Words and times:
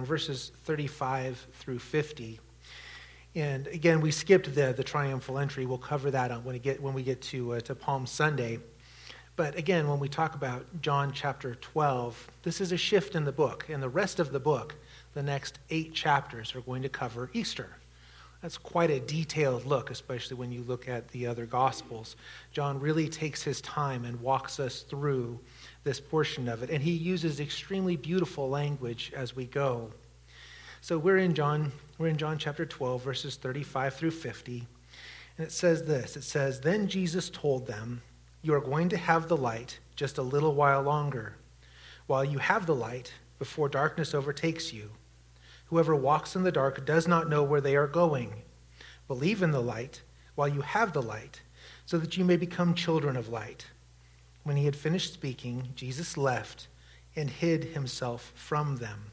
in 0.00 0.06
verses 0.06 0.50
35 0.64 1.46
through 1.52 1.78
50. 1.78 2.40
And 3.34 3.66
again, 3.68 4.00
we 4.00 4.10
skipped 4.10 4.52
the, 4.54 4.72
the 4.72 4.82
triumphal 4.82 5.38
entry. 5.38 5.66
We'll 5.66 5.78
cover 5.78 6.10
that 6.10 6.30
when 6.44 6.54
we 6.54 6.58
get, 6.58 6.82
when 6.82 6.94
we 6.94 7.02
get 7.02 7.20
to, 7.22 7.54
uh, 7.54 7.60
to 7.60 7.74
Palm 7.74 8.06
Sunday. 8.06 8.58
But 9.36 9.56
again, 9.56 9.88
when 9.88 10.00
we 10.00 10.08
talk 10.08 10.34
about 10.34 10.64
John 10.82 11.12
chapter 11.12 11.54
12, 11.54 12.30
this 12.42 12.60
is 12.60 12.72
a 12.72 12.76
shift 12.76 13.14
in 13.14 13.24
the 13.24 13.32
book. 13.32 13.66
And 13.68 13.82
the 13.82 13.88
rest 13.88 14.18
of 14.18 14.32
the 14.32 14.40
book, 14.40 14.74
the 15.14 15.22
next 15.22 15.60
eight 15.70 15.94
chapters, 15.94 16.54
are 16.54 16.60
going 16.62 16.82
to 16.82 16.88
cover 16.88 17.30
Easter. 17.32 17.76
That's 18.42 18.56
quite 18.56 18.90
a 18.90 19.00
detailed 19.00 19.66
look, 19.66 19.90
especially 19.90 20.36
when 20.36 20.50
you 20.50 20.62
look 20.62 20.88
at 20.88 21.08
the 21.08 21.26
other 21.26 21.44
Gospels. 21.44 22.16
John 22.52 22.80
really 22.80 23.08
takes 23.08 23.42
his 23.42 23.60
time 23.60 24.06
and 24.06 24.18
walks 24.20 24.58
us 24.58 24.80
through 24.80 25.38
this 25.84 26.00
portion 26.00 26.48
of 26.48 26.62
it. 26.62 26.70
And 26.70 26.82
he 26.82 26.92
uses 26.92 27.38
extremely 27.38 27.96
beautiful 27.96 28.48
language 28.48 29.12
as 29.14 29.36
we 29.36 29.44
go. 29.44 29.90
So 30.80 30.96
we're 30.96 31.18
in 31.18 31.34
John, 31.34 31.70
we're 31.98 32.08
in 32.08 32.16
John 32.16 32.38
chapter 32.38 32.64
12, 32.64 33.02
verses 33.02 33.36
35 33.36 33.94
through 33.94 34.12
50. 34.12 34.66
And 35.36 35.46
it 35.46 35.52
says 35.52 35.82
this 35.82 36.16
it 36.16 36.24
says, 36.24 36.60
Then 36.60 36.88
Jesus 36.88 37.28
told 37.28 37.66
them, 37.66 38.00
You 38.40 38.54
are 38.54 38.60
going 38.60 38.88
to 38.88 38.96
have 38.96 39.28
the 39.28 39.36
light 39.36 39.78
just 39.96 40.16
a 40.16 40.22
little 40.22 40.54
while 40.54 40.82
longer. 40.82 41.36
While 42.06 42.24
you 42.24 42.38
have 42.38 42.64
the 42.64 42.74
light, 42.74 43.12
before 43.38 43.68
darkness 43.68 44.14
overtakes 44.14 44.72
you. 44.72 44.90
Whoever 45.70 45.94
walks 45.94 46.34
in 46.34 46.42
the 46.42 46.50
dark 46.50 46.84
does 46.84 47.06
not 47.06 47.28
know 47.28 47.44
where 47.44 47.60
they 47.60 47.76
are 47.76 47.86
going. 47.86 48.42
Believe 49.06 49.40
in 49.40 49.52
the 49.52 49.62
light 49.62 50.02
while 50.34 50.48
you 50.48 50.62
have 50.62 50.92
the 50.92 51.00
light, 51.00 51.42
so 51.86 51.96
that 51.98 52.16
you 52.16 52.24
may 52.24 52.36
become 52.36 52.74
children 52.74 53.16
of 53.16 53.28
light. 53.28 53.66
When 54.42 54.56
he 54.56 54.64
had 54.64 54.74
finished 54.74 55.12
speaking, 55.12 55.68
Jesus 55.76 56.16
left 56.16 56.66
and 57.14 57.30
hid 57.30 57.64
himself 57.64 58.32
from 58.34 58.76
them. 58.76 59.12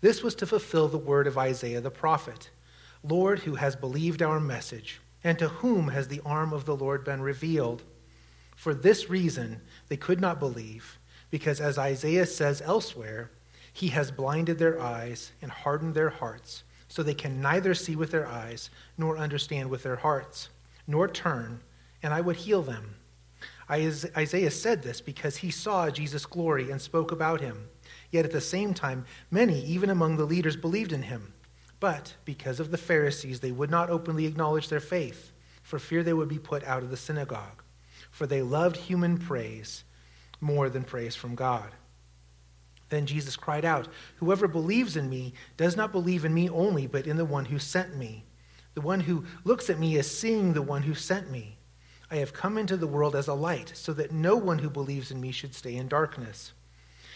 This 0.00 0.22
was 0.22 0.36
to 0.36 0.46
fulfill 0.46 0.86
the 0.86 0.98
word 0.98 1.26
of 1.26 1.36
Isaiah 1.36 1.80
the 1.80 1.90
prophet 1.90 2.50
Lord, 3.02 3.40
who 3.40 3.56
has 3.56 3.74
believed 3.74 4.22
our 4.22 4.38
message, 4.38 5.00
and 5.24 5.36
to 5.40 5.48
whom 5.48 5.88
has 5.88 6.06
the 6.06 6.20
arm 6.24 6.52
of 6.52 6.64
the 6.64 6.76
Lord 6.76 7.04
been 7.04 7.20
revealed? 7.20 7.82
For 8.54 8.72
this 8.72 9.10
reason 9.10 9.60
they 9.88 9.96
could 9.96 10.20
not 10.20 10.38
believe, 10.38 11.00
because 11.28 11.60
as 11.60 11.76
Isaiah 11.76 12.26
says 12.26 12.62
elsewhere, 12.62 13.32
he 13.72 13.88
has 13.88 14.10
blinded 14.10 14.58
their 14.58 14.80
eyes 14.80 15.32
and 15.40 15.50
hardened 15.50 15.94
their 15.94 16.10
hearts, 16.10 16.64
so 16.88 17.02
they 17.02 17.14
can 17.14 17.40
neither 17.40 17.74
see 17.74 17.96
with 17.96 18.10
their 18.10 18.26
eyes 18.26 18.70
nor 18.98 19.16
understand 19.16 19.70
with 19.70 19.82
their 19.82 19.96
hearts, 19.96 20.50
nor 20.86 21.08
turn, 21.08 21.60
and 22.02 22.12
I 22.12 22.20
would 22.20 22.36
heal 22.36 22.62
them. 22.62 22.96
Isaiah 23.70 24.50
said 24.50 24.82
this 24.82 25.00
because 25.00 25.38
he 25.38 25.50
saw 25.50 25.88
Jesus' 25.88 26.26
glory 26.26 26.70
and 26.70 26.80
spoke 26.80 27.12
about 27.12 27.40
him. 27.40 27.68
Yet 28.10 28.26
at 28.26 28.32
the 28.32 28.40
same 28.40 28.74
time, 28.74 29.06
many, 29.30 29.64
even 29.64 29.88
among 29.88 30.16
the 30.16 30.26
leaders, 30.26 30.56
believed 30.56 30.92
in 30.92 31.02
him. 31.02 31.32
But 31.80 32.14
because 32.26 32.60
of 32.60 32.70
the 32.70 32.76
Pharisees, 32.76 33.40
they 33.40 33.52
would 33.52 33.70
not 33.70 33.88
openly 33.88 34.26
acknowledge 34.26 34.68
their 34.68 34.80
faith, 34.80 35.32
for 35.62 35.78
fear 35.78 36.02
they 36.02 36.12
would 36.12 36.28
be 36.28 36.38
put 36.38 36.62
out 36.64 36.82
of 36.82 36.90
the 36.90 36.96
synagogue. 36.96 37.62
For 38.10 38.26
they 38.26 38.42
loved 38.42 38.76
human 38.76 39.16
praise 39.16 39.84
more 40.40 40.68
than 40.68 40.84
praise 40.84 41.16
from 41.16 41.34
God. 41.34 41.70
Then 42.92 43.06
Jesus 43.06 43.36
cried 43.36 43.64
out, 43.64 43.88
Whoever 44.16 44.46
believes 44.46 44.98
in 44.98 45.08
me 45.08 45.32
does 45.56 45.78
not 45.78 45.92
believe 45.92 46.26
in 46.26 46.34
me 46.34 46.50
only, 46.50 46.86
but 46.86 47.06
in 47.06 47.16
the 47.16 47.24
one 47.24 47.46
who 47.46 47.58
sent 47.58 47.96
me. 47.96 48.26
The 48.74 48.82
one 48.82 49.00
who 49.00 49.24
looks 49.44 49.70
at 49.70 49.78
me 49.78 49.96
is 49.96 50.10
seeing 50.10 50.52
the 50.52 50.60
one 50.60 50.82
who 50.82 50.92
sent 50.94 51.30
me. 51.30 51.56
I 52.10 52.16
have 52.16 52.34
come 52.34 52.58
into 52.58 52.76
the 52.76 52.86
world 52.86 53.16
as 53.16 53.28
a 53.28 53.32
light, 53.32 53.72
so 53.74 53.94
that 53.94 54.12
no 54.12 54.36
one 54.36 54.58
who 54.58 54.68
believes 54.68 55.10
in 55.10 55.22
me 55.22 55.32
should 55.32 55.54
stay 55.54 55.74
in 55.74 55.88
darkness. 55.88 56.52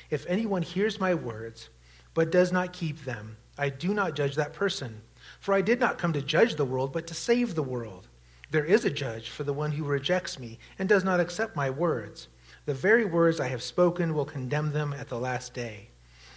If 0.08 0.24
anyone 0.27 0.62
hears 0.62 0.98
my 0.98 1.12
words, 1.12 1.69
but 2.14 2.32
does 2.32 2.52
not 2.52 2.72
keep 2.72 3.04
them, 3.04 3.36
I 3.58 3.69
do 3.69 3.92
not 3.92 4.16
judge 4.16 4.34
that 4.36 4.54
person. 4.54 5.02
For 5.41 5.52
I 5.52 5.60
did 5.60 5.78
not 5.78 5.98
come 5.98 6.14
to 6.14 6.22
judge 6.22 6.54
the 6.54 6.64
world, 6.64 6.91
but 6.91 7.06
to 7.08 7.14
save 7.14 7.54
the 7.54 7.62
world. 7.62 8.08
There 8.50 8.64
is 8.64 8.86
a 8.86 8.91
judge 8.91 9.28
for 9.28 9.44
the 9.44 9.52
one 9.52 9.72
who 9.72 9.84
rejects 9.84 10.38
me 10.38 10.58
and 10.78 10.88
does 10.88 11.04
not 11.04 11.20
accept 11.20 11.54
my 11.54 11.69
words. 11.69 12.28
The 12.66 12.75
very 12.75 13.04
words 13.04 13.41
I 13.41 13.49
have 13.49 13.62
spoken 13.62 14.15
will 14.15 14.25
condemn 14.25 14.72
them 14.72 14.93
at 14.93 15.09
the 15.09 15.19
last 15.19 15.54
day. 15.54 15.88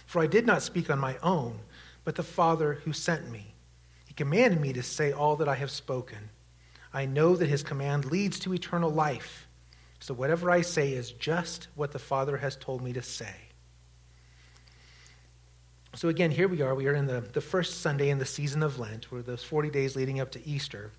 For 0.06 0.22
I 0.22 0.26
did 0.26 0.46
not 0.46 0.62
speak 0.62 0.88
on 0.88 0.98
my 0.98 1.16
own, 1.22 1.58
but 2.04 2.14
the 2.14 2.22
Father 2.22 2.74
who 2.84 2.92
sent 2.92 3.30
me. 3.30 3.54
He 4.06 4.14
commanded 4.14 4.60
me 4.60 4.72
to 4.72 4.82
say 4.82 5.12
all 5.12 5.36
that 5.36 5.48
I 5.48 5.56
have 5.56 5.70
spoken. 5.70 6.30
I 6.92 7.06
know 7.06 7.36
that 7.36 7.48
his 7.48 7.62
command 7.62 8.04
leads 8.06 8.38
to 8.40 8.54
eternal 8.54 8.90
life. 8.90 9.48
So 9.98 10.14
whatever 10.14 10.50
I 10.50 10.62
say 10.62 10.92
is 10.92 11.12
just 11.12 11.68
what 11.74 11.92
the 11.92 11.98
Father 11.98 12.36
has 12.38 12.56
told 12.56 12.82
me 12.82 12.92
to 12.92 13.02
say. 13.02 13.34
So, 15.96 16.08
again, 16.08 16.30
here 16.30 16.46
we 16.46 16.62
are. 16.62 16.74
We 16.74 16.86
are 16.86 16.94
in 16.94 17.06
the, 17.06 17.20
the 17.20 17.40
first 17.40 17.80
Sunday 17.80 18.10
in 18.10 18.18
the 18.18 18.24
season 18.24 18.62
of 18.62 18.78
Lent, 18.78 19.10
where 19.10 19.22
those 19.22 19.42
40 19.42 19.70
days 19.70 19.96
leading 19.96 20.20
up 20.20 20.30
to 20.32 20.46
Easter. 20.46 20.92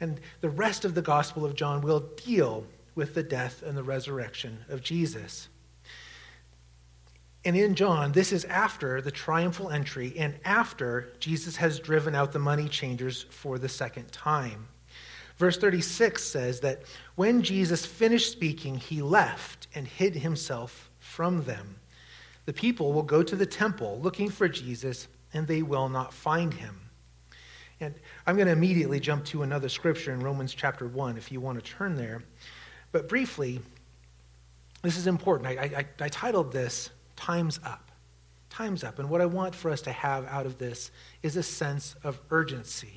And 0.00 0.20
the 0.40 0.50
rest 0.50 0.84
of 0.84 0.96
the 0.96 1.02
Gospel 1.02 1.44
of 1.44 1.54
John 1.54 1.80
will 1.80 2.00
deal 2.00 2.66
with 2.96 3.14
the 3.14 3.22
death 3.22 3.62
and 3.62 3.78
the 3.78 3.84
resurrection 3.84 4.64
of 4.68 4.82
Jesus. 4.82 5.48
And 7.44 7.56
in 7.56 7.76
John, 7.76 8.10
this 8.10 8.32
is 8.32 8.44
after 8.46 9.00
the 9.00 9.12
triumphal 9.12 9.70
entry 9.70 10.12
and 10.18 10.34
after 10.44 11.12
Jesus 11.20 11.54
has 11.56 11.78
driven 11.78 12.16
out 12.16 12.32
the 12.32 12.40
money 12.40 12.68
changers 12.68 13.24
for 13.30 13.56
the 13.56 13.68
second 13.68 14.10
time. 14.10 14.66
Verse 15.36 15.56
36 15.56 16.24
says 16.24 16.60
that 16.60 16.82
when 17.14 17.42
Jesus 17.42 17.86
finished 17.86 18.32
speaking, 18.32 18.74
he 18.74 19.00
left 19.00 19.68
and 19.76 19.86
hid 19.86 20.16
himself 20.16 20.90
from 20.98 21.44
them. 21.44 21.76
The 22.46 22.52
people 22.52 22.92
will 22.92 23.02
go 23.02 23.22
to 23.22 23.36
the 23.36 23.46
temple 23.46 24.00
looking 24.02 24.30
for 24.30 24.48
Jesus, 24.48 25.06
and 25.32 25.46
they 25.46 25.62
will 25.62 25.88
not 25.88 26.12
find 26.12 26.52
him. 26.52 26.80
And 27.80 27.94
I'm 28.26 28.36
going 28.36 28.46
to 28.46 28.52
immediately 28.52 28.98
jump 28.98 29.24
to 29.26 29.42
another 29.42 29.68
scripture 29.68 30.12
in 30.12 30.20
Romans 30.20 30.54
chapter 30.54 30.88
1 30.88 31.18
if 31.18 31.30
you 31.30 31.40
want 31.40 31.62
to 31.62 31.70
turn 31.70 31.94
there. 31.96 32.24
But 32.96 33.10
briefly, 33.10 33.60
this 34.80 34.96
is 34.96 35.06
important. 35.06 35.50
I, 35.50 35.64
I, 35.76 35.86
I 36.00 36.08
titled 36.08 36.50
this 36.50 36.88
Time's 37.14 37.60
Up. 37.62 37.90
Time's 38.48 38.82
Up. 38.82 38.98
And 38.98 39.10
what 39.10 39.20
I 39.20 39.26
want 39.26 39.54
for 39.54 39.70
us 39.70 39.82
to 39.82 39.92
have 39.92 40.24
out 40.28 40.46
of 40.46 40.56
this 40.56 40.90
is 41.22 41.36
a 41.36 41.42
sense 41.42 41.94
of 42.02 42.18
urgency. 42.30 42.94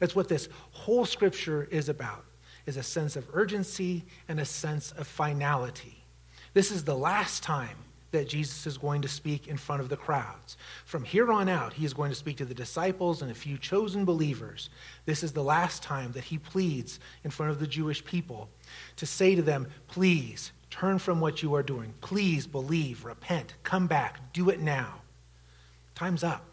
That's 0.00 0.16
what 0.16 0.28
this 0.28 0.48
whole 0.72 1.04
scripture 1.06 1.68
is 1.70 1.88
about, 1.88 2.24
is 2.66 2.76
a 2.76 2.82
sense 2.82 3.14
of 3.14 3.24
urgency 3.32 4.04
and 4.26 4.40
a 4.40 4.44
sense 4.44 4.90
of 4.90 5.06
finality. 5.06 6.02
This 6.52 6.72
is 6.72 6.82
the 6.82 6.98
last 6.98 7.44
time 7.44 7.78
that 8.12 8.28
Jesus 8.28 8.66
is 8.66 8.78
going 8.78 9.02
to 9.02 9.08
speak 9.08 9.48
in 9.48 9.56
front 9.56 9.82
of 9.82 9.88
the 9.88 9.96
crowds. 9.96 10.56
From 10.84 11.04
here 11.04 11.30
on 11.32 11.48
out, 11.48 11.72
he 11.72 11.84
is 11.84 11.94
going 11.94 12.10
to 12.10 12.16
speak 12.16 12.36
to 12.38 12.44
the 12.44 12.54
disciples 12.54 13.22
and 13.22 13.30
a 13.30 13.34
few 13.34 13.58
chosen 13.58 14.04
believers. 14.04 14.70
This 15.04 15.22
is 15.22 15.32
the 15.32 15.42
last 15.42 15.82
time 15.82 16.12
that 16.12 16.24
he 16.24 16.38
pleads 16.38 17.00
in 17.24 17.30
front 17.30 17.52
of 17.52 17.60
the 17.60 17.66
Jewish 17.66 18.04
people 18.04 18.48
to 18.96 19.06
say 19.06 19.34
to 19.34 19.42
them, 19.42 19.66
Please 19.88 20.52
turn 20.70 20.98
from 20.98 21.20
what 21.20 21.42
you 21.42 21.54
are 21.54 21.62
doing. 21.62 21.92
Please 22.00 22.46
believe, 22.46 23.04
repent, 23.04 23.54
come 23.62 23.86
back, 23.86 24.20
do 24.32 24.50
it 24.50 24.60
now. 24.60 25.00
Time's 25.94 26.24
up. 26.24 26.44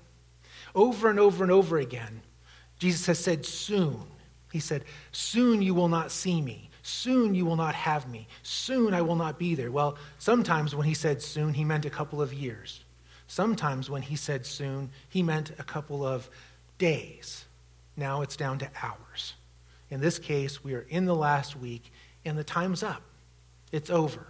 Over 0.75 1.09
and 1.09 1.20
over 1.20 1.44
and 1.44 1.52
over 1.52 1.78
again, 1.78 2.22
Jesus 2.80 3.06
has 3.06 3.20
said, 3.20 3.46
Soon. 3.46 4.02
He 4.52 4.59
said, 4.59 4.84
Soon 5.12 5.62
you 5.62 5.74
will 5.74 5.88
not 5.88 6.12
see 6.12 6.41
me. 6.41 6.70
Soon 6.83 7.33
you 7.33 7.45
will 7.45 7.55
not 7.55 7.75
have 7.75 8.09
me. 8.09 8.27
Soon 8.44 8.94
I 8.94 9.01
will 9.01 9.16
not 9.16 9.39
be 9.39 9.55
there. 9.55 9.71
Well, 9.71 9.97
sometimes 10.19 10.75
when 10.75 10.85
he 10.85 10.94
said 10.94 11.21
soon, 11.21 11.53
he 11.53 11.63
meant 11.63 11.85
a 11.85 11.89
couple 11.89 12.21
of 12.21 12.33
years. 12.33 12.83
Sometimes 13.25 13.89
when 13.89 14.01
he 14.01 14.17
said 14.17 14.45
soon, 14.45 14.91
he 15.07 15.23
meant 15.23 15.51
a 15.57 15.63
couple 15.63 16.05
of 16.05 16.29
days. 16.77 17.45
Now 17.95 18.22
it's 18.22 18.35
down 18.35 18.59
to 18.59 18.69
hours. 18.81 19.33
In 19.89 20.01
this 20.01 20.19
case, 20.19 20.61
we 20.61 20.73
are 20.73 20.85
in 20.89 21.05
the 21.05 21.16
last 21.16 21.55
week, 21.55 21.89
and 22.25 22.38
the 22.38 22.43
time's 22.43 22.83
up. 22.83 23.01
It's 23.72 23.89
over. 23.89 24.27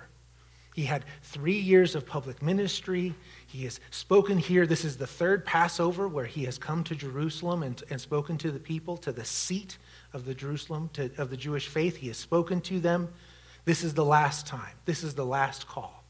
He 0.75 0.85
had 0.85 1.05
three 1.23 1.59
years 1.59 1.95
of 1.95 2.05
public 2.05 2.41
ministry. 2.41 3.15
He 3.47 3.63
has 3.63 3.79
spoken 3.89 4.37
here. 4.37 4.67
This 4.67 4.85
is 4.85 4.97
the 4.97 5.07
third 5.07 5.43
Passover 5.43 6.07
where 6.07 6.25
he 6.25 6.45
has 6.45 6.57
come 6.57 6.83
to 6.85 6.95
Jerusalem 6.95 7.63
and, 7.63 7.81
and 7.89 7.99
spoken 7.99 8.37
to 8.39 8.51
the 8.51 8.59
people, 8.59 8.97
to 8.97 9.11
the 9.11 9.25
seat 9.25 9.77
of 10.13 10.25
the 10.25 10.33
Jerusalem, 10.33 10.89
to, 10.93 11.11
of 11.17 11.29
the 11.29 11.37
Jewish 11.37 11.67
faith. 11.67 11.97
He 11.97 12.07
has 12.07 12.17
spoken 12.17 12.61
to 12.61 12.79
them. 12.79 13.09
This 13.65 13.83
is 13.83 13.93
the 13.93 14.05
last 14.05 14.47
time. 14.47 14.75
This 14.85 15.03
is 15.03 15.15
the 15.15 15.25
last 15.25 15.67
call. 15.67 16.03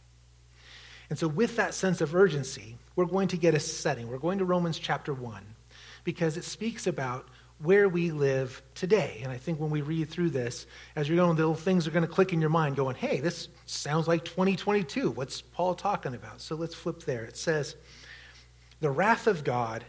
And 1.10 1.18
so, 1.18 1.28
with 1.28 1.56
that 1.58 1.74
sense 1.74 2.02
of 2.02 2.16
urgency, 2.16 2.78
we're 2.96 3.06
going 3.06 3.28
to 3.30 3.38
get 3.38 3.54
a 3.54 3.60
setting. 3.60 4.08
We're 4.08 4.18
going 4.18 4.40
to 4.40 4.46
Romans 4.46 4.80
chapter 4.80 5.14
1 5.14 5.44
because 6.04 6.38
it 6.38 6.44
speaks 6.44 6.88
about 6.88 7.28
where 7.60 7.88
we 7.88 8.12
live 8.12 8.62
today. 8.76 9.22
And 9.24 9.32
I 9.32 9.38
think 9.38 9.60
when 9.60 9.70
we 9.70 9.82
read 9.82 10.10
through 10.10 10.32
this, 10.32 10.66
as 10.96 11.08
you're 11.08 11.18
going, 11.18 11.36
the 11.36 11.44
little 11.44 11.56
things 11.56 11.88
are 11.88 11.92
going 11.92 12.06
to 12.06 12.12
click 12.12 12.34
in 12.34 12.42
your 12.42 12.50
mind 12.50 12.76
going, 12.76 12.96
hey, 12.96 13.20
this 13.20 13.48
sounds 13.66 14.08
like 14.08 14.26
2022. 14.26 15.12
What's 15.12 15.42
Paul 15.42 15.76
talking 15.76 16.14
about? 16.14 16.42
So 16.42 16.56
let's 16.56 16.76
flip 16.76 17.04
there. 17.04 17.24
It 17.24 17.38
says, 17.38 17.76
The 18.82 18.90
wrath 18.90 19.28
of 19.28 19.44
God 19.44 19.86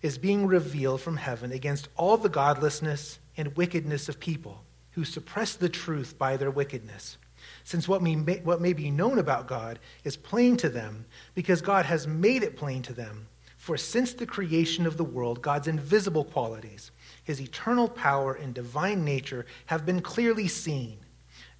is 0.00 0.16
being 0.16 0.46
revealed 0.46 1.00
from 1.00 1.16
heaven 1.16 1.50
against 1.50 1.88
all 1.96 2.16
the 2.16 2.28
godlessness 2.28 3.18
and 3.38 3.56
wickedness 3.56 4.10
of 4.10 4.20
people 4.20 4.62
who 4.90 5.04
suppress 5.04 5.54
the 5.54 5.68
truth 5.68 6.18
by 6.18 6.36
their 6.36 6.50
wickedness. 6.50 7.16
Since 7.64 7.88
what 7.88 8.02
may, 8.02 8.14
what 8.14 8.60
may 8.60 8.72
be 8.72 8.90
known 8.90 9.18
about 9.18 9.46
God 9.46 9.78
is 10.04 10.16
plain 10.16 10.56
to 10.58 10.68
them, 10.68 11.06
because 11.34 11.62
God 11.62 11.86
has 11.86 12.06
made 12.06 12.42
it 12.42 12.56
plain 12.56 12.82
to 12.82 12.92
them. 12.92 13.28
For 13.56 13.76
since 13.76 14.12
the 14.12 14.26
creation 14.26 14.86
of 14.86 14.96
the 14.96 15.04
world, 15.04 15.40
God's 15.40 15.68
invisible 15.68 16.24
qualities, 16.24 16.90
his 17.24 17.40
eternal 17.40 17.88
power 17.88 18.34
and 18.34 18.54
divine 18.54 19.04
nature, 19.04 19.46
have 19.66 19.86
been 19.86 20.00
clearly 20.00 20.48
seen, 20.48 20.98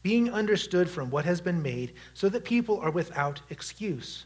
being 0.03 0.33
understood 0.33 0.91
from 0.91 1.11
what 1.11 1.25
has 1.25 1.41
been 1.41 1.63
made, 1.63 1.95
so 2.15 2.29
that 2.29 2.45
people 2.45 2.79
are 2.81 2.91
without 2.91 3.41
excuse. 3.51 4.25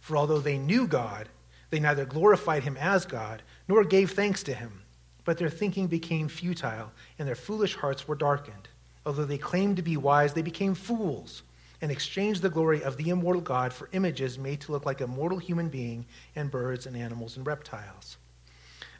For 0.00 0.16
although 0.16 0.40
they 0.40 0.58
knew 0.58 0.86
God, 0.86 1.28
they 1.70 1.80
neither 1.80 2.04
glorified 2.04 2.62
him 2.62 2.76
as 2.76 3.04
God 3.04 3.42
nor 3.66 3.84
gave 3.84 4.12
thanks 4.12 4.42
to 4.44 4.54
him, 4.54 4.82
but 5.24 5.38
their 5.38 5.50
thinking 5.50 5.86
became 5.86 6.28
futile, 6.28 6.92
and 7.18 7.26
their 7.26 7.34
foolish 7.34 7.76
hearts 7.76 8.06
were 8.06 8.14
darkened. 8.14 8.68
Although 9.06 9.24
they 9.24 9.38
claimed 9.38 9.76
to 9.76 9.82
be 9.82 9.96
wise, 9.96 10.32
they 10.32 10.42
became 10.42 10.74
fools 10.74 11.42
and 11.80 11.90
exchanged 11.90 12.40
the 12.40 12.50
glory 12.50 12.82
of 12.82 12.96
the 12.96 13.10
immortal 13.10 13.42
God 13.42 13.72
for 13.72 13.90
images 13.92 14.38
made 14.38 14.60
to 14.62 14.72
look 14.72 14.86
like 14.86 15.00
a 15.00 15.06
mortal 15.06 15.38
human 15.38 15.68
being 15.68 16.06
and 16.34 16.50
birds 16.50 16.86
and 16.86 16.96
animals 16.96 17.36
and 17.36 17.46
reptiles. 17.46 18.16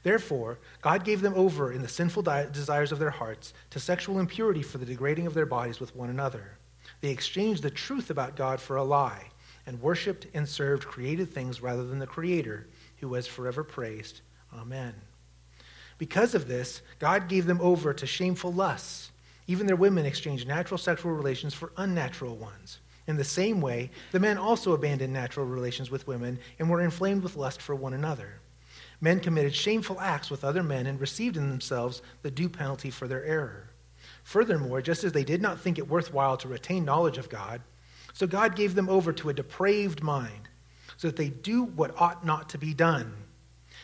Therefore, 0.02 0.58
God 0.82 1.02
gave 1.02 1.22
them 1.22 1.32
over 1.34 1.72
in 1.72 1.80
the 1.80 1.88
sinful 1.88 2.22
desires 2.22 2.92
of 2.92 2.98
their 2.98 3.10
hearts 3.10 3.54
to 3.70 3.80
sexual 3.80 4.18
impurity 4.18 4.62
for 4.62 4.76
the 4.76 4.84
degrading 4.84 5.26
of 5.26 5.32
their 5.32 5.46
bodies 5.46 5.80
with 5.80 5.96
one 5.96 6.10
another. 6.10 6.58
They 7.00 7.08
exchanged 7.08 7.62
the 7.62 7.70
truth 7.70 8.10
about 8.10 8.36
God 8.36 8.60
for 8.60 8.76
a 8.76 8.84
lie 8.84 9.30
and 9.66 9.80
worshiped 9.80 10.26
and 10.34 10.46
served 10.46 10.84
created 10.84 11.32
things 11.32 11.62
rather 11.62 11.84
than 11.84 11.98
the 11.98 12.06
Creator, 12.06 12.66
who 12.98 13.08
was 13.08 13.26
forever 13.26 13.64
praised. 13.64 14.20
Amen. 14.52 14.94
Because 16.04 16.34
of 16.34 16.48
this, 16.48 16.82
God 16.98 17.28
gave 17.28 17.46
them 17.46 17.60
over 17.62 17.94
to 17.94 18.06
shameful 18.06 18.52
lusts 18.52 19.10
even 19.46 19.66
their 19.66 19.76
women 19.76 20.06
exchanged 20.06 20.46
natural 20.46 20.78
sexual 20.78 21.12
relations 21.12 21.52
for 21.52 21.72
unnatural 21.76 22.36
ones. 22.36 22.80
In 23.06 23.16
the 23.16 23.24
same 23.24 23.60
way, 23.60 23.90
the 24.12 24.20
men 24.20 24.38
also 24.38 24.72
abandoned 24.72 25.12
natural 25.12 25.44
relations 25.44 25.90
with 25.90 26.06
women 26.06 26.38
and 26.58 26.70
were 26.70 26.80
inflamed 26.80 27.22
with 27.22 27.36
lust 27.36 27.60
for 27.60 27.74
one 27.74 27.92
another. 27.92 28.40
Men 29.00 29.20
committed 29.20 29.54
shameful 29.54 30.00
acts 30.00 30.30
with 30.30 30.44
other 30.44 30.62
men 30.62 30.86
and 30.86 31.00
received 31.00 31.36
in 31.36 31.50
themselves 31.50 32.00
the 32.22 32.30
due 32.30 32.48
penalty 32.48 32.90
for 32.90 33.06
their 33.06 33.24
error. 33.24 33.70
Furthermore, 34.22 34.80
just 34.80 35.04
as 35.04 35.12
they 35.12 35.24
did 35.24 35.42
not 35.42 35.60
think 35.60 35.78
it 35.78 35.88
worthwhile 35.88 36.38
to 36.38 36.48
retain 36.48 36.86
knowledge 36.86 37.18
of 37.18 37.28
God, 37.28 37.60
so 38.14 38.26
God 38.26 38.56
gave 38.56 38.74
them 38.74 38.88
over 38.88 39.12
to 39.12 39.28
a 39.28 39.34
depraved 39.34 40.02
mind, 40.02 40.48
so 40.96 41.08
that 41.08 41.16
they 41.16 41.28
do 41.28 41.64
what 41.64 42.00
ought 42.00 42.24
not 42.24 42.48
to 42.50 42.58
be 42.58 42.72
done. 42.72 43.23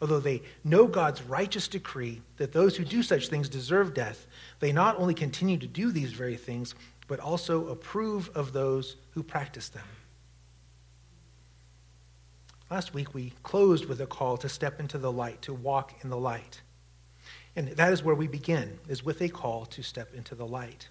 Although 0.00 0.20
they 0.20 0.42
know 0.62 0.86
God's 0.86 1.22
righteous 1.22 1.68
decree 1.68 2.20
that 2.36 2.52
those 2.52 2.76
who 2.76 2.84
do 2.84 3.02
such 3.02 3.28
things 3.28 3.48
deserve 3.48 3.94
death, 3.94 4.26
they 4.60 4.72
not 4.72 4.98
only 4.98 5.14
continue 5.14 5.56
to 5.56 5.66
do 5.66 5.90
these 5.90 6.12
very 6.12 6.36
things, 6.36 6.74
but 7.08 7.20
also 7.20 7.68
approve 7.68 8.30
of 8.34 8.52
those 8.52 8.96
who 9.10 9.22
practice 9.22 9.68
them. 9.68 9.84
Last 12.70 12.94
week, 12.94 13.14
we 13.14 13.32
closed 13.42 13.86
with 13.86 14.00
a 14.00 14.06
call 14.06 14.36
to 14.38 14.48
step 14.48 14.80
into 14.80 14.98
the 14.98 15.12
light, 15.12 15.40
to 15.42 15.54
walk 15.54 15.94
in 16.02 16.10
the 16.10 16.16
light. 16.16 16.60
And 17.54 17.68
that 17.68 17.92
is 17.92 18.02
where 18.02 18.14
we 18.14 18.26
begin, 18.26 18.78
is 18.88 19.04
with 19.04 19.20
a 19.22 19.28
call 19.28 19.66
to 19.66 19.82
step 19.82 20.12
into 20.14 20.34
the 20.34 20.46
light. 20.46 20.88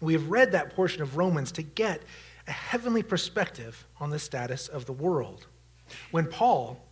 And 0.00 0.06
we 0.06 0.12
have 0.12 0.30
read 0.30 0.52
that 0.52 0.76
portion 0.76 1.02
of 1.02 1.16
Romans 1.16 1.50
to 1.52 1.62
get 1.62 2.02
a 2.46 2.52
heavenly 2.52 3.02
perspective 3.02 3.86
on 3.98 4.10
the 4.10 4.18
status 4.18 4.68
of 4.68 4.84
the 4.84 4.92
world. 4.92 5.46
When 6.10 6.26
Paul, 6.26 6.85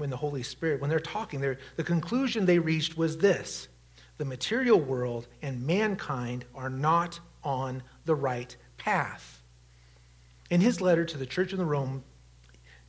when 0.00 0.10
the 0.10 0.16
Holy 0.16 0.42
Spirit, 0.42 0.80
when 0.80 0.90
they're 0.90 0.98
talking, 0.98 1.40
they're, 1.40 1.58
the 1.76 1.84
conclusion 1.84 2.46
they 2.46 2.58
reached 2.58 2.96
was 2.96 3.18
this 3.18 3.68
the 4.18 4.24
material 4.24 4.78
world 4.78 5.28
and 5.40 5.66
mankind 5.66 6.44
are 6.54 6.68
not 6.68 7.18
on 7.42 7.82
the 8.04 8.14
right 8.14 8.54
path. 8.76 9.42
In 10.50 10.60
his 10.60 10.80
letter 10.80 11.06
to 11.06 11.16
the 11.16 11.24
church 11.24 11.52
in 11.52 11.58
the 11.58 11.64
Rome, 11.64 12.04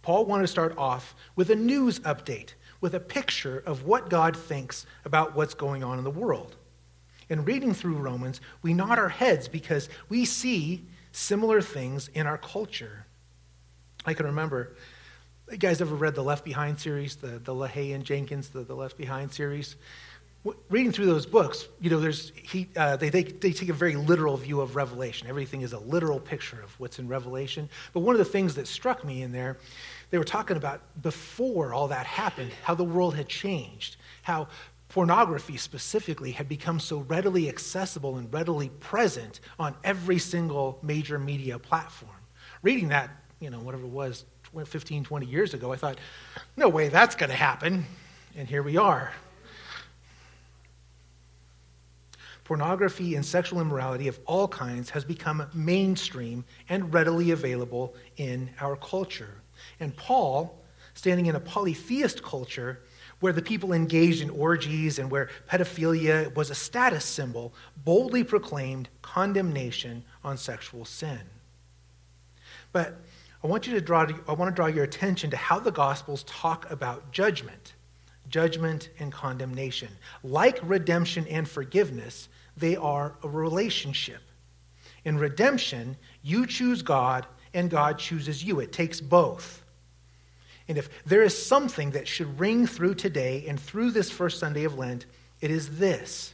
Paul 0.01 0.25
wanted 0.25 0.43
to 0.43 0.47
start 0.47 0.77
off 0.77 1.15
with 1.35 1.49
a 1.49 1.55
news 1.55 1.99
update, 1.99 2.55
with 2.81 2.95
a 2.95 2.99
picture 2.99 3.63
of 3.65 3.85
what 3.85 4.09
God 4.09 4.35
thinks 4.35 4.85
about 5.05 5.35
what's 5.35 5.53
going 5.53 5.83
on 5.83 5.99
in 5.99 6.03
the 6.03 6.09
world. 6.09 6.57
In 7.29 7.45
reading 7.45 7.73
through 7.73 7.95
Romans, 7.95 8.41
we 8.61 8.73
nod 8.73 8.99
our 8.99 9.07
heads 9.07 9.47
because 9.47 9.87
we 10.09 10.25
see 10.25 10.85
similar 11.13 11.61
things 11.61 12.09
in 12.09 12.27
our 12.27 12.37
culture. 12.37 13.05
I 14.05 14.13
can 14.13 14.25
remember, 14.25 14.75
you 15.51 15.57
guys 15.57 15.81
ever 15.81 15.95
read 15.95 16.15
the 16.15 16.23
Left 16.23 16.45
Behind 16.45 16.79
series, 16.79 17.15
the, 17.15 17.39
the 17.39 17.53
LaHaye 17.53 17.93
and 17.93 18.03
Jenkins, 18.03 18.49
the, 18.49 18.61
the 18.61 18.75
Left 18.75 18.97
Behind 18.97 19.31
series? 19.31 19.75
reading 20.69 20.91
through 20.91 21.05
those 21.05 21.25
books, 21.25 21.67
you 21.79 21.89
know, 21.89 21.99
there's, 21.99 22.31
he, 22.35 22.67
uh, 22.75 22.95
they, 22.95 23.09
they, 23.09 23.23
they 23.23 23.51
take 23.51 23.69
a 23.69 23.73
very 23.73 23.95
literal 23.95 24.37
view 24.37 24.59
of 24.59 24.75
Revelation. 24.75 25.27
Everything 25.27 25.61
is 25.61 25.73
a 25.73 25.79
literal 25.79 26.19
picture 26.19 26.59
of 26.63 26.79
what's 26.79 26.97
in 26.97 27.07
Revelation. 27.07 27.69
But 27.93 27.99
one 27.99 28.15
of 28.15 28.19
the 28.19 28.25
things 28.25 28.55
that 28.55 28.67
struck 28.67 29.05
me 29.05 29.21
in 29.21 29.31
there, 29.31 29.57
they 30.09 30.17
were 30.17 30.23
talking 30.23 30.57
about 30.57 30.81
before 31.01 31.73
all 31.73 31.89
that 31.89 32.07
happened, 32.07 32.51
how 32.63 32.73
the 32.73 32.83
world 32.83 33.15
had 33.15 33.27
changed, 33.27 33.97
how 34.23 34.47
pornography 34.89 35.57
specifically 35.57 36.31
had 36.31 36.49
become 36.49 36.79
so 36.79 36.99
readily 36.99 37.47
accessible 37.47 38.17
and 38.17 38.33
readily 38.33 38.69
present 38.79 39.41
on 39.59 39.75
every 39.83 40.17
single 40.17 40.79
major 40.81 41.19
media 41.19 41.59
platform. 41.59 42.11
Reading 42.63 42.89
that, 42.89 43.11
you 43.39 43.51
know, 43.51 43.59
whatever 43.59 43.83
it 43.83 43.89
was, 43.89 44.25
15, 44.65 45.03
20 45.03 45.25
years 45.25 45.53
ago, 45.53 45.71
I 45.71 45.75
thought, 45.75 45.97
no 46.57 46.69
way 46.69 46.89
that's 46.89 47.15
going 47.15 47.29
to 47.29 47.35
happen. 47.35 47.85
And 48.35 48.47
here 48.47 48.63
we 48.63 48.77
are. 48.77 49.11
pornography 52.51 53.15
and 53.15 53.25
sexual 53.25 53.61
immorality 53.61 54.09
of 54.09 54.19
all 54.25 54.45
kinds 54.45 54.89
has 54.89 55.05
become 55.05 55.41
mainstream 55.53 56.43
and 56.67 56.93
readily 56.93 57.31
available 57.31 57.95
in 58.17 58.49
our 58.59 58.75
culture. 58.75 59.35
And 59.79 59.95
Paul, 59.95 60.59
standing 60.93 61.27
in 61.27 61.35
a 61.37 61.39
polytheist 61.39 62.21
culture 62.21 62.81
where 63.21 63.31
the 63.31 63.41
people 63.41 63.71
engaged 63.71 64.21
in 64.21 64.29
orgies 64.29 64.99
and 64.99 65.09
where 65.09 65.29
pedophilia 65.49 66.35
was 66.35 66.49
a 66.49 66.55
status 66.55 67.05
symbol, 67.05 67.53
boldly 67.85 68.25
proclaimed 68.25 68.89
condemnation 69.01 70.03
on 70.21 70.37
sexual 70.37 70.83
sin. 70.83 71.21
But 72.73 72.99
I 73.43 73.47
want 73.47 73.67
you 73.67 73.73
to 73.73 73.81
draw 73.81 74.07
I 74.27 74.33
want 74.33 74.49
to 74.51 74.55
draw 74.55 74.67
your 74.67 74.83
attention 74.83 75.31
to 75.31 75.37
how 75.37 75.59
the 75.59 75.71
gospels 75.71 76.23
talk 76.23 76.69
about 76.69 77.11
judgment 77.11 77.73
judgment 78.31 78.89
and 78.97 79.11
condemnation. 79.11 79.89
Like 80.23 80.59
redemption 80.63 81.27
and 81.27 81.47
forgiveness, 81.47 82.29
they 82.57 82.75
are 82.75 83.13
a 83.21 83.27
relationship. 83.27 84.21
In 85.05 85.17
redemption, 85.17 85.97
you 86.23 86.47
choose 86.47 86.81
God 86.81 87.27
and 87.53 87.69
God 87.69 87.99
chooses 87.99 88.43
you. 88.43 88.59
It 88.59 88.71
takes 88.71 89.01
both. 89.01 89.63
And 90.67 90.77
if 90.77 90.89
there 91.05 91.21
is 91.21 91.45
something 91.45 91.91
that 91.91 92.07
should 92.07 92.39
ring 92.39 92.65
through 92.65 92.95
today 92.95 93.45
and 93.47 93.59
through 93.59 93.91
this 93.91 94.09
first 94.09 94.39
Sunday 94.39 94.63
of 94.63 94.77
Lent, 94.77 95.05
it 95.41 95.51
is 95.51 95.77
this 95.77 96.33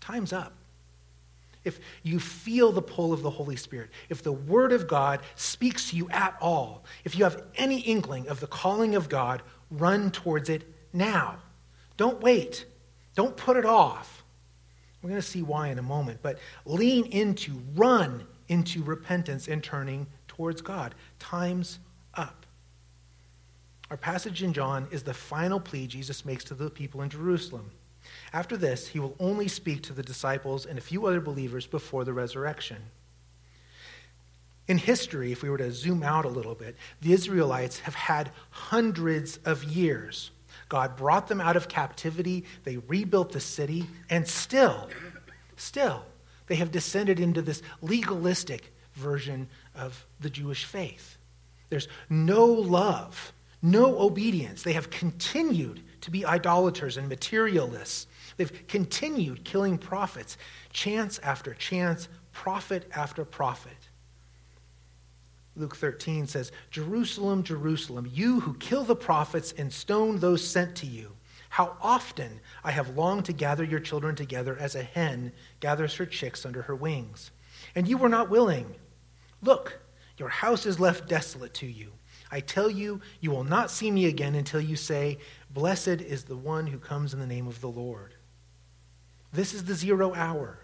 time's 0.00 0.32
up. 0.32 0.57
If 1.68 1.78
you 2.02 2.18
feel 2.18 2.72
the 2.72 2.82
pull 2.82 3.12
of 3.12 3.22
the 3.22 3.30
Holy 3.30 3.54
Spirit, 3.54 3.90
if 4.08 4.22
the 4.22 4.32
Word 4.32 4.72
of 4.72 4.88
God 4.88 5.20
speaks 5.36 5.90
to 5.90 5.96
you 5.96 6.10
at 6.10 6.36
all, 6.40 6.84
if 7.04 7.16
you 7.16 7.22
have 7.22 7.44
any 7.54 7.80
inkling 7.80 8.26
of 8.26 8.40
the 8.40 8.46
calling 8.48 8.96
of 8.96 9.08
God, 9.08 9.42
run 9.70 10.10
towards 10.10 10.48
it 10.48 10.64
now. 10.92 11.36
Don't 11.96 12.20
wait. 12.20 12.66
Don't 13.14 13.36
put 13.36 13.56
it 13.56 13.64
off. 13.64 14.24
We're 15.02 15.10
going 15.10 15.20
to 15.20 15.26
see 15.26 15.42
why 15.42 15.68
in 15.68 15.78
a 15.78 15.82
moment. 15.82 16.20
But 16.22 16.38
lean 16.64 17.04
into, 17.06 17.60
run 17.74 18.26
into 18.48 18.82
repentance 18.82 19.46
and 19.46 19.62
turning 19.62 20.06
towards 20.26 20.60
God. 20.60 20.94
Time's 21.18 21.78
up. 22.14 22.46
Our 23.90 23.96
passage 23.96 24.42
in 24.42 24.52
John 24.52 24.88
is 24.90 25.02
the 25.02 25.14
final 25.14 25.60
plea 25.60 25.86
Jesus 25.86 26.24
makes 26.24 26.44
to 26.44 26.54
the 26.54 26.70
people 26.70 27.02
in 27.02 27.10
Jerusalem. 27.10 27.70
After 28.32 28.56
this, 28.56 28.88
he 28.88 28.98
will 28.98 29.16
only 29.18 29.48
speak 29.48 29.82
to 29.84 29.92
the 29.92 30.02
disciples 30.02 30.66
and 30.66 30.78
a 30.78 30.82
few 30.82 31.06
other 31.06 31.20
believers 31.20 31.66
before 31.66 32.04
the 32.04 32.12
resurrection. 32.12 32.78
In 34.66 34.78
history, 34.78 35.32
if 35.32 35.42
we 35.42 35.48
were 35.48 35.58
to 35.58 35.72
zoom 35.72 36.02
out 36.02 36.26
a 36.26 36.28
little 36.28 36.54
bit, 36.54 36.76
the 37.00 37.12
Israelites 37.12 37.78
have 37.80 37.94
had 37.94 38.30
hundreds 38.50 39.38
of 39.44 39.64
years 39.64 40.30
God 40.68 40.96
brought 40.96 41.28
them 41.28 41.40
out 41.40 41.56
of 41.56 41.68
captivity. 41.68 42.44
They 42.64 42.76
rebuilt 42.76 43.32
the 43.32 43.40
city. 43.40 43.86
And 44.10 44.26
still, 44.26 44.88
still, 45.56 46.04
they 46.46 46.56
have 46.56 46.70
descended 46.70 47.20
into 47.20 47.42
this 47.42 47.62
legalistic 47.80 48.72
version 48.94 49.48
of 49.74 50.06
the 50.20 50.30
Jewish 50.30 50.64
faith. 50.64 51.16
There's 51.70 51.88
no 52.10 52.46
love, 52.46 53.32
no 53.62 53.98
obedience. 53.98 54.62
They 54.62 54.72
have 54.72 54.90
continued 54.90 55.80
to 56.02 56.10
be 56.10 56.24
idolaters 56.24 56.96
and 56.96 57.08
materialists. 57.08 58.06
They've 58.38 58.66
continued 58.68 59.44
killing 59.44 59.76
prophets, 59.76 60.38
chance 60.72 61.18
after 61.18 61.52
chance, 61.54 62.08
prophet 62.32 62.88
after 62.94 63.24
prophet. 63.24 63.76
Luke 65.56 65.74
13 65.74 66.28
says, 66.28 66.52
Jerusalem, 66.70 67.42
Jerusalem, 67.42 68.08
you 68.14 68.38
who 68.40 68.54
kill 68.54 68.84
the 68.84 68.94
prophets 68.94 69.52
and 69.58 69.72
stone 69.72 70.20
those 70.20 70.46
sent 70.46 70.76
to 70.76 70.86
you. 70.86 71.12
How 71.50 71.76
often 71.82 72.40
I 72.62 72.70
have 72.70 72.96
longed 72.96 73.24
to 73.24 73.32
gather 73.32 73.64
your 73.64 73.80
children 73.80 74.14
together 74.14 74.56
as 74.58 74.76
a 74.76 74.82
hen 74.84 75.32
gathers 75.58 75.96
her 75.96 76.06
chicks 76.06 76.46
under 76.46 76.62
her 76.62 76.76
wings. 76.76 77.32
And 77.74 77.88
you 77.88 77.98
were 77.98 78.08
not 78.08 78.30
willing. 78.30 78.76
Look, 79.42 79.80
your 80.16 80.28
house 80.28 80.64
is 80.64 80.78
left 80.78 81.08
desolate 81.08 81.54
to 81.54 81.66
you. 81.66 81.90
I 82.30 82.40
tell 82.40 82.70
you, 82.70 83.00
you 83.20 83.30
will 83.32 83.44
not 83.44 83.70
see 83.70 83.90
me 83.90 84.06
again 84.06 84.36
until 84.36 84.60
you 84.60 84.76
say, 84.76 85.18
Blessed 85.50 85.88
is 85.88 86.24
the 86.24 86.36
one 86.36 86.68
who 86.68 86.78
comes 86.78 87.14
in 87.14 87.20
the 87.20 87.26
name 87.26 87.48
of 87.48 87.60
the 87.60 87.70
Lord. 87.70 88.14
This 89.32 89.54
is 89.54 89.64
the 89.64 89.74
zero 89.74 90.14
hour. 90.14 90.58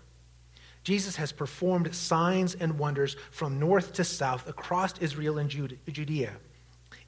Jesus 0.83 1.16
has 1.16 1.33
performed 1.33 1.94
signs 1.94 2.54
and 2.54 2.78
wonders 2.78 3.16
from 3.30 3.59
north 3.59 3.94
to 3.94 4.04
south 4.04 4.49
across 4.49 4.99
Israel 4.99 5.38
and 5.38 5.49
Judea. 5.49 6.33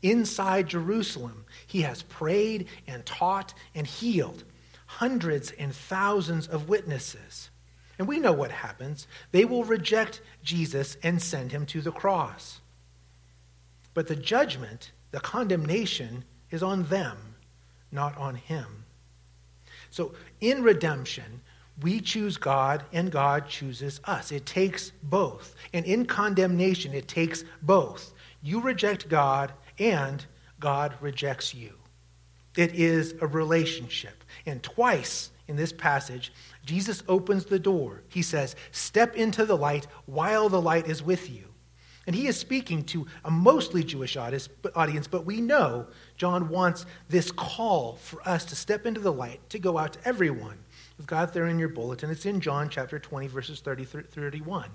Inside 0.03 0.69
Jerusalem, 0.69 1.45
he 1.67 1.83
has 1.83 2.03
prayed 2.03 2.69
and 2.87 3.05
taught 3.05 3.55
and 3.75 3.87
healed 3.87 4.45
hundreds 4.87 5.51
and 5.53 5.75
thousands 5.75 6.47
of 6.47 6.69
witnesses. 6.69 7.51
And 7.99 8.07
we 8.07 8.19
know 8.19 8.33
what 8.33 8.51
happens. 8.51 9.07
They 9.33 9.45
will 9.45 9.65
reject 9.65 10.21
Jesus 10.43 10.97
and 11.03 11.21
send 11.21 11.53
him 11.53 11.67
to 11.67 11.81
the 11.81 11.93
cross. 11.93 12.61
But 13.95 14.07
the 14.07 14.17
judgment, 14.17 14.93
the 15.11 15.21
condemnation, 15.21 16.25
is 16.51 16.63
on 16.63 16.85
them, 16.85 17.37
not 17.91 18.17
on 18.19 18.37
him. 18.37 18.85
So 19.91 20.15
in 20.41 20.63
redemption, 20.63 21.41
we 21.83 22.01
choose 22.01 22.37
God 22.37 22.85
and 22.93 23.11
God 23.11 23.49
chooses 23.49 24.01
us. 24.05 24.33
It 24.33 24.47
takes 24.47 24.93
both. 25.03 25.55
And 25.73 25.85
in 25.85 26.07
condemnation, 26.07 26.95
it 26.95 27.09
takes 27.09 27.45
both. 27.63 28.15
You 28.43 28.61
reject 28.61 29.09
God 29.09 29.53
and 29.79 30.25
God 30.59 30.95
rejects 31.01 31.55
you. 31.55 31.75
It 32.57 32.75
is 32.75 33.15
a 33.21 33.27
relationship. 33.27 34.25
And 34.47 34.63
twice 34.63 35.31
in 35.49 35.57
this 35.57 35.73
passage, 35.73 36.33
Jesus 36.65 37.03
opens 37.09 37.45
the 37.45 37.59
door. 37.59 38.03
He 38.09 38.23
says, 38.23 38.57
Step 38.73 39.15
into 39.15 39.45
the 39.45 39.57
light 39.57 39.87
while 40.07 40.49
the 40.49 40.61
light 40.61 40.89
is 40.89 41.03
with 41.03 41.31
you. 41.31 41.45
And 42.07 42.15
he 42.15 42.29
is 42.29 42.39
speaking 42.39 42.85
to 42.85 43.07
a 43.25 43.31
mostly 43.31 43.83
Jewish 43.83 44.17
audience, 44.17 44.49
but 45.09 45.27
we 45.27 45.41
know 45.41 45.89
John 46.17 46.49
wants 46.49 46.87
this 47.09 47.33
call 47.33 47.97
for 47.97 48.27
us 48.27 48.45
to 48.47 48.57
step 48.57 48.87
into 48.87 49.01
the 49.01 49.13
light, 49.13 49.41
to 49.51 49.59
go 49.59 49.77
out 49.77 49.95
to 49.95 50.09
everyone. 50.09 50.57
We've 50.99 51.07
got 51.07 51.29
it 51.29 51.35
there 51.35 51.47
in 51.47 51.59
your 51.59 51.69
bulletin. 51.69 52.11
It's 52.11 52.27
in 52.27 52.41
John 52.41 52.69
chapter 52.71 52.99
20, 52.99 53.27
verses 53.29 53.61
30 53.61 53.85
through 53.85 54.03
31. 54.05 54.71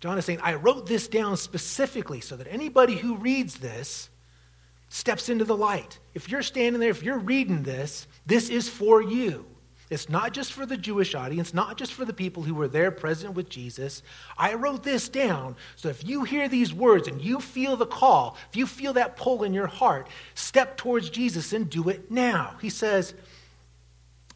John 0.00 0.18
is 0.18 0.24
saying, 0.24 0.40
I 0.42 0.54
wrote 0.54 0.86
this 0.86 1.08
down 1.08 1.36
specifically 1.36 2.20
so 2.20 2.36
that 2.36 2.46
anybody 2.48 2.96
who 2.96 3.16
reads 3.16 3.56
this 3.56 4.10
steps 4.88 5.28
into 5.28 5.44
the 5.44 5.56
light. 5.56 5.98
If 6.14 6.28
you're 6.28 6.42
standing 6.42 6.80
there, 6.80 6.90
if 6.90 7.02
you're 7.02 7.18
reading 7.18 7.62
this, 7.62 8.06
this 8.26 8.48
is 8.48 8.68
for 8.68 9.02
you. 9.02 9.46
It's 9.90 10.08
not 10.08 10.32
just 10.32 10.52
for 10.52 10.66
the 10.66 10.76
Jewish 10.76 11.14
audience, 11.14 11.54
not 11.54 11.78
just 11.78 11.94
for 11.94 12.04
the 12.04 12.12
people 12.12 12.42
who 12.42 12.54
were 12.54 12.68
there 12.68 12.90
present 12.90 13.34
with 13.34 13.48
Jesus. 13.48 14.02
I 14.36 14.54
wrote 14.54 14.82
this 14.82 15.08
down 15.08 15.56
so 15.76 15.88
if 15.88 16.06
you 16.06 16.24
hear 16.24 16.46
these 16.48 16.74
words 16.74 17.08
and 17.08 17.22
you 17.22 17.40
feel 17.40 17.76
the 17.76 17.86
call, 17.86 18.36
if 18.50 18.56
you 18.56 18.66
feel 18.66 18.92
that 18.94 19.16
pull 19.16 19.44
in 19.44 19.54
your 19.54 19.66
heart, 19.66 20.08
step 20.34 20.76
towards 20.76 21.08
Jesus 21.08 21.54
and 21.54 21.70
do 21.70 21.88
it 21.88 22.10
now. 22.10 22.56
He 22.60 22.68
says, 22.68 23.14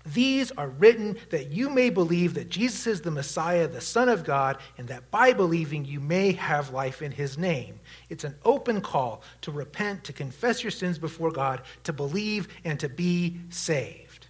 these 0.05 0.51
are 0.53 0.69
written 0.69 1.17
that 1.31 1.53
you 1.53 1.71
may 1.71 1.89
believe 1.89 2.35
that 2.35 2.49
Jesus 2.49 2.87
is 2.87 3.01
the 3.03 3.11
Messiah, 3.11 3.69
the 3.69 3.81
Son 3.81 4.09
of 4.09 4.25
God, 4.25 4.59
and 4.77 4.89
that 4.89 5.11
by 5.11 5.33
believing 5.33 5.85
you 5.85 6.01
may 6.01 6.33
have 6.33 6.71
life 6.71 7.03
in 7.03 7.13
his 7.13 7.39
name. 7.39 7.79
It's 8.09 8.25
an 8.25 8.35
open 8.45 8.81
call 8.81 9.23
to 9.43 9.53
repent, 9.53 10.05
to 10.05 10.13
confess 10.13 10.65
your 10.65 10.73
sins 10.73 10.99
before 10.99 11.31
God, 11.31 11.63
to 11.85 11.93
believe, 11.93 12.49
and 12.65 12.81
to 12.81 12.89
be 12.89 13.39
saved. 13.51 14.27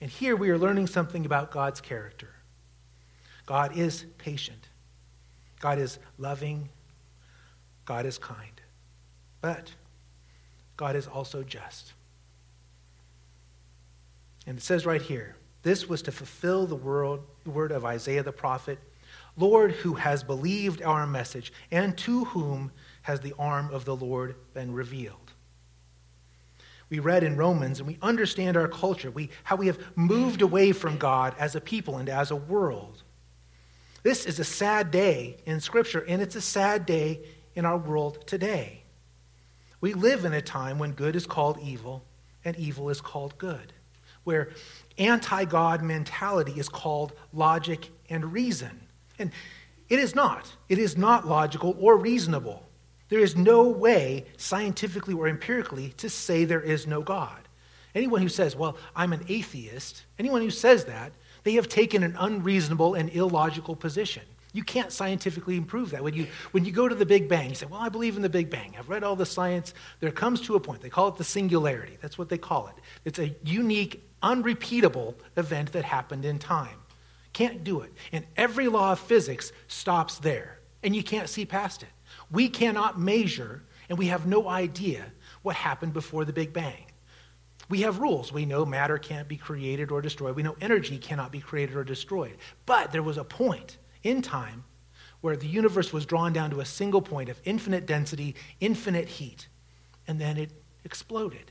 And 0.00 0.10
here 0.10 0.36
we 0.36 0.50
are 0.50 0.58
learning 0.58 0.88
something 0.88 1.24
about 1.24 1.50
God's 1.50 1.80
character. 1.80 2.28
God 3.46 3.76
is 3.76 4.04
patient, 4.18 4.68
God 5.60 5.78
is 5.78 5.98
loving, 6.18 6.68
God 7.84 8.04
is 8.04 8.18
kind, 8.18 8.60
but 9.40 9.72
God 10.76 10.96
is 10.96 11.06
also 11.06 11.42
just. 11.42 11.94
And 14.46 14.58
it 14.58 14.62
says 14.62 14.86
right 14.86 15.02
here, 15.02 15.36
this 15.62 15.88
was 15.88 16.02
to 16.02 16.12
fulfill 16.12 16.66
the 16.66 16.76
word, 16.76 17.20
the 17.44 17.50
word 17.50 17.72
of 17.72 17.84
Isaiah 17.84 18.22
the 18.22 18.32
prophet 18.32 18.78
Lord, 19.36 19.72
who 19.72 19.94
has 19.94 20.22
believed 20.22 20.82
our 20.82 21.06
message, 21.06 21.52
and 21.70 21.96
to 21.98 22.24
whom 22.26 22.70
has 23.02 23.20
the 23.20 23.34
arm 23.38 23.68
of 23.72 23.84
the 23.84 23.96
Lord 23.96 24.36
been 24.54 24.72
revealed. 24.72 25.32
We 26.88 27.00
read 27.00 27.24
in 27.24 27.36
Romans 27.36 27.80
and 27.80 27.88
we 27.88 27.98
understand 28.00 28.56
our 28.56 28.68
culture, 28.68 29.10
we, 29.10 29.30
how 29.42 29.56
we 29.56 29.66
have 29.66 29.80
moved 29.96 30.42
away 30.42 30.70
from 30.70 30.98
God 30.98 31.34
as 31.38 31.56
a 31.56 31.60
people 31.60 31.96
and 31.96 32.08
as 32.08 32.30
a 32.30 32.36
world. 32.36 33.02
This 34.04 34.26
is 34.26 34.38
a 34.38 34.44
sad 34.44 34.90
day 34.90 35.38
in 35.46 35.60
Scripture, 35.60 36.04
and 36.06 36.22
it's 36.22 36.36
a 36.36 36.40
sad 36.40 36.86
day 36.86 37.20
in 37.56 37.64
our 37.64 37.78
world 37.78 38.26
today. 38.26 38.82
We 39.80 39.94
live 39.94 40.24
in 40.24 40.32
a 40.32 40.42
time 40.42 40.78
when 40.78 40.92
good 40.92 41.16
is 41.16 41.26
called 41.26 41.58
evil 41.60 42.04
and 42.44 42.56
evil 42.56 42.90
is 42.90 43.00
called 43.00 43.36
good 43.38 43.72
where 44.24 44.50
anti 44.98 45.44
God 45.44 45.82
mentality 45.82 46.52
is 46.52 46.68
called 46.68 47.12
logic 47.32 47.90
and 48.10 48.32
reason. 48.32 48.80
And 49.18 49.30
it 49.88 49.98
is 49.98 50.14
not. 50.14 50.52
It 50.68 50.78
is 50.78 50.96
not 50.96 51.26
logical 51.26 51.76
or 51.78 51.96
reasonable. 51.96 52.66
There 53.08 53.20
is 53.20 53.36
no 53.36 53.68
way, 53.68 54.26
scientifically 54.36 55.14
or 55.14 55.28
empirically, 55.28 55.90
to 55.98 56.08
say 56.08 56.44
there 56.44 56.60
is 56.60 56.86
no 56.86 57.02
God. 57.02 57.40
Anyone 57.94 58.22
who 58.22 58.28
says, 58.28 58.56
well, 58.56 58.76
I'm 58.96 59.12
an 59.12 59.24
atheist, 59.28 60.04
anyone 60.18 60.40
who 60.40 60.50
says 60.50 60.86
that, 60.86 61.12
they 61.44 61.52
have 61.54 61.68
taken 61.68 62.02
an 62.02 62.16
unreasonable 62.18 62.94
and 62.94 63.10
illogical 63.10 63.76
position. 63.76 64.24
You 64.54 64.62
can't 64.62 64.92
scientifically 64.92 65.56
improve 65.56 65.90
that. 65.90 66.04
When 66.04 66.14
you, 66.14 66.28
when 66.52 66.64
you 66.64 66.70
go 66.70 66.88
to 66.88 66.94
the 66.94 67.04
Big 67.04 67.28
Bang, 67.28 67.48
you 67.48 67.56
say, 67.56 67.66
Well, 67.66 67.80
I 67.80 67.88
believe 67.88 68.14
in 68.14 68.22
the 68.22 68.28
Big 68.28 68.50
Bang. 68.50 68.76
I've 68.78 68.88
read 68.88 69.02
all 69.02 69.16
the 69.16 69.26
science. 69.26 69.74
There 69.98 70.12
comes 70.12 70.40
to 70.42 70.54
a 70.54 70.60
point, 70.60 70.80
they 70.80 70.88
call 70.88 71.08
it 71.08 71.16
the 71.16 71.24
singularity. 71.24 71.98
That's 72.00 72.16
what 72.16 72.28
they 72.28 72.38
call 72.38 72.68
it. 72.68 72.74
It's 73.04 73.18
a 73.18 73.34
unique 73.44 74.08
unrepeatable 74.22 75.16
event 75.36 75.72
that 75.72 75.84
happened 75.84 76.24
in 76.24 76.38
time. 76.38 76.78
Can't 77.32 77.64
do 77.64 77.80
it. 77.80 77.92
And 78.12 78.24
every 78.36 78.68
law 78.68 78.92
of 78.92 79.00
physics 79.00 79.50
stops 79.66 80.18
there, 80.18 80.60
and 80.84 80.94
you 80.94 81.02
can't 81.02 81.28
see 81.28 81.44
past 81.44 81.82
it. 81.82 81.88
We 82.30 82.48
cannot 82.48 82.98
measure, 82.98 83.64
and 83.88 83.98
we 83.98 84.06
have 84.06 84.24
no 84.24 84.48
idea 84.48 85.04
what 85.42 85.56
happened 85.56 85.94
before 85.94 86.24
the 86.24 86.32
Big 86.32 86.52
Bang. 86.52 86.84
We 87.68 87.80
have 87.80 87.98
rules. 87.98 88.32
We 88.32 88.46
know 88.46 88.64
matter 88.64 88.98
can't 88.98 89.26
be 89.26 89.36
created 89.36 89.90
or 89.90 90.00
destroyed. 90.00 90.36
We 90.36 90.44
know 90.44 90.56
energy 90.60 90.96
cannot 90.96 91.32
be 91.32 91.40
created 91.40 91.74
or 91.74 91.82
destroyed. 91.82 92.36
But 92.66 92.92
there 92.92 93.02
was 93.02 93.18
a 93.18 93.24
point 93.24 93.78
in 94.04 94.22
time 94.22 94.64
where 95.20 95.36
the 95.36 95.46
universe 95.46 95.92
was 95.92 96.06
drawn 96.06 96.32
down 96.32 96.50
to 96.50 96.60
a 96.60 96.64
single 96.64 97.02
point 97.02 97.28
of 97.28 97.40
infinite 97.44 97.86
density, 97.86 98.34
infinite 98.60 99.08
heat, 99.08 99.48
and 100.06 100.20
then 100.20 100.36
it 100.36 100.50
exploded. 100.84 101.50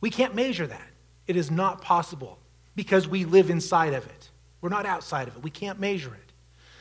We 0.00 0.10
can't 0.10 0.34
measure 0.34 0.66
that. 0.66 0.88
It 1.26 1.36
is 1.36 1.50
not 1.50 1.80
possible 1.80 2.38
because 2.74 3.08
we 3.08 3.24
live 3.24 3.50
inside 3.50 3.94
of 3.94 4.04
it. 4.06 4.30
We're 4.60 4.68
not 4.68 4.86
outside 4.86 5.28
of 5.28 5.36
it. 5.36 5.42
We 5.42 5.50
can't 5.50 5.78
measure 5.78 6.14
it. 6.14 6.32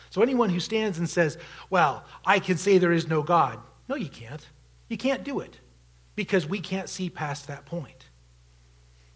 So 0.10 0.22
anyone 0.22 0.50
who 0.50 0.60
stands 0.60 0.98
and 0.98 1.10
says, 1.10 1.38
Well, 1.70 2.04
I 2.26 2.40
can 2.40 2.58
say 2.58 2.78
there 2.78 2.92
is 2.92 3.08
no 3.08 3.22
God, 3.22 3.60
no, 3.88 3.96
you 3.96 4.10
can't. 4.10 4.46
You 4.90 4.98
can't 4.98 5.24
do 5.24 5.40
it 5.40 5.60
because 6.16 6.48
we 6.48 6.60
can't 6.60 6.90
see 6.90 7.10
past 7.10 7.48
that 7.48 7.66
point. 7.66 8.08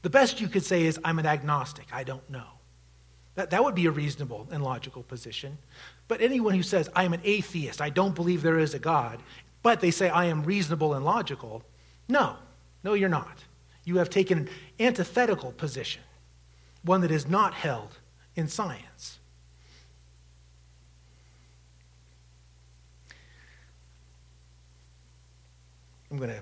The 0.01 0.09
best 0.09 0.41
you 0.41 0.47
could 0.47 0.65
say 0.65 0.83
is, 0.85 0.99
I'm 1.03 1.19
an 1.19 1.25
agnostic. 1.25 1.87
I 1.91 2.03
don't 2.03 2.27
know. 2.29 2.45
That, 3.35 3.49
that 3.51 3.63
would 3.63 3.75
be 3.75 3.85
a 3.85 3.91
reasonable 3.91 4.47
and 4.51 4.63
logical 4.63 5.03
position. 5.03 5.57
But 6.07 6.21
anyone 6.21 6.53
who 6.53 6.63
says, 6.63 6.89
I 6.95 7.05
am 7.05 7.13
an 7.13 7.21
atheist, 7.23 7.81
I 7.81 7.89
don't 7.89 8.15
believe 8.15 8.41
there 8.41 8.59
is 8.59 8.73
a 8.73 8.79
God, 8.79 9.21
but 9.63 9.79
they 9.79 9.91
say, 9.91 10.09
I 10.09 10.25
am 10.25 10.43
reasonable 10.43 10.93
and 10.93 11.05
logical, 11.05 11.63
no, 12.09 12.35
no, 12.83 12.93
you're 12.93 13.09
not 13.09 13.45
you 13.83 13.97
have 13.97 14.09
taken 14.09 14.37
an 14.39 14.49
antithetical 14.79 15.51
position, 15.53 16.01
one 16.83 17.01
that 17.01 17.11
is 17.11 17.27
not 17.27 17.53
held 17.53 17.97
in 18.35 18.47
science. 18.47 19.19
I'm 26.09 26.17
going 26.17 26.29
to 26.29 26.41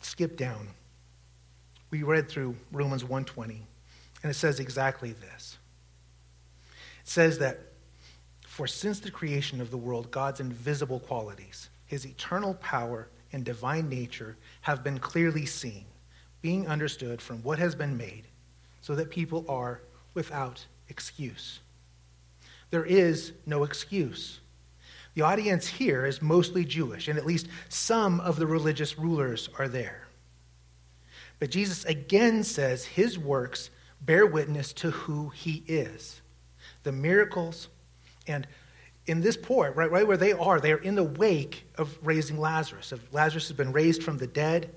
skip 0.00 0.36
down. 0.36 0.68
We 1.90 2.02
read 2.02 2.28
through 2.28 2.54
Romans 2.72 3.04
1:20 3.04 3.60
and 4.24 4.30
it 4.30 4.34
says 4.34 4.58
exactly 4.58 5.12
this. 5.12 5.58
It 7.02 7.08
says 7.08 7.38
that 7.40 7.60
for 8.46 8.66
since 8.66 8.98
the 8.98 9.10
creation 9.10 9.60
of 9.60 9.70
the 9.70 9.76
world 9.76 10.10
God's 10.10 10.40
invisible 10.40 11.00
qualities, 11.00 11.68
his 11.84 12.06
eternal 12.06 12.54
power 12.54 13.08
and 13.32 13.44
divine 13.44 13.90
nature 13.90 14.36
have 14.62 14.82
been 14.82 14.98
clearly 14.98 15.44
seen, 15.44 15.84
being 16.40 16.66
understood 16.66 17.20
from 17.20 17.42
what 17.42 17.58
has 17.58 17.74
been 17.74 17.98
made, 17.98 18.24
so 18.80 18.94
that 18.94 19.10
people 19.10 19.44
are 19.46 19.82
without 20.14 20.64
excuse. 20.88 21.60
There 22.70 22.86
is 22.86 23.32
no 23.44 23.62
excuse. 23.62 24.40
The 25.14 25.22
audience 25.22 25.66
here 25.66 26.06
is 26.06 26.22
mostly 26.22 26.64
Jewish, 26.64 27.08
and 27.08 27.18
at 27.18 27.26
least 27.26 27.48
some 27.68 28.20
of 28.20 28.36
the 28.36 28.46
religious 28.46 28.98
rulers 28.98 29.50
are 29.58 29.68
there. 29.68 30.08
But 31.38 31.50
Jesus 31.50 31.84
again 31.84 32.42
says 32.42 32.86
his 32.86 33.18
works 33.18 33.68
bear 34.04 34.26
witness 34.26 34.72
to 34.74 34.90
who 34.90 35.30
he 35.30 35.64
is. 35.66 36.20
The 36.82 36.92
miracles, 36.92 37.68
and 38.26 38.46
in 39.06 39.20
this 39.20 39.36
port, 39.36 39.76
right, 39.76 39.90
right 39.90 40.06
where 40.06 40.16
they 40.16 40.32
are, 40.32 40.60
they 40.60 40.72
are 40.72 40.78
in 40.78 40.94
the 40.94 41.04
wake 41.04 41.66
of 41.76 41.98
raising 42.02 42.38
Lazarus. 42.38 42.92
Of 42.92 43.12
Lazarus 43.12 43.48
has 43.48 43.56
been 43.56 43.72
raised 43.72 44.02
from 44.02 44.18
the 44.18 44.26
dead. 44.26 44.74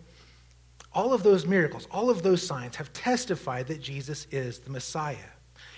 All 0.93 1.13
of 1.13 1.23
those 1.23 1.45
miracles, 1.45 1.87
all 1.91 2.09
of 2.09 2.23
those 2.23 2.45
signs 2.45 2.75
have 2.77 2.91
testified 2.93 3.67
that 3.67 3.81
Jesus 3.81 4.27
is 4.31 4.59
the 4.59 4.69
Messiah. 4.69 5.17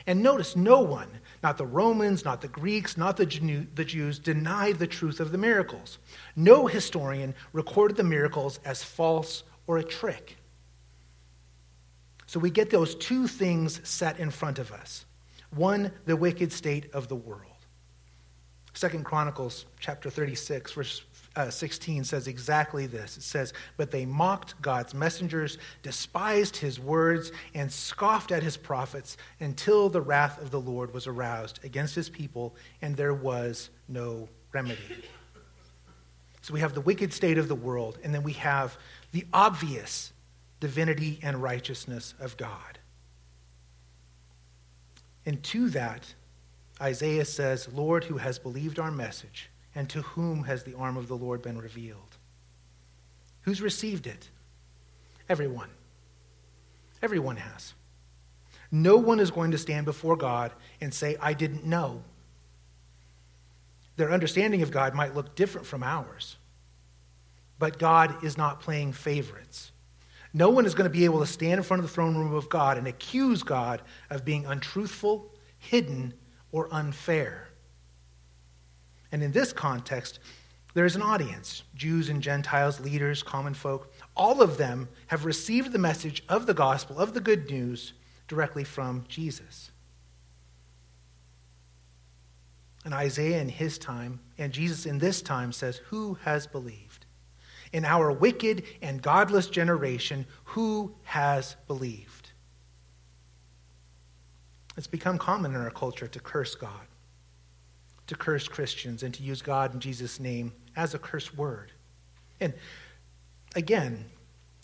And 0.08 0.24
notice, 0.24 0.56
no 0.56 0.82
one, 0.82 1.10
not 1.44 1.58
the 1.58 1.66
Romans, 1.66 2.26
not 2.26 2.42
the 2.42 2.48
Greeks, 2.48 2.98
not 2.98 3.18
the, 3.18 3.26
Jews, 3.26 4.18
denied 4.18 4.80
the 4.80 4.88
truth 4.88 5.20
of 5.20 5.32
the 5.32 5.38
miracles. 5.38 6.00
No 6.36 6.68
historian 6.68 7.36
recorded 7.54 7.98
the 7.98 8.04
miracles 8.04 8.60
as 8.66 8.84
false 8.84 9.44
or 9.68 9.78
a 9.78 9.84
trick. 9.84 10.38
So 12.30 12.40
we 12.40 12.52
get 12.52 12.70
those 12.70 12.94
two 12.94 13.26
things 13.26 13.82
set 13.84 14.20
in 14.20 14.30
front 14.30 14.60
of 14.60 14.72
us. 14.72 15.04
One, 15.50 15.92
the 16.06 16.16
wicked 16.16 16.54
state 16.54 16.94
of 16.94 17.08
the 17.08 17.16
world. 17.16 17.42
Second 18.76 19.04
Chronicles 19.04 19.66
chapter 19.80 20.12
36, 20.12 20.74
verse 20.74 21.02
uh, 21.36 21.50
16 21.50 22.04
says 22.04 22.28
exactly 22.28 22.86
this. 22.86 23.18
It 23.18 23.24
says, 23.24 23.52
But 23.78 23.90
they 23.90 24.06
mocked 24.06 24.62
God's 24.62 24.94
messengers, 24.94 25.58
despised 25.82 26.56
his 26.56 26.80
words, 26.80 27.32
and 27.56 27.72
scoffed 27.72 28.32
at 28.32 28.44
his 28.44 28.58
prophets 28.58 29.18
until 29.40 29.90
the 29.90 30.02
wrath 30.02 30.40
of 30.40 30.52
the 30.52 30.62
Lord 30.62 30.94
was 30.94 31.08
aroused 31.08 31.60
against 31.64 31.96
his 31.96 32.10
people, 32.10 32.56
and 32.84 32.96
there 32.96 33.16
was 33.16 33.72
no 33.88 34.30
remedy. 34.52 34.78
So 36.44 36.54
we 36.54 36.60
have 36.60 36.76
the 36.76 36.82
wicked 36.82 37.12
state 37.12 37.40
of 37.40 37.48
the 37.48 37.56
world, 37.56 37.98
and 38.04 38.14
then 38.14 38.22
we 38.22 38.34
have 38.34 38.78
the 39.14 39.26
obvious 39.34 40.12
divinity 40.60 41.20
and 41.22 41.42
righteousness 41.42 42.14
of 42.20 42.38
God. 42.38 42.80
And 45.26 45.42
to 45.44 45.70
that, 45.70 46.14
Isaiah 46.82 47.26
says, 47.26 47.68
Lord, 47.74 48.06
who 48.06 48.18
has 48.18 48.40
believed 48.40 48.80
our 48.80 48.92
message, 48.92 49.50
and 49.76 49.90
to 49.90 50.02
whom 50.02 50.44
has 50.44 50.64
the 50.64 50.76
arm 50.76 50.98
of 50.98 51.08
the 51.08 51.18
Lord 51.18 51.42
been 51.42 51.58
revealed? 51.58 52.18
Who's 53.42 53.62
received 53.62 54.08
it? 54.08 54.30
Everyone. 55.28 55.70
Everyone 57.02 57.38
has. 57.38 57.74
No 58.72 58.98
one 58.98 59.20
is 59.20 59.32
going 59.32 59.52
to 59.52 59.58
stand 59.58 59.86
before 59.86 60.16
God 60.16 60.52
and 60.82 60.94
say, 60.94 61.18
I 61.22 61.34
didn't 61.34 61.66
know. 61.66 62.04
Their 63.96 64.12
understanding 64.12 64.62
of 64.62 64.72
God 64.72 64.94
might 64.94 65.16
look 65.16 65.36
different 65.36 65.68
from 65.68 65.84
ours, 65.84 66.38
but 67.58 67.80
God 67.80 68.24
is 68.24 68.38
not 68.38 68.62
playing 68.62 68.94
favorites. 68.94 69.72
No 70.34 70.50
one 70.50 70.66
is 70.66 70.76
going 70.76 70.90
to 70.90 70.96
be 70.96 71.06
able 71.06 71.20
to 71.20 71.26
stand 71.26 71.58
in 71.58 71.64
front 71.64 71.84
of 71.84 71.90
the 71.90 71.94
throne 71.94 72.16
room 72.16 72.34
of 72.34 72.50
God 72.50 72.78
and 72.78 72.88
accuse 72.88 73.42
God 73.42 73.82
of 74.10 74.26
being 74.26 74.46
untruthful, 74.46 75.32
hidden, 75.58 76.14
or 76.52 76.68
unfair. 76.72 77.50
And 79.12 79.24
in 79.24 79.32
this 79.32 79.52
context, 79.52 80.20
there 80.74 80.86
is 80.86 80.96
an 80.96 81.02
audience 81.02 81.64
Jews 81.76 82.10
and 82.10 82.22
Gentiles, 82.22 82.80
leaders, 82.80 83.24
common 83.24 83.54
folk. 83.54 83.92
All 84.16 84.42
of 84.42 84.58
them 84.58 84.88
have 85.08 85.26
received 85.26 85.72
the 85.72 85.80
message 85.80 86.24
of 86.30 86.46
the 86.46 86.54
gospel, 86.54 87.00
of 87.00 87.14
the 87.14 87.22
good 87.22 87.50
news, 87.50 87.94
directly 88.28 88.64
from 88.64 89.06
Jesus. 89.08 89.72
And 92.86 92.94
Isaiah 92.94 93.42
in 93.42 93.50
his 93.50 93.78
time, 93.78 94.20
and 94.38 94.54
Jesus 94.54 94.86
in 94.86 95.00
this 95.00 95.22
time 95.22 95.52
says, 95.52 95.78
Who 95.88 96.16
has 96.24 96.48
believed? 96.48 96.89
In 97.72 97.86
our 97.86 98.12
wicked 98.12 98.64
and 98.82 99.02
godless 99.02 99.48
generation, 99.48 100.26
who 100.44 100.96
has 101.04 101.56
believed? 101.68 102.32
It's 104.76 104.88
become 104.88 105.18
common 105.18 105.54
in 105.54 105.62
our 105.62 105.70
culture 105.70 106.08
to 106.08 106.20
curse 106.20 106.56
God, 106.56 106.88
to 108.08 108.16
curse 108.16 108.48
Christians, 108.48 109.04
and 109.04 109.14
to 109.14 109.24
use 109.24 109.42
God 109.42 109.74
in 109.74 109.80
Jesus' 109.80 110.20
name 110.20 110.54
as 110.76 110.94
a 110.94 111.00
curse 111.00 111.34
word. 111.34 111.72
And 112.40 112.54
again, 113.56 114.06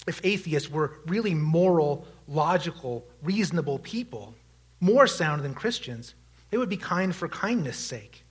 if 0.07 0.21
atheists 0.23 0.69
were 0.69 0.99
really 1.05 1.33
moral, 1.33 2.07
logical, 2.27 3.05
reasonable 3.21 3.79
people, 3.79 4.33
more 4.79 5.07
sound 5.07 5.43
than 5.43 5.53
Christians, 5.53 6.15
they 6.49 6.57
would 6.57 6.69
be 6.69 6.77
kind 6.77 7.13
for 7.15 7.27
kindness' 7.27 7.77
sake. 7.77 8.23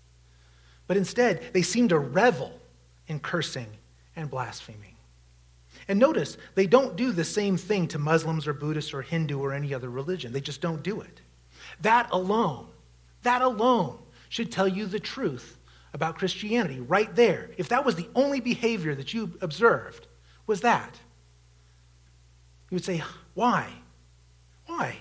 But 0.86 0.96
instead, 0.96 1.52
they 1.52 1.62
seem 1.62 1.88
to 1.88 1.98
revel 1.98 2.52
in 3.08 3.20
cursing 3.20 3.66
and 4.16 4.30
blaspheming. 4.30 4.96
And 5.88 5.98
notice, 5.98 6.38
they 6.54 6.66
don't 6.66 6.96
do 6.96 7.12
the 7.12 7.24
same 7.24 7.56
thing 7.56 7.88
to 7.88 7.98
Muslims 7.98 8.46
or 8.46 8.54
Buddhists 8.54 8.94
or 8.94 9.02
Hindu 9.02 9.38
or 9.38 9.52
any 9.52 9.74
other 9.74 9.90
religion. 9.90 10.32
They 10.32 10.40
just 10.40 10.60
don't 10.60 10.82
do 10.82 11.00
it. 11.00 11.20
That 11.80 12.08
alone, 12.12 12.68
that 13.22 13.42
alone 13.42 13.98
should 14.28 14.50
tell 14.50 14.68
you 14.68 14.86
the 14.86 15.00
truth 15.00 15.58
about 15.92 16.18
Christianity 16.18 16.80
right 16.80 17.14
there. 17.14 17.50
If 17.56 17.68
that 17.68 17.84
was 17.84 17.96
the 17.96 18.08
only 18.14 18.40
behavior 18.40 18.94
that 18.94 19.12
you 19.14 19.36
observed, 19.40 20.06
was 20.46 20.62
that, 20.62 20.98
you 22.70 22.76
would 22.76 22.84
say, 22.84 23.02
why? 23.34 23.68
Why? 24.66 24.98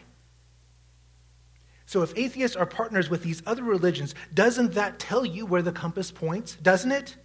So 1.86 2.02
if 2.02 2.18
atheists 2.18 2.58
are 2.58 2.66
partners 2.66 3.10
with 3.10 3.24
these 3.24 3.44
other 3.46 3.64
religions, 3.64 4.16
doesn't 4.34 4.74
that 4.74 5.00
tell 5.00 5.26
you 5.26 5.46
where 5.46 5.62
the 5.62 5.72
compass 5.72 6.12
points? 6.12 6.56
Doesn't 6.56 6.92
it? 6.92 7.16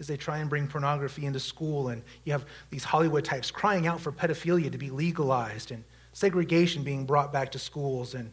As 0.00 0.06
they 0.06 0.16
try 0.16 0.38
and 0.38 0.48
bring 0.48 0.66
pornography 0.66 1.26
into 1.26 1.38
school, 1.38 1.90
and 1.90 2.02
you 2.24 2.32
have 2.32 2.46
these 2.70 2.82
Hollywood 2.82 3.22
types 3.22 3.50
crying 3.50 3.86
out 3.86 4.00
for 4.00 4.10
pedophilia 4.10 4.72
to 4.72 4.78
be 4.78 4.88
legalized, 4.88 5.70
and 5.70 5.84
segregation 6.14 6.82
being 6.82 7.04
brought 7.04 7.32
back 7.32 7.52
to 7.52 7.58
schools, 7.58 8.14
and 8.14 8.32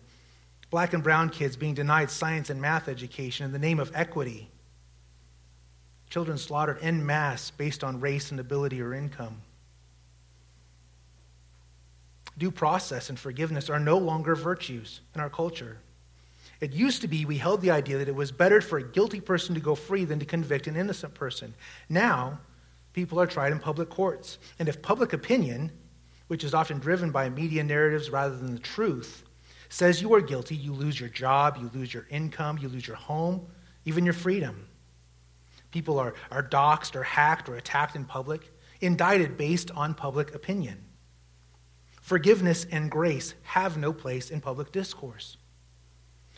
black 0.70 0.94
and 0.94 1.04
brown 1.04 1.30
kids 1.30 1.58
being 1.58 1.74
denied 1.74 2.10
science 2.10 2.50
and 2.50 2.62
math 2.62 2.88
education 2.88 3.46
in 3.46 3.52
the 3.52 3.60
name 3.60 3.80
of 3.80 3.92
equity. 3.94 4.50
Children 6.10 6.38
slaughtered 6.38 6.80
en 6.82 7.06
masse 7.06 7.52
based 7.52 7.84
on 7.84 8.00
race 8.00 8.32
and 8.32 8.40
ability 8.40 8.82
or 8.82 8.94
income. 8.94 9.42
Due 12.38 12.52
process 12.52 13.10
and 13.10 13.20
forgiveness 13.20 13.70
are 13.70 13.80
no 13.80 13.98
longer 13.98 14.36
virtues 14.36 15.02
in 15.14 15.20
our 15.20 15.30
culture. 15.30 15.80
It 16.60 16.74
used 16.74 17.02
to 17.02 17.08
be 17.08 17.26
we 17.26 17.38
held 17.38 17.62
the 17.62 17.72
idea 17.72 17.98
that 17.98 18.08
it 18.08 18.16
was 18.16 18.32
better 18.32 18.62
for 18.62 18.78
a 18.80 18.84
guilty 18.84 19.20
person 19.20 19.54
to 19.56 19.62
go 19.62 19.76
free 19.76 20.06
than 20.06 20.20
to 20.20 20.26
convict 20.26 20.68
an 20.68 20.76
innocent 20.76 21.14
person. 21.14 21.54
Now, 21.90 22.40
people 22.94 23.20
are 23.20 23.28
tried 23.28 23.52
in 23.52 23.60
public 23.60 23.90
courts. 23.90 24.40
And 24.58 24.68
if 24.68 24.82
public 24.82 25.14
opinion 25.14 25.72
which 26.28 26.44
is 26.44 26.54
often 26.54 26.80
driven 26.80 27.12
by 27.12 27.30
media 27.30 27.64
narratives 27.64 28.10
rather 28.10 28.36
than 28.36 28.54
the 28.54 28.60
truth, 28.60 29.24
says 29.70 30.02
you 30.02 30.14
are 30.14 30.22
guilty, 30.22 30.56
you 30.56 30.74
lose 30.74 31.00
your 31.00 31.10
job, 31.10 31.58
you 31.60 31.70
lose 31.74 31.94
your 31.94 32.06
income, 32.10 32.58
you 32.58 32.70
lose 32.70 32.88
your 32.88 32.98
home, 32.98 33.48
even 33.86 34.06
your 34.06 34.14
freedom. 34.14 34.68
People 35.72 36.00
are, 36.00 36.14
are 36.32 36.44
doxxed 36.44 36.96
or 36.96 37.04
hacked 37.04 37.50
or 37.50 37.56
attacked 37.56 37.96
in 37.96 38.06
public, 38.06 38.52
indicted 38.82 39.38
based 39.38 39.72
on 39.72 39.94
public 39.94 40.34
opinion. 40.36 40.84
Forgiveness 42.02 42.66
and 42.72 42.90
grace 42.90 43.34
have 43.44 43.78
no 43.78 43.92
place 43.92 44.30
in 44.30 44.40
public 44.40 44.72
discourse. 44.72 45.38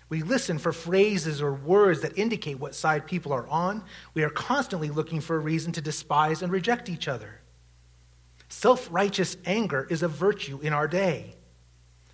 We 0.10 0.24
listen 0.24 0.58
for 0.58 0.74
phrases 0.74 1.41
or 1.41 1.54
words 1.54 2.02
that 2.02 2.17
indicate 2.17 2.60
what 2.60 2.74
side 2.74 3.06
people 3.06 3.32
are 3.32 3.48
on. 3.48 3.84
We 4.15 4.24
are 4.24 4.30
constantly 4.30 4.89
looking 4.89 5.22
for 5.22 5.36
a 5.36 5.39
reason 5.39 5.72
to 5.74 5.82
despise 5.82 6.41
and 6.41 6.52
reject 6.52 6.89
each 6.89 7.08
other. 7.08 7.41
Self 8.50 8.88
righteous 8.91 9.38
anger 9.45 9.86
is 9.91 10.02
a 10.02 10.08
virtue 10.08 10.60
in 10.62 10.74
our 10.74 10.88
day. 10.88 11.36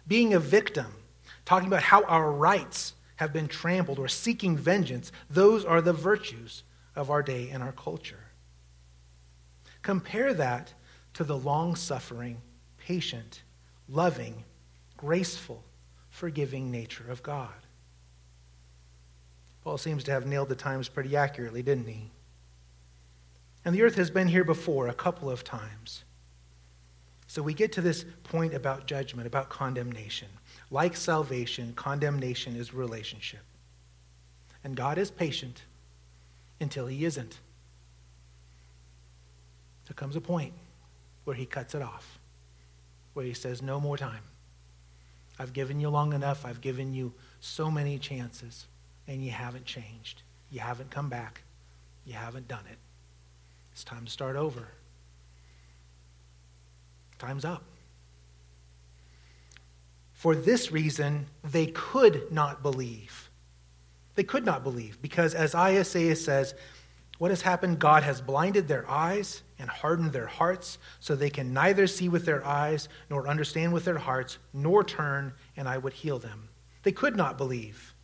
Being 0.08 0.34
a 0.34 0.40
victim, 0.40 0.88
talking 1.46 1.68
about 1.68 1.84
how 1.84 2.04
our 2.04 2.32
rights 2.32 2.94
have 3.16 3.32
been 3.32 3.48
trampled 3.48 3.98
or 3.98 4.10
seeking 4.10 4.58
vengeance, 4.58 5.14
those 5.30 5.64
are 5.64 5.82
the 5.82 5.94
virtues 5.94 6.64
of 6.98 7.10
our 7.10 7.24
day 7.24 7.50
and 7.50 7.64
our 7.64 7.72
culture. 7.72 8.26
Compare 9.82 10.34
that 10.34 10.74
to 11.14 11.24
the 11.24 11.38
long 11.38 11.76
suffering, 11.78 12.42
patient, 12.78 13.44
loving, 13.88 14.44
graceful, 14.98 15.64
forgiving 16.10 16.70
nature 16.70 17.10
of 17.10 17.24
God. 17.24 17.65
Paul 19.66 19.80
seems 19.80 20.04
to 20.04 20.12
have 20.12 20.28
nailed 20.28 20.50
the 20.50 20.56
times 20.56 20.88
pretty 20.88 21.18
accurately, 21.18 21.64
didn't 21.64 21.88
he? 21.88 22.12
And 23.66 23.74
the 23.74 23.82
earth 23.82 23.96
has 23.96 24.12
been 24.12 24.28
here 24.28 24.44
before 24.44 24.88
a 24.88 24.94
couple 24.94 25.28
of 25.28 25.44
times. 25.44 26.04
So 27.26 27.42
we 27.42 27.56
get 27.56 27.72
to 27.74 27.82
this 27.82 28.06
point 28.24 28.54
about 28.54 28.86
judgment, 28.86 29.26
about 29.26 29.50
condemnation. 29.50 30.28
Like 30.70 30.96
salvation, 30.96 31.74
condemnation 31.76 32.56
is 32.56 32.76
relationship. 32.76 33.40
And 34.64 34.76
God 34.76 35.00
is 35.00 35.10
patient 35.10 35.64
until 36.62 36.86
he 36.86 37.04
isn't. 37.04 37.40
There 39.88 39.96
comes 39.96 40.16
a 40.16 40.22
point 40.22 40.54
where 41.24 41.36
he 41.36 41.48
cuts 41.48 41.74
it 41.74 41.82
off. 41.82 42.20
where 43.16 43.26
he 43.26 43.34
says, 43.34 43.64
No 43.64 43.80
more 43.80 43.98
time. 43.98 44.24
I've 45.40 45.54
given 45.54 45.80
you 45.80 45.90
long 45.90 46.14
enough. 46.14 46.46
I've 46.46 46.62
given 46.62 46.94
you 46.94 47.14
so 47.40 47.72
many 47.72 47.98
chances, 47.98 48.68
and 49.08 49.24
you 49.24 49.32
haven't 49.32 49.66
changed. 49.66 50.24
You 50.52 50.60
haven't 50.60 50.92
come 50.92 51.10
back. 51.10 51.42
You 52.06 52.14
haven't 52.14 52.48
done 52.48 52.66
it. 52.72 52.78
It's 53.72 53.84
time 53.84 54.06
to 54.06 54.12
start 54.12 54.36
over. 54.36 54.68
Time's 57.18 57.46
up. 57.46 57.64
For 60.14 60.36
this 60.36 60.72
reason, 60.72 61.28
they 61.44 61.68
could 61.68 62.32
not 62.32 62.64
believe. 62.64 63.30
They 64.16 64.24
could 64.24 64.46
not 64.46 64.64
believe 64.64 65.02
because, 65.02 65.36
as 65.36 65.54
Isaiah 65.56 66.16
says, 66.16 66.56
what 67.18 67.32
has 67.32 67.42
happened? 67.42 67.80
God 67.80 68.04
has 68.04 68.22
blinded 68.22 68.68
their 68.68 68.90
eyes 68.90 69.42
and 69.58 69.70
hardened 69.70 70.12
their 70.12 70.28
hearts 70.28 70.78
so 71.00 71.16
they 71.16 71.30
can 71.30 71.54
neither 71.54 71.88
see 71.88 72.10
with 72.10 72.26
their 72.26 72.46
eyes 72.46 72.90
nor 73.10 73.28
understand 73.28 73.74
with 73.74 73.86
their 73.86 73.98
hearts, 73.98 74.38
nor 74.54 74.84
turn, 74.84 75.34
and 75.56 75.68
I 75.68 75.78
would 75.78 75.94
heal 75.94 76.20
them. 76.20 76.50
They 76.84 76.92
could 76.92 77.16
not 77.16 77.38
believe. 77.38 77.95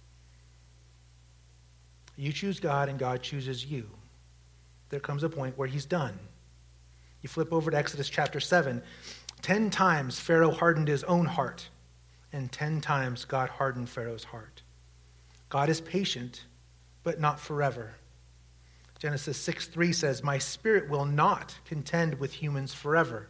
You 2.21 2.31
choose 2.31 2.59
God, 2.59 2.87
and 2.87 2.99
God 2.99 3.23
chooses 3.23 3.65
you. 3.65 3.89
There 4.89 4.99
comes 4.99 5.23
a 5.23 5.29
point 5.29 5.57
where 5.57 5.67
He's 5.67 5.85
done. 5.85 6.19
You 7.23 7.29
flip 7.29 7.51
over 7.51 7.71
to 7.71 7.77
Exodus 7.77 8.09
chapter 8.09 8.39
7. 8.39 8.83
Ten 9.41 9.71
times 9.71 10.19
Pharaoh 10.19 10.51
hardened 10.51 10.87
his 10.87 11.03
own 11.05 11.25
heart, 11.25 11.69
and 12.31 12.51
ten 12.51 12.79
times 12.79 13.25
God 13.25 13.49
hardened 13.49 13.89
Pharaoh's 13.89 14.25
heart. 14.25 14.61
God 15.49 15.67
is 15.67 15.81
patient, 15.81 16.45
but 17.01 17.19
not 17.19 17.39
forever. 17.39 17.95
Genesis 18.99 19.37
6 19.37 19.65
3 19.69 19.91
says, 19.91 20.23
My 20.23 20.37
spirit 20.37 20.91
will 20.91 21.05
not 21.05 21.57
contend 21.65 22.19
with 22.19 22.33
humans 22.33 22.71
forever. 22.71 23.29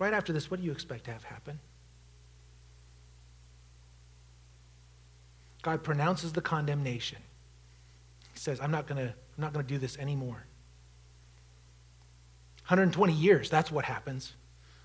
Right 0.00 0.14
after 0.14 0.32
this, 0.32 0.50
what 0.50 0.58
do 0.58 0.66
you 0.66 0.72
expect 0.72 1.04
to 1.04 1.12
have 1.12 1.22
happen? 1.24 1.60
God 5.62 5.84
pronounces 5.84 6.32
the 6.32 6.40
condemnation. 6.40 7.18
He 8.32 8.38
says, 8.38 8.60
I'm 8.62 8.70
not 8.70 8.86
going 8.86 9.06
to 9.06 9.12
I'm 9.12 9.44
not 9.44 9.52
going 9.52 9.64
to 9.64 9.72
do 9.72 9.78
this 9.78 9.98
anymore. 9.98 10.44
120 12.66 13.12
years, 13.12 13.50
that's 13.50 13.70
what 13.70 13.84
happens. 13.84 14.32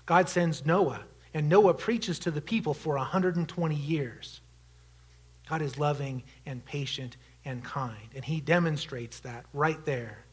God 0.04 0.28
sends 0.28 0.66
Noah, 0.66 1.00
and 1.32 1.48
Noah 1.48 1.74
preaches 1.74 2.18
to 2.20 2.30
the 2.30 2.40
people 2.40 2.74
for 2.74 2.96
120 2.96 3.74
years. 3.74 4.40
God 5.48 5.62
is 5.62 5.78
loving 5.78 6.24
and 6.44 6.64
patient 6.64 7.16
and 7.44 7.64
kind. 7.64 8.08
And 8.14 8.24
he 8.24 8.40
demonstrates 8.40 9.20
that 9.20 9.46
right 9.54 9.82
there. 9.84 10.24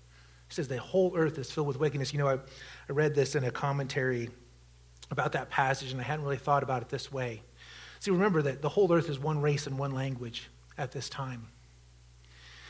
He 0.50 0.56
says 0.56 0.68
the 0.68 0.78
whole 0.78 1.14
earth 1.16 1.38
is 1.38 1.52
filled 1.52 1.68
with 1.68 1.80
wickedness. 1.80 2.12
You 2.12 2.20
know, 2.20 2.28
I, 2.28 2.34
I 2.34 2.92
read 2.92 3.16
this 3.16 3.36
in 3.36 3.44
a 3.46 3.52
commentary 3.52 4.30
about 5.14 5.32
that 5.32 5.50
passage, 5.50 5.92
and 5.92 6.02
I 6.02 6.04
hadn't 6.04 6.26
really 6.26 6.38
thought 6.38 6.64
about 6.64 6.82
it 6.82 6.90
this 6.90 7.12
way. 7.12 7.42
See, 8.00 8.12
remember 8.12 8.42
that 8.42 8.62
the 8.62 8.70
whole 8.70 8.92
earth 8.92 9.10
is 9.10 9.18
one 9.18 9.42
race 9.42 9.66
and 9.66 9.80
one 9.80 9.94
language 9.94 10.50
at 10.78 10.92
this 10.92 11.08
time. 11.08 11.48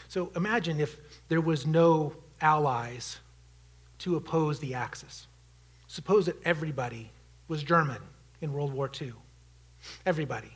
So 0.08 0.32
imagine 0.36 0.80
if 0.80 0.98
there 1.28 1.42
was 1.42 1.66
no 1.66 2.14
allies 2.40 3.20
to 4.00 4.16
oppose 4.16 4.60
the 4.60 4.76
Axis. 4.76 5.28
Suppose 5.88 6.28
that 6.28 6.36
everybody 6.46 7.10
was 7.48 7.64
German 7.64 8.02
in 8.42 8.54
World 8.54 8.74
War 8.74 8.92
II. 9.02 9.14
Everybody. 10.06 10.52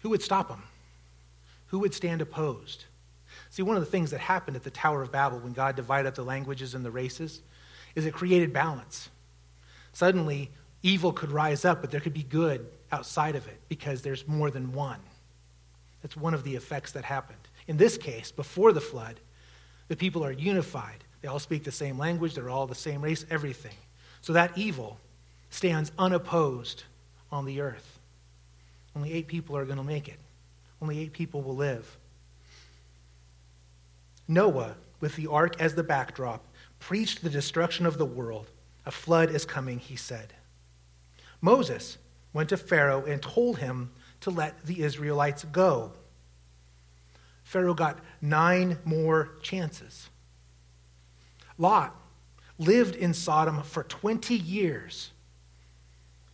Who 0.00 0.10
would 0.10 0.22
stop 0.22 0.48
them? 0.48 0.64
who 1.68 1.78
would 1.78 1.94
stand 1.94 2.20
opposed? 2.20 2.84
See, 3.50 3.62
one 3.62 3.76
of 3.76 3.84
the 3.84 3.90
things 3.90 4.10
that 4.10 4.20
happened 4.20 4.56
at 4.56 4.64
the 4.64 4.70
Tower 4.70 5.02
of 5.02 5.12
Babel 5.12 5.38
when 5.38 5.52
God 5.52 5.76
divided 5.76 6.08
up 6.08 6.14
the 6.14 6.24
languages 6.24 6.74
and 6.74 6.84
the 6.84 6.90
races 6.90 7.40
is 7.94 8.04
it 8.04 8.12
created 8.12 8.52
balance. 8.52 9.08
Suddenly, 9.92 10.50
evil 10.82 11.12
could 11.12 11.32
rise 11.32 11.64
up, 11.64 11.80
but 11.80 11.90
there 11.90 12.00
could 12.00 12.14
be 12.14 12.22
good 12.22 12.66
outside 12.92 13.36
of 13.36 13.46
it 13.46 13.58
because 13.68 14.02
there's 14.02 14.26
more 14.26 14.50
than 14.50 14.72
one. 14.72 15.00
That's 16.02 16.16
one 16.16 16.34
of 16.34 16.44
the 16.44 16.54
effects 16.54 16.92
that 16.92 17.04
happened. 17.04 17.38
In 17.66 17.76
this 17.76 17.98
case, 17.98 18.30
before 18.30 18.72
the 18.72 18.80
flood, 18.80 19.20
the 19.88 19.96
people 19.96 20.24
are 20.24 20.32
unified. 20.32 21.04
They 21.20 21.28
all 21.28 21.38
speak 21.38 21.64
the 21.64 21.72
same 21.72 21.98
language, 21.98 22.34
they're 22.34 22.50
all 22.50 22.66
the 22.66 22.74
same 22.74 23.02
race, 23.02 23.26
everything. 23.30 23.74
So 24.20 24.32
that 24.32 24.56
evil 24.56 24.98
stands 25.50 25.92
unopposed 25.98 26.84
on 27.32 27.44
the 27.44 27.60
earth. 27.60 27.98
Only 28.94 29.12
eight 29.12 29.26
people 29.26 29.56
are 29.56 29.64
going 29.64 29.78
to 29.78 29.84
make 29.84 30.08
it. 30.08 30.18
Only 30.80 30.98
eight 31.00 31.12
people 31.12 31.42
will 31.42 31.56
live. 31.56 31.96
Noah, 34.26 34.74
with 35.00 35.16
the 35.16 35.26
ark 35.26 35.60
as 35.60 35.74
the 35.74 35.82
backdrop, 35.82 36.44
preached 36.80 37.22
the 37.22 37.30
destruction 37.30 37.86
of 37.86 37.98
the 37.98 38.04
world. 38.04 38.46
A 38.88 38.90
flood 38.90 39.30
is 39.30 39.44
coming, 39.44 39.78
he 39.78 39.94
said. 39.94 40.34
Moses 41.40 41.98
went 42.32 42.48
to 42.48 42.56
Pharaoh 42.56 43.04
and 43.04 43.22
told 43.22 43.58
him 43.58 43.92
to 44.22 44.30
let 44.30 44.66
the 44.66 44.82
Israelites 44.82 45.44
go. 45.44 45.92
Pharaoh 47.44 47.74
got 47.74 48.00
nine 48.20 48.78
more 48.84 49.36
chances. 49.40 50.08
Lot 51.56 51.94
lived 52.58 52.96
in 52.96 53.14
Sodom 53.14 53.62
for 53.62 53.84
20 53.84 54.34
years 54.34 55.12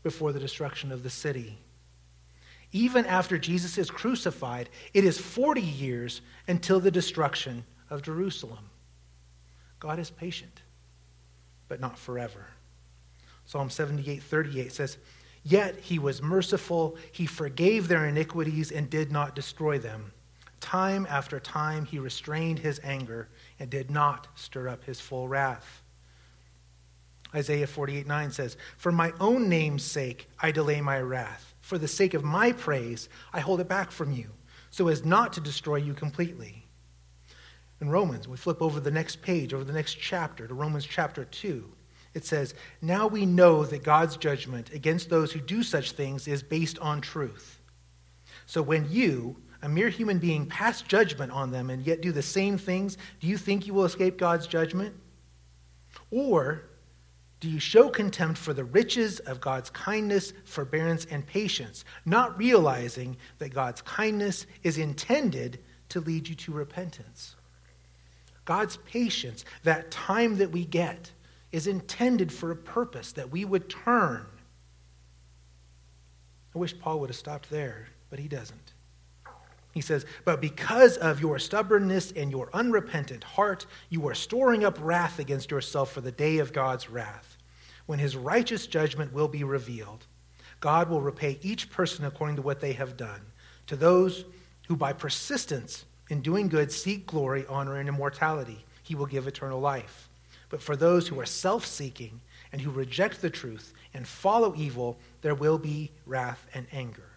before 0.03 0.33
the 0.33 0.41
destruction 0.41 0.91
of 0.91 1.03
the 1.03 1.11
city 1.11 1.59
even 2.75 3.07
after 3.07 3.39
Jesus 3.39 3.79
is 3.79 3.89
crucified, 3.89 4.69
it 4.93 5.05
is 5.05 5.17
40 5.17 5.63
years 5.63 6.23
until 6.49 6.81
the 6.81 6.91
destruction 6.91 7.65
of 7.89 8.03
Jerusalem. 8.03 8.69
God 9.79 10.01
is 10.01 10.11
patient, 10.11 10.63
but 11.75 11.81
not 11.81 11.99
forever. 11.99 12.47
Psalm 13.47 13.69
78 13.69 14.23
38 14.23 14.73
says, 14.73 14.97
Yet 15.43 15.77
he 15.81 15.99
was 15.99 16.23
merciful, 16.23 16.97
he 17.11 17.27
forgave 17.27 17.89
their 17.89 18.07
iniquities 18.07 18.71
and 18.71 18.89
did 18.89 19.11
not 19.11 19.35
destroy 19.35 19.77
them. 19.81 20.13
Time 20.61 21.05
after 21.11 21.41
time 21.41 21.85
he 21.85 21.99
restrained 21.99 22.61
his 22.61 22.81
anger 22.85 23.29
and 23.59 23.69
did 23.69 23.91
not 23.91 24.29
stir 24.37 24.69
up 24.69 24.85
his 24.85 25.01
full 25.01 25.27
wrath. 25.27 25.83
Isaiah 27.35 27.67
48 27.67 28.07
9 28.07 28.31
says, 28.31 28.57
For 28.77 28.93
my 28.93 29.13
own 29.19 29.49
name's 29.49 29.83
sake 29.83 30.29
I 30.39 30.53
delay 30.53 30.81
my 30.81 31.01
wrath 31.01 31.55
for 31.61 31.77
the 31.77 31.89
sake 31.89 32.15
of 32.15 32.23
my 32.23 32.53
praise, 32.53 33.09
I 33.33 33.41
hold 33.41 33.59
it 33.59 33.69
back 33.69 33.91
from 33.91 34.13
you, 34.13 34.31
so 34.71 34.87
as 34.87 35.05
not 35.05 35.33
to 35.33 35.41
destroy 35.41 35.77
you 35.77 35.93
completely. 35.93 36.64
In 37.81 37.89
Romans, 37.89 38.29
we 38.29 38.37
flip 38.37 38.63
over 38.63 38.81
the 38.81 38.91
next 38.91 39.23
page, 39.23 39.53
over 39.53 39.65
the 39.65 39.73
next 39.73 39.95
chapter, 39.95 40.47
to 40.47 40.55
Romans 40.55 40.87
chapter 40.87 41.25
2. 41.25 41.71
It 42.15 42.25
says, 42.25 42.55
Now 42.81 43.07
we 43.07 43.27
know 43.27 43.65
that 43.65 43.83
God's 43.83 44.17
judgment 44.17 44.73
against 44.73 45.11
those 45.11 45.33
who 45.33 45.41
do 45.41 45.63
such 45.63 45.93
things 45.93 46.29
is 46.29 46.43
based 46.43 46.79
on 46.79 47.01
truth. 47.01 47.61
So 48.47 48.63
when 48.63 48.89
you, 48.91 49.37
a 49.63 49.69
mere 49.69 49.89
human 49.89 50.19
being, 50.19 50.47
pass 50.47 50.83
judgment 50.83 51.33
on 51.33 51.51
them 51.51 51.71
and 51.71 51.85
yet 51.85 52.01
do 52.01 52.13
the 52.13 52.23
same 52.23 52.57
things, 52.57 52.97
do 53.21 53.27
you 53.27 53.37
think 53.37 53.67
you 53.67 53.75
will 53.75 53.85
escape 53.85 54.17
God's 54.17 54.47
judgment? 54.47 54.95
Or 56.11 56.63
do 57.41 57.51
you 57.51 57.59
show 57.59 57.89
contempt 57.89 58.39
for 58.39 58.55
the 58.55 58.65
riches 58.65 59.19
of 59.21 59.41
God's 59.41 59.69
kindness, 59.71 60.33
forbearance, 60.45 61.07
and 61.11 61.27
patience, 61.27 61.85
not 62.07 62.39
realizing 62.39 63.17
that 63.39 63.53
God's 63.53 63.83
kindness 63.83 64.47
is 64.63 64.79
intended 64.79 65.59
to 65.91 66.01
lead 66.01 66.29
you 66.29 66.35
to 66.37 66.53
repentance? 66.53 67.35
God's 68.45 68.77
patience, 68.79 69.45
that 69.63 69.91
time 69.91 70.39
that 70.39 70.51
we 70.51 70.65
get, 70.65 71.11
is 71.53 71.67
intended 71.67 72.33
for 72.33 72.51
a 72.51 72.57
purpose 72.57 73.13
that 73.13 73.31
we 73.31 73.45
would 73.45 73.71
turn. 73.71 74.27
I 76.55 76.59
wish 76.59 76.79
Paul 76.79 77.01
would 77.01 77.11
have 77.11 77.17
stopped 77.17 77.51
there, 77.51 77.89
but 78.11 78.19
he 78.19 78.29
doesn't. 78.29 78.75
He 79.73 79.81
says, 79.81 80.07
But 80.25 80.41
because 80.41 80.97
of 80.97 81.21
your 81.21 81.39
stubbornness 81.39 82.13
and 82.13 82.31
your 82.31 82.49
unrepentant 82.53 83.25
heart, 83.25 83.67
you 83.89 84.07
are 84.09 84.15
storing 84.15 84.65
up 84.65 84.79
wrath 84.81 85.19
against 85.19 85.51
yourself 85.51 85.93
for 85.93 86.01
the 86.01 86.13
day 86.13 86.39
of 86.39 86.53
God's 86.53 86.89
wrath, 86.89 87.39
when 87.87 87.99
his 87.99 88.17
righteous 88.17 88.67
judgment 88.67 89.13
will 89.13 89.29
be 89.29 89.43
revealed. 89.43 90.07
God 90.61 90.89
will 90.89 91.01
repay 91.01 91.39
each 91.43 91.71
person 91.71 92.05
according 92.05 92.37
to 92.37 92.43
what 92.43 92.61
they 92.61 92.73
have 92.73 92.97
done. 92.97 93.21
To 93.67 93.77
those 93.77 94.25
who 94.69 94.77
by 94.77 94.93
persistence 94.93 95.85
in 96.11 96.21
doing 96.21 96.49
good 96.49 96.71
seek 96.71 97.07
glory, 97.07 97.45
honor, 97.49 97.77
and 97.77 97.89
immortality, 97.89 98.65
he 98.83 98.95
will 98.95 99.07
give 99.07 99.27
eternal 99.27 99.61
life. 99.61 100.09
But 100.51 100.63
for 100.63 100.77
those 100.77 101.09
who 101.09 101.19
are 101.19 101.27
self 101.27 101.67
seeking 101.67 102.21
and 102.53 102.61
who 102.61 102.71
reject 102.71 103.21
the 103.21 103.31
truth 103.31 103.73
and 103.93 104.07
follow 104.07 104.55
evil, 104.57 104.99
there 105.23 105.35
will 105.35 105.59
be 105.59 105.91
wrath 106.07 106.47
and 106.55 106.67
anger. 106.73 107.11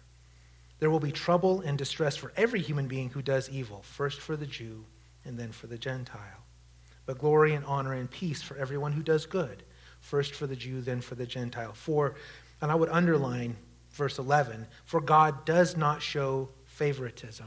There 0.80 0.90
will 0.90 1.00
be 1.00 1.12
trouble 1.12 1.60
and 1.60 1.76
distress 1.76 2.16
for 2.16 2.32
every 2.36 2.60
human 2.60 2.86
being 2.86 3.10
who 3.10 3.22
does 3.22 3.50
evil, 3.50 3.82
first 3.82 4.20
for 4.20 4.36
the 4.36 4.46
Jew 4.46 4.84
and 5.24 5.38
then 5.38 5.52
for 5.52 5.66
the 5.66 5.78
Gentile. 5.78 6.44
But 7.04 7.18
glory 7.18 7.54
and 7.54 7.64
honor 7.64 7.94
and 7.94 8.10
peace 8.10 8.42
for 8.42 8.56
everyone 8.56 8.92
who 8.92 9.02
does 9.02 9.26
good, 9.26 9.62
first 10.00 10.34
for 10.34 10.46
the 10.46 10.56
Jew, 10.56 10.80
then 10.80 11.00
for 11.00 11.14
the 11.14 11.26
Gentile. 11.26 11.72
For, 11.72 12.14
and 12.60 12.70
I 12.70 12.74
would 12.74 12.90
underline 12.90 13.56
verse 13.92 14.18
11, 14.18 14.66
for 14.84 15.00
God 15.00 15.44
does 15.44 15.76
not 15.76 16.02
show 16.02 16.48
favoritism. 16.66 17.46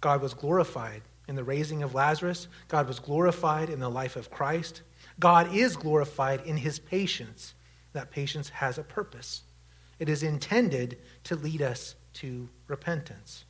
God 0.00 0.22
was 0.22 0.34
glorified 0.34 1.02
in 1.28 1.36
the 1.36 1.44
raising 1.44 1.82
of 1.82 1.94
Lazarus. 1.94 2.48
God 2.68 2.88
was 2.88 2.98
glorified 2.98 3.70
in 3.70 3.80
the 3.80 3.88
life 3.88 4.16
of 4.16 4.30
Christ. 4.30 4.82
God 5.18 5.54
is 5.54 5.76
glorified 5.76 6.40
in 6.46 6.56
his 6.56 6.78
patience. 6.78 7.54
That 7.92 8.10
patience 8.10 8.48
has 8.48 8.78
a 8.78 8.82
purpose. 8.82 9.42
It 9.98 10.08
is 10.08 10.22
intended 10.22 10.98
to 11.24 11.36
lead 11.36 11.62
us 11.62 11.94
to 12.14 12.48
repentance. 12.66 13.44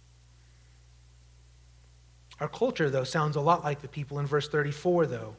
Our 2.41 2.49
culture, 2.49 2.91
though, 2.91 3.05
sounds 3.05 3.37
a 3.37 3.41
lot 3.41 3.63
like 3.63 3.83
the 3.83 3.89
people 3.89 4.19
in 4.19 4.27
verse 4.27 4.49
34, 4.49 5.07
though. 5.07 5.37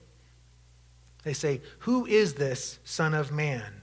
They 1.23 1.33
say, 1.33 1.61
Who 1.79 2.05
is 2.05 2.35
this 2.35 2.79
Son 2.83 3.13
of 3.13 3.31
Man? 3.31 3.81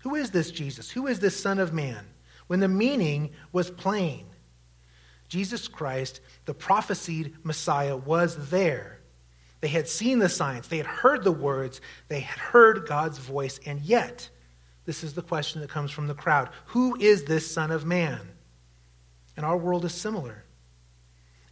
Who 0.00 0.14
is 0.14 0.30
this 0.30 0.50
Jesus? 0.50 0.90
Who 0.90 1.06
is 1.06 1.18
this 1.20 1.38
Son 1.38 1.58
of 1.58 1.72
Man? 1.72 2.06
When 2.46 2.60
the 2.60 2.68
meaning 2.68 3.30
was 3.52 3.70
plain. 3.70 4.26
Jesus 5.28 5.68
Christ, 5.68 6.20
the 6.46 6.54
prophesied 6.54 7.34
Messiah, 7.42 7.96
was 7.96 8.50
there. 8.50 9.00
They 9.60 9.68
had 9.68 9.88
seen 9.88 10.18
the 10.18 10.28
signs, 10.28 10.68
they 10.68 10.76
had 10.76 10.86
heard 10.86 11.24
the 11.24 11.32
words, 11.32 11.80
they 12.08 12.20
had 12.20 12.38
heard 12.38 12.86
God's 12.86 13.18
voice, 13.18 13.58
and 13.66 13.80
yet, 13.80 14.28
this 14.84 15.04
is 15.04 15.14
the 15.14 15.22
question 15.22 15.60
that 15.60 15.70
comes 15.70 15.90
from 15.90 16.06
the 16.06 16.14
crowd 16.14 16.50
Who 16.66 16.96
is 16.96 17.24
this 17.24 17.50
Son 17.50 17.70
of 17.70 17.84
Man? 17.84 18.20
And 19.36 19.44
our 19.44 19.56
world 19.56 19.84
is 19.84 19.94
similar. 19.94 20.44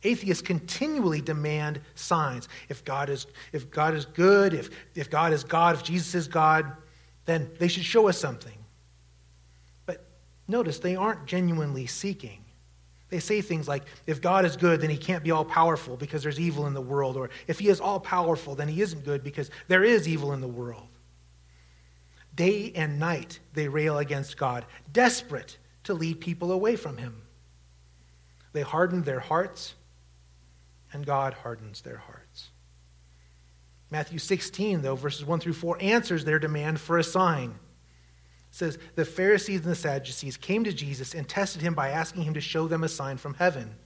Atheists 0.03 0.43
continually 0.43 1.21
demand 1.21 1.81
signs. 1.95 2.49
If 2.69 2.85
God 2.85 3.11
is, 3.11 3.27
if 3.53 3.71
God 3.71 3.95
is 3.95 4.07
good, 4.07 4.55
if, 4.55 4.71
if 4.95 5.11
God 5.11 5.33
is 5.33 5.45
God, 5.45 5.75
if 5.75 5.83
Jesus 5.83 6.15
is 6.15 6.29
God, 6.29 6.73
then 7.25 7.51
they 7.59 7.69
should 7.69 7.85
show 7.85 8.09
us 8.09 8.19
something. 8.19 8.57
But 9.85 10.07
notice, 10.47 10.79
they 10.79 10.97
aren't 10.97 11.27
genuinely 11.27 11.87
seeking. 11.87 12.46
They 13.09 13.21
say 13.21 13.41
things 13.41 13.69
like, 13.69 13.85
if 14.07 14.21
God 14.21 14.45
is 14.45 14.57
good, 14.57 14.81
then 14.81 14.91
he 14.91 14.97
can't 14.97 15.23
be 15.23 15.31
all 15.31 15.45
powerful 15.45 15.97
because 15.97 16.23
there's 16.23 16.41
evil 16.41 16.67
in 16.67 16.75
the 16.75 16.81
world. 16.81 17.17
Or 17.17 17.31
if 17.47 17.59
he 17.59 17.69
is 17.69 17.81
all 17.81 18.01
powerful, 18.01 18.55
then 18.55 18.69
he 18.69 18.83
isn't 18.83 19.05
good 19.05 19.23
because 19.23 19.51
there 19.69 19.85
is 19.85 20.09
evil 20.09 20.33
in 20.33 20.41
the 20.41 20.49
world. 20.49 20.89
Day 22.35 22.73
and 22.75 22.99
night 22.99 23.39
they 23.55 23.69
rail 23.69 23.99
against 23.99 24.37
God, 24.37 24.67
desperate 24.93 25.57
to 25.85 25.95
lead 25.95 26.21
people 26.21 26.51
away 26.51 26.75
from 26.77 26.99
him. 26.99 27.23
They 28.53 28.63
harden 28.63 29.03
their 29.03 29.21
hearts, 29.21 29.75
and 30.93 31.07
God 31.07 31.35
hardens 31.35 31.83
their 31.83 31.99
hearts. 31.99 32.51
Matthew 33.91 34.19
16, 34.19 34.83
though, 34.83 34.97
verses 34.97 35.25
1 35.25 35.41
through 35.41 35.53
4, 35.53 35.79
answers 35.81 36.25
their 36.25 36.41
demand 36.41 36.81
for 36.81 36.99
a 36.99 37.05
sign 37.05 37.55
says 38.57 38.79
the 38.95 39.05
Pharisees 39.05 39.61
and 39.61 39.71
the 39.71 39.75
Sadducees 39.75 40.39
came 40.39 40.65
to 40.65 40.73
Jesus 40.73 41.15
and 41.15 41.29
tested 41.29 41.61
him 41.61 41.75
by 41.75 41.91
asking 41.91 42.23
him 42.23 42.33
to 42.35 42.41
show 42.41 42.67
them 42.67 42.85
a 42.85 42.89
sign 42.89 43.19
from 43.19 43.35
heaven. 43.35 43.77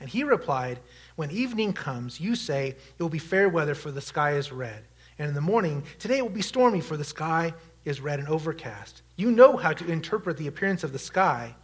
And 0.00 0.08
he 0.08 0.24
replied, 0.24 0.80
When 1.16 1.30
evening 1.30 1.74
comes, 1.74 2.18
you 2.20 2.34
say, 2.34 2.68
It 2.68 3.02
will 3.02 3.10
be 3.10 3.18
fair 3.18 3.50
weather, 3.50 3.74
for 3.74 3.90
the 3.90 4.00
sky 4.00 4.32
is 4.32 4.50
red. 4.50 4.84
And 5.18 5.28
in 5.28 5.34
the 5.34 5.42
morning, 5.42 5.84
Today 5.98 6.18
it 6.18 6.22
will 6.22 6.30
be 6.30 6.40
stormy, 6.40 6.80
for 6.80 6.96
the 6.96 7.04
sky 7.04 7.52
is 7.84 8.00
red 8.00 8.18
and 8.18 8.26
overcast. 8.28 9.02
You 9.16 9.30
know 9.30 9.58
how 9.58 9.74
to 9.74 9.92
interpret 9.92 10.38
the 10.38 10.46
appearance 10.46 10.84
of 10.84 10.92
the 10.92 10.98
sky, 10.98 11.54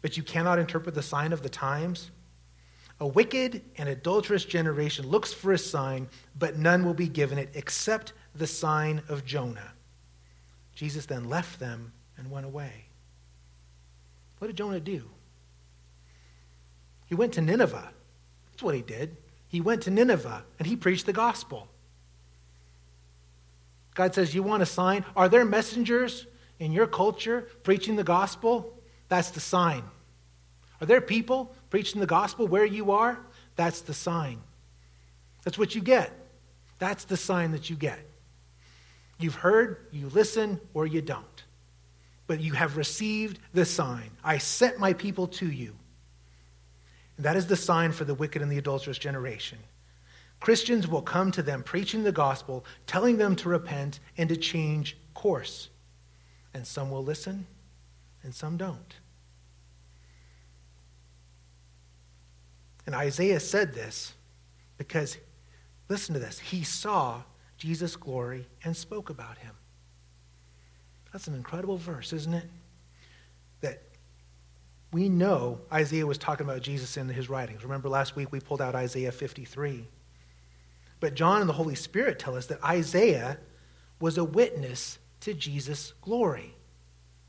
but 0.00 0.16
you 0.16 0.22
cannot 0.22 0.58
interpret 0.58 0.94
the 0.94 1.02
sign 1.02 1.34
of 1.34 1.42
the 1.42 1.50
times. 1.50 2.10
A 3.00 3.06
wicked 3.06 3.62
and 3.76 3.88
adulterous 3.88 4.46
generation 4.46 5.06
looks 5.06 5.34
for 5.34 5.52
a 5.52 5.58
sign, 5.58 6.08
but 6.38 6.56
none 6.56 6.86
will 6.86 6.94
be 6.94 7.06
given 7.06 7.36
it 7.36 7.50
except 7.52 8.14
the 8.34 8.46
sign 8.46 9.02
of 9.10 9.26
Jonah. 9.26 9.72
Jesus 10.74 11.04
then 11.04 11.28
left 11.28 11.60
them 11.60 11.92
and 12.18 12.30
went 12.30 12.44
away. 12.44 12.84
What 14.38 14.48
did 14.48 14.56
Jonah 14.56 14.80
do? 14.80 15.04
He 17.06 17.14
went 17.14 17.32
to 17.34 17.40
Nineveh. 17.40 17.90
That's 18.50 18.62
what 18.62 18.74
he 18.74 18.82
did. 18.82 19.16
He 19.48 19.60
went 19.60 19.82
to 19.82 19.90
Nineveh 19.90 20.44
and 20.58 20.68
he 20.68 20.76
preached 20.76 21.06
the 21.06 21.12
gospel. 21.12 21.68
God 23.94 24.14
says, 24.14 24.34
You 24.34 24.42
want 24.42 24.62
a 24.62 24.66
sign? 24.66 25.04
Are 25.16 25.28
there 25.28 25.44
messengers 25.44 26.26
in 26.58 26.72
your 26.72 26.86
culture 26.86 27.48
preaching 27.62 27.96
the 27.96 28.04
gospel? 28.04 28.74
That's 29.08 29.30
the 29.30 29.40
sign. 29.40 29.82
Are 30.80 30.86
there 30.86 31.00
people 31.00 31.54
preaching 31.70 32.00
the 32.00 32.06
gospel 32.06 32.46
where 32.46 32.64
you 32.64 32.92
are? 32.92 33.18
That's 33.56 33.80
the 33.80 33.94
sign. 33.94 34.40
That's 35.44 35.58
what 35.58 35.74
you 35.74 35.80
get. 35.80 36.12
That's 36.78 37.04
the 37.04 37.16
sign 37.16 37.52
that 37.52 37.70
you 37.70 37.76
get. 37.76 37.98
You've 39.18 39.34
heard, 39.34 39.86
you 39.90 40.08
listen, 40.10 40.60
or 40.74 40.86
you 40.86 41.00
don't 41.00 41.37
but 42.28 42.40
you 42.40 42.52
have 42.52 42.76
received 42.76 43.40
the 43.52 43.64
sign. 43.64 44.10
I 44.22 44.38
sent 44.38 44.78
my 44.78 44.92
people 44.92 45.26
to 45.26 45.50
you. 45.50 45.74
And 47.16 47.26
that 47.26 47.36
is 47.36 47.48
the 47.48 47.56
sign 47.56 47.90
for 47.90 48.04
the 48.04 48.14
wicked 48.14 48.42
and 48.42 48.52
the 48.52 48.58
adulterous 48.58 48.98
generation. 48.98 49.58
Christians 50.38 50.86
will 50.86 51.02
come 51.02 51.32
to 51.32 51.42
them 51.42 51.64
preaching 51.64 52.04
the 52.04 52.12
gospel, 52.12 52.64
telling 52.86 53.16
them 53.16 53.34
to 53.36 53.48
repent 53.48 53.98
and 54.16 54.28
to 54.28 54.36
change 54.36 54.96
course. 55.14 55.70
And 56.54 56.64
some 56.64 56.92
will 56.92 57.02
listen, 57.02 57.46
and 58.22 58.32
some 58.32 58.56
don't. 58.56 58.94
And 62.86 62.94
Isaiah 62.94 63.40
said 63.40 63.74
this 63.74 64.12
because, 64.76 65.18
listen 65.88 66.14
to 66.14 66.20
this, 66.20 66.38
he 66.38 66.62
saw 66.62 67.22
Jesus' 67.56 67.96
glory 67.96 68.46
and 68.64 68.76
spoke 68.76 69.10
about 69.10 69.38
him. 69.38 69.57
That's 71.18 71.26
an 71.26 71.34
incredible 71.34 71.78
verse, 71.78 72.12
isn't 72.12 72.32
it? 72.32 72.44
That 73.60 73.82
we 74.92 75.08
know 75.08 75.58
Isaiah 75.72 76.06
was 76.06 76.16
talking 76.16 76.46
about 76.46 76.62
Jesus 76.62 76.96
in 76.96 77.08
his 77.08 77.28
writings. 77.28 77.64
Remember 77.64 77.88
last 77.88 78.14
week 78.14 78.30
we 78.30 78.38
pulled 78.38 78.62
out 78.62 78.76
Isaiah 78.76 79.10
53. 79.10 79.84
But 81.00 81.14
John 81.14 81.40
and 81.40 81.48
the 81.48 81.54
Holy 81.54 81.74
Spirit 81.74 82.20
tell 82.20 82.36
us 82.36 82.46
that 82.46 82.62
Isaiah 82.62 83.36
was 83.98 84.16
a 84.16 84.22
witness 84.22 85.00
to 85.22 85.34
Jesus' 85.34 85.92
glory. 86.02 86.54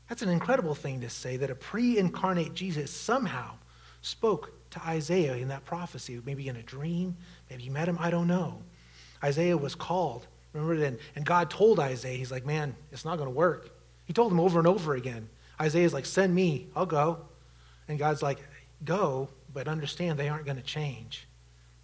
That's 0.08 0.22
an 0.22 0.28
incredible 0.28 0.76
thing 0.76 1.00
to 1.00 1.10
say 1.10 1.36
that 1.38 1.50
a 1.50 1.56
pre 1.56 1.98
incarnate 1.98 2.54
Jesus 2.54 2.92
somehow 2.92 3.54
spoke 4.02 4.52
to 4.70 4.80
Isaiah 4.86 5.34
in 5.34 5.48
that 5.48 5.64
prophecy, 5.64 6.22
maybe 6.24 6.46
in 6.46 6.54
a 6.54 6.62
dream, 6.62 7.16
maybe 7.50 7.64
you 7.64 7.72
met 7.72 7.88
him, 7.88 7.98
I 7.98 8.10
don't 8.10 8.28
know. 8.28 8.62
Isaiah 9.24 9.58
was 9.58 9.74
called 9.74 10.28
Remember 10.52 10.76
then? 10.76 10.98
And 11.14 11.24
God 11.24 11.50
told 11.50 11.78
Isaiah, 11.78 12.16
He's 12.16 12.32
like, 12.32 12.44
man, 12.44 12.74
it's 12.90 13.04
not 13.04 13.16
going 13.16 13.28
to 13.28 13.34
work. 13.34 13.70
He 14.10 14.12
told 14.12 14.32
him 14.32 14.40
over 14.40 14.58
and 14.58 14.66
over 14.66 14.96
again. 14.96 15.28
Isaiah's 15.60 15.94
like, 15.94 16.04
send 16.04 16.34
me, 16.34 16.66
I'll 16.74 16.84
go. 16.84 17.28
And 17.86 17.96
God's 17.96 18.22
like, 18.22 18.40
go, 18.84 19.28
but 19.54 19.68
understand 19.68 20.18
they 20.18 20.28
aren't 20.28 20.46
going 20.46 20.56
to 20.56 20.64
change. 20.64 21.28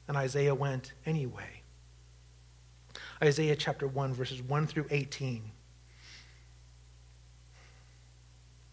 And 0.08 0.16
Isaiah 0.16 0.52
went 0.52 0.92
anyway. 1.06 1.62
Isaiah 3.22 3.54
chapter 3.54 3.86
1, 3.86 4.12
verses 4.12 4.42
1 4.42 4.66
through 4.66 4.86
18. 4.90 5.40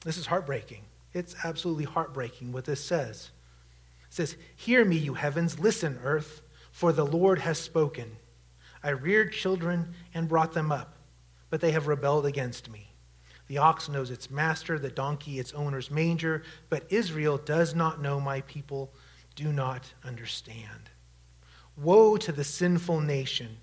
This 0.04 0.18
is 0.18 0.26
heartbreaking. 0.26 0.86
It's 1.14 1.36
absolutely 1.44 1.86
heartbreaking 1.86 2.54
what 2.54 2.66
this 2.66 2.84
says. 2.84 3.30
It 4.08 4.16
says, 4.16 4.36
Hear 4.56 4.84
me, 4.84 4.98
you 4.98 5.14
heavens, 5.14 5.60
listen, 5.60 6.00
earth, 6.04 6.42
for 6.72 6.92
the 6.92 7.06
Lord 7.06 7.38
has 7.38 7.60
spoken. 7.60 8.18
I 8.82 8.90
reared 8.90 9.32
children 9.32 9.94
and 10.12 10.28
brought 10.28 10.54
them 10.54 10.72
up, 10.72 10.96
but 11.52 11.62
they 11.62 11.70
have 11.70 11.86
rebelled 11.86 12.26
against 12.26 12.72
me. 12.72 12.93
The 13.48 13.58
ox 13.58 13.90
knows 13.90 14.10
its 14.10 14.32
master, 14.32 14.80
the 14.80 14.90
donkey 14.90 15.40
its 15.40 15.54
owner's 15.54 15.92
manger, 15.92 16.44
but 16.70 16.86
Israel 16.90 17.38
does 17.38 17.76
not 17.76 18.02
know 18.02 18.20
my 18.20 18.42
people, 18.42 18.94
do 19.36 19.52
not 19.52 19.94
understand. 20.04 20.90
Woe 21.76 22.18
to 22.18 22.32
the 22.32 22.44
sinful 22.44 23.02
nation, 23.02 23.58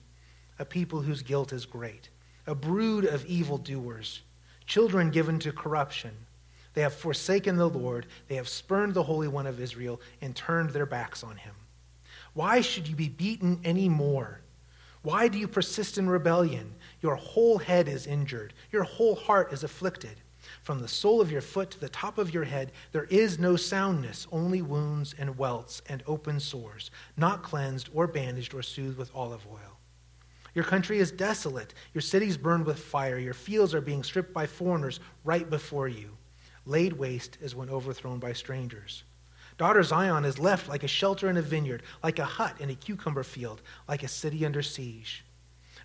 a 0.59 0.65
people 0.65 1.01
whose 1.03 1.23
guilt 1.23 1.53
is 1.53 1.65
great, 1.65 2.11
a 2.47 2.55
brood 2.55 3.05
of 3.05 3.25
evildoers, 3.27 4.23
children 4.67 5.11
given 5.11 5.39
to 5.39 5.53
corruption. 5.53 6.13
They 6.75 6.83
have 6.83 6.95
forsaken 6.95 7.57
the 7.57 7.69
Lord, 7.69 8.07
they 8.29 8.37
have 8.37 8.49
spurned 8.49 8.95
the 8.95 9.03
Holy 9.03 9.29
One 9.29 9.47
of 9.47 9.61
Israel, 9.61 10.01
and 10.21 10.37
turned 10.37 10.71
their 10.71 10.87
backs 10.87 11.25
on 11.25 11.37
him. 11.37 11.55
Why 12.35 12.61
should 12.61 12.87
you 12.87 12.95
be 12.95 13.09
beaten 13.09 13.61
any 13.65 13.89
more? 13.89 14.41
Why 15.03 15.29
do 15.29 15.39
you 15.39 15.49
persist 15.49 15.99
in 15.99 16.09
rebellion? 16.09 16.75
Your 17.03 17.17
whole 17.17 17.59
head 17.59 17.89
is 17.89 18.07
injured, 18.07 18.55
your 18.73 18.83
whole 18.85 19.15
heart 19.15 19.53
is 19.53 19.65
afflicted. 19.65 20.21
From 20.63 20.81
the 20.81 20.89
sole 20.89 21.21
of 21.21 21.31
your 21.31 21.41
foot 21.41 21.71
to 21.71 21.81
the 21.81 21.89
top 21.89 22.19
of 22.19 22.33
your 22.33 22.45
head, 22.45 22.73
there 22.93 23.05
is 23.05 23.39
no 23.39 23.57
soundness, 23.57 24.27
only 24.33 24.63
wounds 24.63 25.15
and 25.19 25.39
welts 25.39 25.83
and 25.89 26.03
open 26.07 26.41
sores, 26.41 26.91
not 27.17 27.43
cleansed 27.43 27.89
or 27.95 28.07
bandaged 28.07 28.55
or 28.55 28.63
soothed 28.63 28.99
with 28.99 29.11
olive 29.15 29.47
oil. 29.51 29.79
Your 30.55 30.65
country 30.65 30.99
is 30.99 31.13
desolate. 31.13 31.75
Your 31.95 32.03
cities 32.03 32.37
burned 32.37 32.67
with 32.67 32.79
fire. 32.79 33.19
Your 33.19 33.35
fields 33.35 33.75
are 33.75 33.81
being 33.81 34.03
stripped 34.03 34.33
by 34.33 34.47
foreigners 34.47 34.99
right 35.25 35.49
before 35.49 35.89
you. 35.89 36.17
Laid 36.67 36.93
waste 36.95 37.39
as 37.43 37.55
when 37.55 37.71
overthrown 37.71 38.19
by 38.19 38.33
strangers. 38.33 39.05
Daughter 39.59 39.83
Zion 39.83 40.25
is 40.25 40.39
left 40.39 40.69
like 40.69 40.83
a 40.83 40.89
shelter 40.89 41.29
in 41.29 41.37
a 41.37 41.43
vineyard, 41.43 41.83
like 42.03 42.19
a 42.19 42.25
hut 42.25 42.57
in 42.61 42.71
a 42.71 42.75
cucumber 42.75 43.23
field, 43.23 43.63
like 43.89 44.03
a 44.03 44.09
city 44.09 44.45
under 44.45 44.63
siege. 44.63 45.25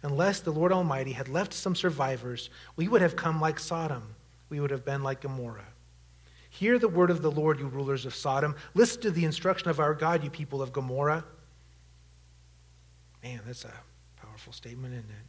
Unless 0.02 0.42
the 0.42 0.52
Lord 0.52 0.72
Almighty 0.72 1.12
had 1.14 1.28
left 1.28 1.54
some 1.54 1.76
survivors, 1.76 2.50
we 2.76 2.88
would 2.88 3.02
have 3.02 3.16
come 3.16 3.42
like 3.42 3.60
Sodom. 3.60 4.16
We 4.50 4.60
would 4.60 4.72
have 4.72 4.86
been 4.86 5.04
like 5.04 5.22
Gomorrah. 5.22 5.66
Hear 6.50 6.80
the 6.80 6.88
word 6.88 7.12
of 7.12 7.22
the 7.22 7.32
Lord, 7.32 7.60
you 7.60 7.68
rulers 7.68 8.06
of 8.06 8.16
Sodom. 8.16 8.56
Listen 8.74 9.02
to 9.02 9.12
the 9.12 9.26
instruction 9.26 9.70
of 9.70 9.80
our 9.80 9.94
God, 9.94 10.24
you 10.24 10.30
people 10.30 10.62
of 10.62 10.72
Gomorrah. 10.72 11.26
Man, 13.24 13.42
that's 13.46 13.66
a 13.66 13.74
powerful 14.22 14.54
statement, 14.54 14.94
isn't 14.94 15.10
it? 15.10 15.26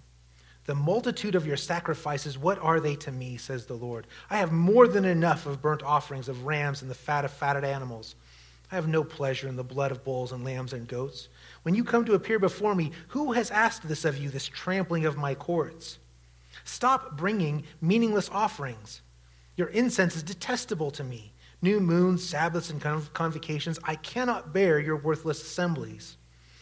The 0.66 0.74
multitude 0.74 1.34
of 1.34 1.46
your 1.46 1.56
sacrifices, 1.56 2.36
what 2.36 2.58
are 2.58 2.80
they 2.80 2.96
to 2.96 3.12
me, 3.12 3.36
says 3.36 3.66
the 3.66 3.74
Lord? 3.74 4.06
I 4.28 4.36
have 4.38 4.52
more 4.52 4.86
than 4.88 5.04
enough 5.04 5.46
of 5.46 5.62
burnt 5.62 5.82
offerings 5.82 6.28
of 6.28 6.44
rams 6.44 6.82
and 6.82 6.90
the 6.90 6.94
fat 6.94 7.24
of 7.24 7.30
fatted 7.30 7.64
animals. 7.64 8.16
I 8.70 8.74
have 8.74 8.88
no 8.88 9.04
pleasure 9.04 9.48
in 9.48 9.56
the 9.56 9.64
blood 9.64 9.92
of 9.92 10.04
bulls 10.04 10.32
and 10.32 10.44
lambs 10.44 10.72
and 10.72 10.88
goats. 10.88 11.28
When 11.66 11.74
you 11.74 11.82
come 11.82 12.04
to 12.04 12.14
appear 12.14 12.38
before 12.38 12.76
me, 12.76 12.92
who 13.08 13.32
has 13.32 13.50
asked 13.50 13.88
this 13.88 14.04
of 14.04 14.16
you, 14.16 14.30
this 14.30 14.46
trampling 14.46 15.04
of 15.04 15.16
my 15.16 15.34
courts? 15.34 15.98
Stop 16.62 17.16
bringing 17.16 17.64
meaningless 17.80 18.30
offerings. 18.30 19.02
Your 19.56 19.66
incense 19.70 20.14
is 20.14 20.22
detestable 20.22 20.92
to 20.92 21.02
me. 21.02 21.32
New 21.60 21.80
moons, 21.80 22.22
Sabbaths, 22.22 22.70
and 22.70 22.80
convocations, 23.12 23.80
I 23.82 23.96
cannot 23.96 24.52
bear 24.52 24.78
your 24.78 24.96
worthless 24.96 25.42
assemblies. 25.42 26.18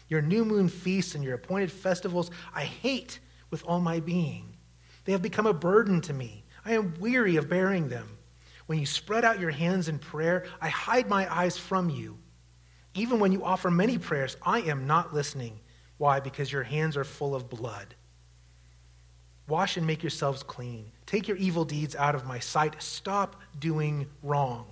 Your 0.09 0.23
new 0.23 0.43
moon 0.43 0.69
feasts 0.69 1.13
and 1.13 1.23
your 1.23 1.35
appointed 1.35 1.71
festivals, 1.71 2.31
I 2.55 2.63
hate 2.63 3.19
with 3.51 3.63
all 3.67 3.81
my 3.81 3.99
being. 3.99 4.57
They 5.03 5.11
have 5.11 5.21
become 5.21 5.45
a 5.45 5.53
burden 5.53 6.01
to 6.01 6.13
me. 6.13 6.45
I 6.65 6.73
am 6.73 6.95
weary 6.99 7.35
of 7.35 7.47
bearing 7.47 7.89
them. 7.89 8.17
When 8.65 8.79
you 8.79 8.87
spread 8.87 9.23
out 9.23 9.39
your 9.39 9.51
hands 9.51 9.87
in 9.87 9.99
prayer, 9.99 10.47
I 10.59 10.69
hide 10.69 11.07
my 11.07 11.31
eyes 11.31 11.59
from 11.59 11.91
you. 11.91 12.17
Even 12.95 13.19
when 13.19 13.33
you 13.33 13.43
offer 13.43 13.69
many 13.69 13.97
prayers, 13.97 14.37
I 14.41 14.61
am 14.61 14.87
not 14.87 15.13
listening. 15.13 15.59
Why? 15.97 16.19
Because 16.21 16.51
your 16.51 16.63
hands 16.63 16.97
are 16.97 17.03
full 17.03 17.35
of 17.35 17.49
blood. 17.49 17.93
Wash 19.47 19.77
and 19.77 19.85
make 19.85 20.01
yourselves 20.01 20.41
clean. 20.41 20.91
Take 21.05 21.27
your 21.27 21.37
evil 21.37 21.65
deeds 21.65 21.95
out 21.95 22.15
of 22.15 22.25
my 22.25 22.39
sight. 22.39 22.81
Stop 22.81 23.35
doing 23.59 24.07
wrong. 24.23 24.65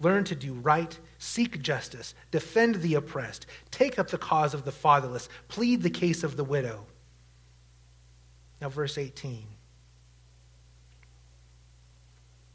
Learn 0.00 0.24
to 0.24 0.34
do 0.34 0.52
right. 0.54 0.98
Seek 1.18 1.62
justice. 1.62 2.14
Defend 2.32 2.76
the 2.76 2.96
oppressed. 2.96 3.46
Take 3.70 3.98
up 3.98 4.08
the 4.08 4.18
cause 4.18 4.52
of 4.52 4.64
the 4.64 4.72
fatherless. 4.72 5.28
Plead 5.48 5.82
the 5.82 5.90
case 5.90 6.24
of 6.24 6.36
the 6.36 6.44
widow. 6.44 6.84
Now, 8.60 8.68
verse 8.68 8.98
18. 8.98 9.46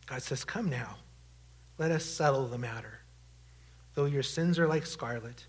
God 0.08 0.22
says, 0.22 0.44
Come 0.44 0.70
now, 0.70 0.98
let 1.78 1.92
us 1.92 2.04
settle 2.04 2.48
the 2.48 2.58
matter. 2.58 2.97
Though 3.98 4.06
your 4.06 4.22
sins 4.22 4.60
are 4.60 4.68
like 4.68 4.86
scarlet, 4.86 5.48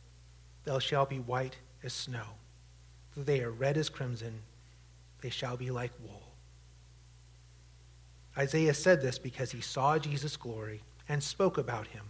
they 0.64 0.78
shall 0.78 1.04
be 1.04 1.18
white 1.18 1.56
as 1.84 1.92
snow. 1.92 2.24
Though 3.14 3.22
they 3.22 3.42
are 3.42 3.50
red 3.50 3.76
as 3.76 3.90
crimson, 3.90 4.40
they 5.20 5.28
shall 5.28 5.58
be 5.58 5.70
like 5.70 5.92
wool. 6.02 6.22
Isaiah 8.38 8.72
said 8.72 9.02
this 9.02 9.18
because 9.18 9.52
he 9.52 9.60
saw 9.60 9.98
Jesus' 9.98 10.38
glory 10.38 10.80
and 11.10 11.22
spoke 11.22 11.58
about 11.58 11.88
him. 11.88 12.06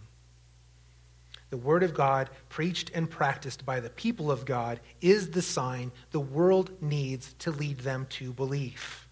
The 1.49 1.57
Word 1.57 1.83
of 1.83 1.93
God, 1.93 2.29
preached 2.47 2.89
and 2.93 3.09
practiced 3.09 3.65
by 3.65 3.81
the 3.81 3.89
people 3.89 4.31
of 4.31 4.45
God, 4.45 4.79
is 5.01 5.31
the 5.31 5.41
sign 5.41 5.91
the 6.11 6.21
world 6.21 6.71
needs 6.81 7.33
to 7.39 7.51
lead 7.51 7.79
them 7.79 8.07
to 8.11 8.31
belief. 8.31 9.09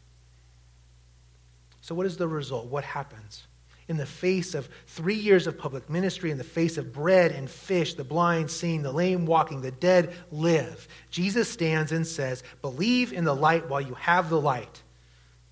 So, 1.82 1.94
what 1.94 2.06
is 2.06 2.16
the 2.16 2.30
result? 2.30 2.68
What 2.68 2.86
happens? 2.86 3.48
In 3.88 3.97
the 3.97 4.06
face 4.06 4.54
of 4.54 4.67
three 4.86 5.15
years 5.15 5.47
of 5.47 5.58
public 5.58 5.89
ministry, 5.89 6.30
in 6.30 6.38
the 6.38 6.43
face 6.43 6.78
of 6.78 6.91
bread 6.91 7.32
and 7.32 7.50
fish, 7.50 7.93
the 7.93 8.04
blind 8.04 8.52
seeing, 8.52 8.82
the 8.82 8.91
lame 8.91 9.26
walking, 9.26 9.62
the 9.62 9.71
dead 9.71 10.13
live, 10.30 10.88
Jesus 11.10 11.50
stands 11.50 11.93
and 11.93 12.06
says, 12.06 12.43
Believe 12.62 13.13
in 13.13 13.23
the 13.23 13.36
light 13.36 13.69
while 13.69 13.80
you 13.80 13.93
have 13.93 14.30
the 14.30 14.41
light. 14.41 14.84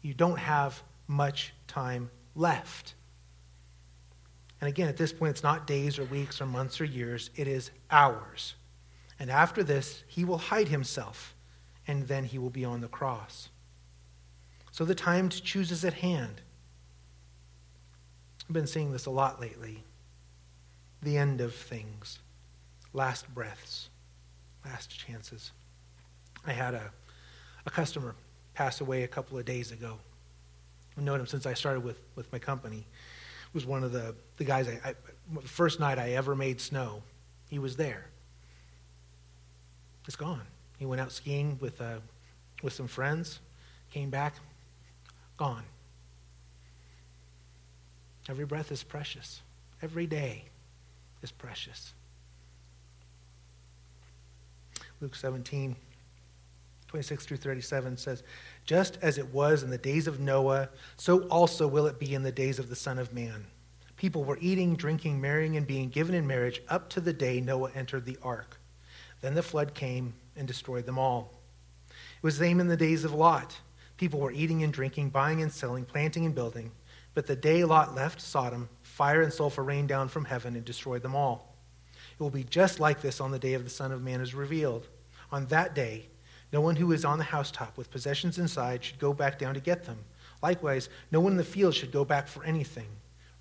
You 0.02 0.14
don't 0.14 0.40
have 0.40 0.84
much 1.08 1.54
time 1.68 2.12
left. 2.36 2.96
And 4.60 4.68
again, 4.68 4.88
at 4.88 4.98
this 4.98 5.14
point, 5.14 5.32
it's 5.32 5.44
not 5.44 5.68
days 5.68 6.00
or 6.00 6.06
weeks 6.06 6.42
or 6.42 6.46
months 6.46 6.82
or 6.82 6.86
years, 6.86 7.30
it 7.36 7.48
is 7.48 7.72
hours. 7.90 8.56
And 9.20 9.30
after 9.30 9.64
this, 9.64 10.04
he 10.08 10.26
will 10.26 10.38
hide 10.38 10.68
himself, 10.68 11.36
and 11.88 12.08
then 12.08 12.26
he 12.26 12.38
will 12.38 12.50
be 12.50 12.66
on 12.66 12.82
the 12.82 12.88
cross. 12.88 13.50
So 14.72 14.84
the 14.84 14.96
time 14.96 15.30
to 15.30 15.42
choose 15.42 15.72
is 15.72 15.86
at 15.86 15.94
hand. 15.94 16.42
I've 18.48 18.54
been 18.54 18.68
seeing 18.68 18.92
this 18.92 19.06
a 19.06 19.12
lot 19.12 19.42
lately. 19.42 19.84
The 21.02 21.18
end 21.18 21.42
of 21.42 21.54
things, 21.54 22.20
last 22.94 23.34
breaths, 23.34 23.90
last 24.66 24.90
chances. 24.90 25.52
I 26.46 26.52
had 26.52 26.74
a, 26.74 26.92
a 27.66 27.70
customer 27.70 28.16
pass 28.54 28.82
away 28.82 29.04
a 29.04 29.08
couple 29.08 29.38
of 29.38 29.46
days 29.46 29.72
ago. 29.72 29.98
I've 30.98 31.04
known 31.04 31.20
him 31.20 31.28
since 31.28 31.46
I 31.46 31.54
started 31.54 31.84
with, 31.84 32.00
with 32.16 32.32
my 32.32 32.40
company. 32.40 32.78
He 32.78 33.54
was 33.54 33.66
one 33.66 33.84
of 33.84 33.92
the, 33.92 34.16
the 34.38 34.44
guys, 34.44 34.68
I, 34.68 34.80
I, 34.90 34.94
the 35.34 35.42
first 35.42 35.80
night 35.80 36.00
I 36.00 36.12
ever 36.12 36.36
made 36.36 36.62
snow, 36.62 37.04
he 37.50 37.60
was 37.60 37.76
there. 37.76 38.06
It's 40.08 40.16
gone. 40.16 40.44
He 40.78 40.86
went 40.86 41.02
out 41.02 41.12
skiing 41.12 41.58
with, 41.60 41.82
uh, 41.82 41.98
with 42.62 42.74
some 42.74 42.88
friends, 42.88 43.40
came 43.92 44.10
back, 44.10 44.36
gone. 45.38 45.64
Every 48.30 48.46
breath 48.46 48.72
is 48.72 48.84
precious. 48.84 49.42
Every 49.82 50.08
day 50.08 50.46
is 51.22 51.32
precious. 51.32 51.94
Luke 55.02 55.16
17, 55.16 55.76
26 56.88 57.26
through 57.26 57.38
37 57.38 57.98
says, 57.98 58.24
Just 58.66 58.98
as 59.02 59.18
it 59.18 59.34
was 59.34 59.62
in 59.62 59.70
the 59.70 59.78
days 59.78 60.08
of 60.08 60.20
Noah, 60.20 60.70
so 60.98 61.24
also 61.28 61.68
will 61.68 61.86
it 61.88 62.00
be 62.00 62.16
in 62.16 62.24
the 62.24 62.32
days 62.32 62.60
of 62.60 62.70
the 62.70 62.76
Son 62.76 62.98
of 62.98 63.14
Man. 63.14 63.46
People 63.98 64.24
were 64.24 64.38
eating, 64.42 64.76
drinking, 64.76 65.20
marrying, 65.22 65.58
and 65.58 65.68
being 65.68 65.90
given 65.90 66.16
in 66.16 66.26
marriage 66.28 66.62
up 66.70 66.90
to 66.90 67.02
the 67.02 67.14
day 67.14 67.40
Noah 67.40 67.72
entered 67.76 68.06
the 68.06 68.18
ark. 68.24 68.58
Then 69.22 69.36
the 69.36 69.44
flood 69.44 69.74
came 69.74 70.14
and 70.36 70.48
destroyed 70.48 70.86
them 70.86 71.00
all. 71.00 71.34
It 71.90 72.24
was 72.24 72.38
the 72.38 72.46
same 72.46 72.60
in 72.60 72.68
the 72.68 72.78
days 72.78 73.04
of 73.04 73.14
Lot. 73.14 73.58
People 73.98 74.20
were 74.20 74.32
eating 74.32 74.64
and 74.64 74.74
drinking, 74.74 75.10
buying 75.10 75.42
and 75.42 75.52
selling, 75.52 75.86
planting 75.86 76.26
and 76.26 76.36
building. 76.36 76.72
But 77.16 77.26
the 77.26 77.36
day 77.36 77.64
Lot 77.64 77.96
left 77.96 78.22
Sodom, 78.22 78.70
fire 78.84 79.24
and 79.24 79.34
sulfur 79.34 79.64
rained 79.64 79.88
down 79.88 80.08
from 80.08 80.26
heaven 80.26 80.56
and 80.56 80.64
destroyed 80.64 81.02
them 81.02 81.16
all. 81.16 81.56
It 82.14 82.22
will 82.22 82.30
be 82.30 82.44
just 82.44 82.80
like 82.80 83.02
this 83.02 83.20
on 83.20 83.32
the 83.32 83.40
day 83.40 83.56
of 83.56 83.64
the 83.64 83.70
Son 83.72 83.92
of 83.92 84.04
Man 84.04 84.22
is 84.22 84.36
revealed. 84.36 84.88
On 85.32 85.48
that 85.48 85.74
day, 85.74 86.06
no 86.54 86.62
one 86.62 86.76
who 86.76 86.92
is 86.92 87.04
on 87.04 87.18
the 87.18 87.24
housetop 87.24 87.76
with 87.78 87.90
possessions 87.90 88.38
inside 88.38 88.84
should 88.84 89.00
go 89.00 89.12
back 89.12 89.40
down 89.40 89.56
to 89.56 89.60
get 89.60 89.86
them. 89.86 89.98
Likewise, 90.44 90.90
no 91.12 91.20
one 91.20 91.32
in 91.32 91.38
the 91.38 91.44
field 91.44 91.74
should 91.74 91.92
go 91.92 92.06
back 92.06 92.28
for 92.28 92.44
anything. 92.44 92.88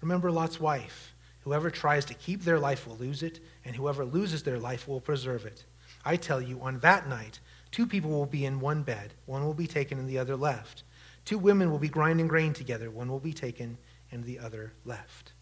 Remember 0.00 0.30
Lot's 0.30 0.58
wife. 0.58 1.14
Whoever 1.40 1.70
tries 1.70 2.06
to 2.06 2.14
keep 2.14 2.42
their 2.42 2.58
life 2.58 2.86
will 2.86 2.96
lose 2.96 3.22
it, 3.22 3.40
and 3.66 3.76
whoever 3.76 4.06
loses 4.06 4.42
their 4.42 4.58
life 4.58 4.88
will 4.88 5.00
preserve 5.00 5.44
it. 5.44 5.64
I 6.02 6.16
tell 6.16 6.40
you, 6.40 6.58
on 6.62 6.78
that 6.80 7.06
night, 7.06 7.40
Two 7.74 7.88
people 7.88 8.10
will 8.12 8.24
be 8.24 8.44
in 8.44 8.60
one 8.60 8.84
bed, 8.84 9.14
one 9.26 9.44
will 9.44 9.52
be 9.52 9.66
taken 9.66 9.98
and 9.98 10.08
the 10.08 10.16
other 10.16 10.36
left. 10.36 10.84
Two 11.24 11.38
women 11.38 11.70
will 11.70 11.78
be 11.78 11.88
grinding 11.88 12.28
grain 12.28 12.52
together, 12.52 12.90
one 12.90 13.10
will 13.10 13.20
be 13.20 13.32
taken 13.32 13.78
and 14.10 14.24
the 14.24 14.38
other 14.38 14.72
left. 14.84 15.32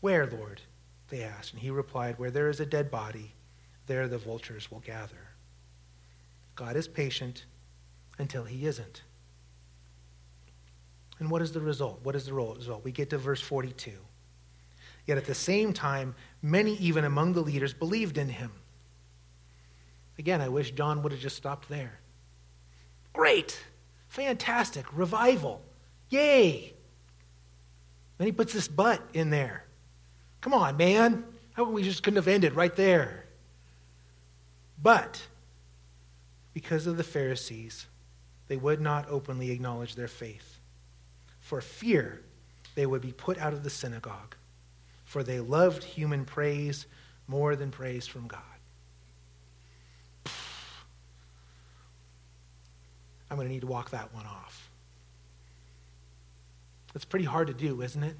Where, 0.00 0.26
Lord? 0.26 0.60
They 1.08 1.22
asked. 1.22 1.52
And 1.52 1.62
he 1.62 1.70
replied, 1.70 2.18
Where 2.18 2.30
there 2.30 2.48
is 2.48 2.60
a 2.60 2.66
dead 2.66 2.90
body, 2.90 3.34
there 3.86 4.08
the 4.08 4.18
vultures 4.18 4.70
will 4.70 4.80
gather. 4.80 5.28
God 6.54 6.76
is 6.76 6.88
patient 6.88 7.44
until 8.18 8.44
he 8.44 8.66
isn't. 8.66 9.02
And 11.18 11.30
what 11.30 11.42
is 11.42 11.52
the 11.52 11.60
result? 11.60 12.00
What 12.02 12.16
is 12.16 12.26
the 12.26 12.34
result? 12.34 12.84
We 12.84 12.92
get 12.92 13.10
to 13.10 13.18
verse 13.18 13.40
42. 13.40 13.92
Yet 15.06 15.18
at 15.18 15.24
the 15.24 15.34
same 15.34 15.72
time, 15.72 16.14
many 16.42 16.74
even 16.76 17.04
among 17.04 17.32
the 17.32 17.40
leaders 17.40 17.72
believed 17.72 18.18
in 18.18 18.28
him. 18.28 18.52
Again, 20.18 20.40
I 20.40 20.48
wish 20.48 20.72
John 20.72 21.02
would 21.02 21.12
have 21.12 21.20
just 21.20 21.36
stopped 21.36 21.68
there. 21.68 22.00
Great. 23.12 23.62
Fantastic. 24.12 24.84
Revival. 24.92 25.62
Yay. 26.10 26.74
Then 28.18 28.26
he 28.26 28.32
puts 28.32 28.52
this 28.52 28.68
but 28.68 29.00
in 29.14 29.30
there. 29.30 29.64
Come 30.42 30.52
on, 30.52 30.76
man. 30.76 31.24
How 31.54 31.64
we 31.64 31.82
just 31.82 32.02
couldn't 32.02 32.16
have 32.16 32.28
ended 32.28 32.52
right 32.52 32.76
there? 32.76 33.24
But 34.82 35.26
because 36.52 36.86
of 36.86 36.98
the 36.98 37.04
Pharisees, 37.04 37.86
they 38.48 38.58
would 38.58 38.82
not 38.82 39.08
openly 39.08 39.50
acknowledge 39.50 39.94
their 39.94 40.08
faith. 40.08 40.60
For 41.40 41.62
fear 41.62 42.20
they 42.74 42.84
would 42.84 43.00
be 43.00 43.12
put 43.12 43.38
out 43.38 43.54
of 43.54 43.64
the 43.64 43.70
synagogue, 43.70 44.36
for 45.04 45.22
they 45.22 45.40
loved 45.40 45.82
human 45.82 46.26
praise 46.26 46.84
more 47.28 47.56
than 47.56 47.70
praise 47.70 48.06
from 48.06 48.26
God. 48.26 48.42
I'm 53.32 53.38
going 53.38 53.48
to 53.48 53.54
need 53.54 53.62
to 53.62 53.66
walk 53.66 53.92
that 53.92 54.12
one 54.12 54.26
off. 54.26 54.70
It's 56.94 57.06
pretty 57.06 57.24
hard 57.24 57.46
to 57.46 57.54
do, 57.54 57.80
isn't 57.80 58.02
it? 58.02 58.14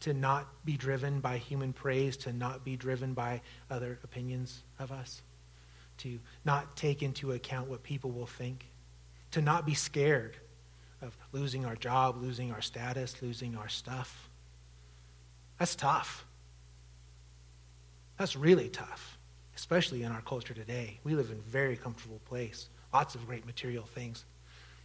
To 0.00 0.12
not 0.12 0.46
be 0.62 0.76
driven 0.76 1.20
by 1.20 1.38
human 1.38 1.72
praise, 1.72 2.18
to 2.18 2.34
not 2.34 2.66
be 2.66 2.76
driven 2.76 3.14
by 3.14 3.40
other 3.70 3.98
opinions 4.04 4.62
of 4.78 4.92
us, 4.92 5.22
to 5.98 6.18
not 6.44 6.76
take 6.76 7.02
into 7.02 7.32
account 7.32 7.70
what 7.70 7.82
people 7.82 8.10
will 8.10 8.26
think, 8.26 8.66
to 9.30 9.40
not 9.40 9.64
be 9.64 9.72
scared 9.72 10.36
of 11.00 11.16
losing 11.32 11.64
our 11.64 11.74
job, 11.74 12.20
losing 12.20 12.52
our 12.52 12.60
status, 12.60 13.22
losing 13.22 13.56
our 13.56 13.70
stuff. 13.70 14.28
That's 15.58 15.74
tough. 15.74 16.26
That's 18.18 18.36
really 18.36 18.68
tough, 18.68 19.16
especially 19.56 20.02
in 20.02 20.12
our 20.12 20.20
culture 20.20 20.52
today. 20.52 21.00
We 21.04 21.14
live 21.14 21.30
in 21.30 21.38
a 21.38 21.50
very 21.50 21.78
comfortable 21.78 22.20
place, 22.26 22.68
lots 22.92 23.14
of 23.14 23.26
great 23.26 23.46
material 23.46 23.84
things. 23.84 24.24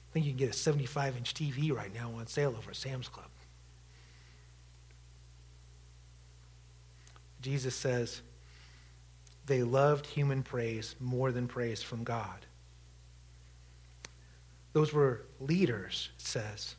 I 0.09 0.13
think 0.13 0.25
you 0.25 0.31
can 0.31 0.39
get 0.39 0.49
a 0.49 0.53
75 0.53 1.17
inch 1.17 1.33
TV 1.33 1.71
right 1.71 1.93
now 1.93 2.11
on 2.17 2.27
sale 2.27 2.55
over 2.57 2.71
at 2.71 2.75
Sam's 2.75 3.09
Club. 3.09 3.27
Jesus 7.41 7.75
says, 7.75 8.21
they 9.45 9.63
loved 9.63 10.05
human 10.05 10.43
praise 10.43 10.95
more 10.99 11.31
than 11.31 11.47
praise 11.47 11.81
from 11.81 12.03
God. 12.03 12.45
Those 14.73 14.93
were 14.93 15.25
leaders, 15.39 16.09
it 16.19 16.25
says, 16.25 16.75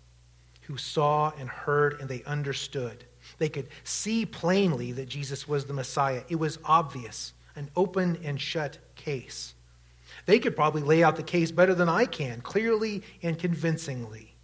who 0.63 0.77
saw 0.77 1.33
and 1.39 1.49
heard 1.49 2.01
and 2.01 2.09
they 2.09 2.23
understood. 2.25 3.05
They 3.39 3.49
could 3.49 3.69
see 3.85 4.27
plainly 4.27 4.93
that 4.93 5.09
Jesus 5.09 5.49
was 5.49 5.65
the 5.65 5.73
Messiah. 5.73 6.23
It 6.29 6.37
was 6.37 6.59
obvious, 6.65 7.33
an 7.57 7.71
open 7.75 8.19
and 8.23 8.41
shut 8.41 8.79
case. 8.95 9.55
They 10.29 10.39
could 10.39 10.55
probably 10.55 10.83
lay 10.83 11.03
out 11.03 11.17
the 11.17 11.23
case 11.23 11.51
better 11.51 11.75
than 11.75 11.89
I 11.89 12.05
can, 12.05 12.43
clearly 12.43 13.03
and 13.23 13.39
convincingly. 13.39 14.35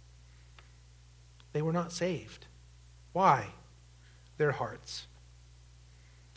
They 1.53 1.61
were 1.61 1.71
not 1.71 1.91
saved. 1.91 2.47
Why? 3.13 3.49
Their 4.37 4.51
hearts. 4.51 5.05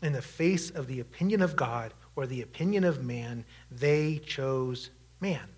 In 0.02 0.12
the 0.12 0.20
face 0.20 0.68
of 0.68 0.86
the 0.86 1.00
opinion 1.00 1.40
of 1.40 1.56
God 1.56 1.94
or 2.14 2.26
the 2.26 2.42
opinion 2.42 2.84
of 2.84 3.02
man, 3.02 3.46
they 3.70 4.18
chose 4.18 4.90
man. 5.18 5.48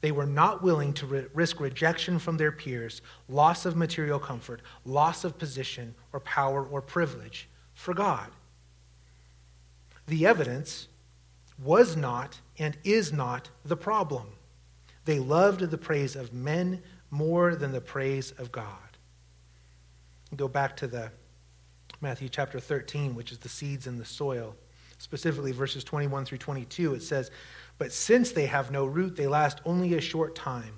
They 0.00 0.12
were 0.12 0.24
not 0.24 0.62
willing 0.62 0.92
to 0.92 1.06
re- 1.06 1.26
risk 1.34 1.58
rejection 1.58 2.20
from 2.20 2.36
their 2.36 2.52
peers, 2.52 3.02
loss 3.28 3.66
of 3.66 3.74
material 3.74 4.20
comfort, 4.20 4.62
loss 4.84 5.24
of 5.24 5.38
position 5.38 5.92
or 6.12 6.20
power 6.20 6.64
or 6.64 6.80
privilege 6.80 7.48
for 7.72 7.94
God. 7.94 8.30
The 10.06 10.24
evidence 10.24 10.86
was 11.60 11.96
not 11.96 12.38
and 12.58 12.76
is 12.84 13.12
not 13.12 13.48
the 13.64 13.76
problem. 13.76 14.26
They 15.04 15.18
loved 15.18 15.60
the 15.60 15.78
praise 15.78 16.16
of 16.16 16.32
men 16.32 16.82
more 17.10 17.54
than 17.54 17.72
the 17.72 17.80
praise 17.80 18.32
of 18.32 18.50
God. 18.50 18.78
Go 20.34 20.48
back 20.48 20.76
to 20.78 20.86
the 20.86 21.10
Matthew 22.00 22.28
chapter 22.28 22.58
13, 22.58 23.14
which 23.14 23.32
is 23.32 23.38
the 23.38 23.48
seeds 23.48 23.86
in 23.86 23.98
the 23.98 24.04
soil, 24.04 24.56
specifically 24.98 25.52
verses 25.52 25.84
21 25.84 26.24
through 26.24 26.38
22. 26.38 26.94
It 26.94 27.02
says, 27.02 27.30
but 27.78 27.92
since 27.92 28.32
they 28.32 28.46
have 28.46 28.70
no 28.70 28.84
root, 28.84 29.16
they 29.16 29.26
last 29.26 29.60
only 29.64 29.94
a 29.94 30.00
short 30.00 30.34
time. 30.34 30.74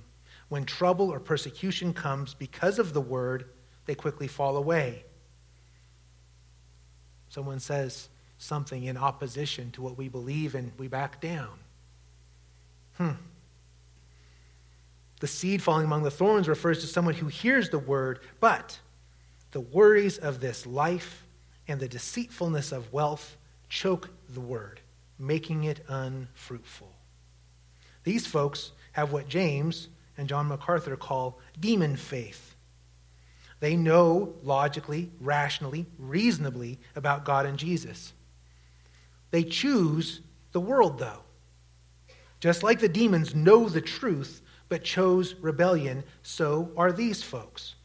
When 0.49 0.65
trouble 0.65 1.13
or 1.13 1.21
persecution 1.21 1.93
comes 1.93 2.35
because 2.35 2.79
of 2.79 2.93
the 2.93 3.01
word, 3.01 3.47
they 3.87 3.95
quickly 3.95 4.29
fall 4.29 4.57
away. 4.57 5.05
Someone 7.29 7.61
says 7.61 8.09
something 8.39 8.85
in 8.85 8.97
opposition 8.97 9.71
to 9.73 9.83
what 9.83 9.99
we 9.99 10.09
believe 10.09 10.55
and 10.55 10.73
we 10.79 10.89
back 10.89 11.21
down. 11.21 11.59
Hmm. 12.99 13.13
The 15.21 15.27
seed 15.27 15.63
falling 15.63 15.87
among 15.87 16.03
the 16.03 16.11
thorns 16.11 16.49
refers 16.49 16.81
to 16.81 16.87
someone 16.87 17.15
who 17.15 17.27
hears 17.27 17.71
the 17.71 17.79
word, 17.79 18.21
but 18.41 18.79
the 19.53 19.61
worries 19.61 20.19
of 20.19 20.41
this 20.41 20.67
life 20.67 21.27
and 21.67 21.81
the 21.81 21.89
deceitfulness 21.89 22.73
of 22.73 22.93
wealth 22.93 23.37
choke 23.69 24.11
the 24.29 24.41
word 24.41 24.81
making 25.19 25.65
it 25.65 25.81
unfruitful. 25.89 26.93
These 28.05 28.27
folks 28.27 28.73
have 28.93 29.13
what 29.13 29.29
James 29.29 29.89
and 30.17 30.29
John 30.29 30.49
MacArthur 30.49 30.97
call 30.97 31.41
demon 31.59 31.97
faith. 31.97 32.55
They 33.61 33.77
know 33.77 34.35
logically, 34.43 35.11
rationally, 35.21 35.87
reasonably 35.99 36.79
about 36.95 37.25
God 37.25 37.47
and 37.47 37.59
Jesus. 37.59 38.13
They 39.31 39.43
choose 39.43 40.21
the 40.53 40.61
world, 40.61 40.99
though. 40.99 41.23
Just 42.41 42.63
like 42.63 42.81
the 42.81 42.89
demons 42.89 43.35
know 43.35 43.69
the 43.69 43.81
truth 43.81 44.43
but 44.69 44.83
chose 44.83 45.35
rebellion, 45.35 46.03
so 46.23 46.71
are 46.77 46.93
these 46.93 47.23
folks. 47.23 47.77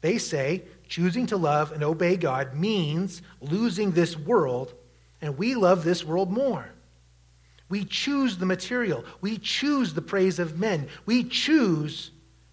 They 0.00 0.18
say 0.18 0.62
choosing 0.88 1.26
to 1.26 1.36
love 1.36 1.72
and 1.72 1.84
obey 1.84 2.16
God 2.16 2.54
means 2.54 3.22
losing 3.40 3.92
this 3.92 4.16
world 4.16 4.74
and 5.20 5.36
we 5.36 5.54
love 5.54 5.84
this 5.84 6.04
world 6.04 6.30
more. 6.30 6.70
We 7.68 7.84
choose 7.84 8.38
the 8.38 8.46
material. 8.46 9.04
We 9.20 9.38
choose 9.38 9.94
the 9.94 10.02
praise 10.02 10.38
of 10.38 10.58
men. 10.58 10.88
We 11.06 11.24
choose 11.24 12.10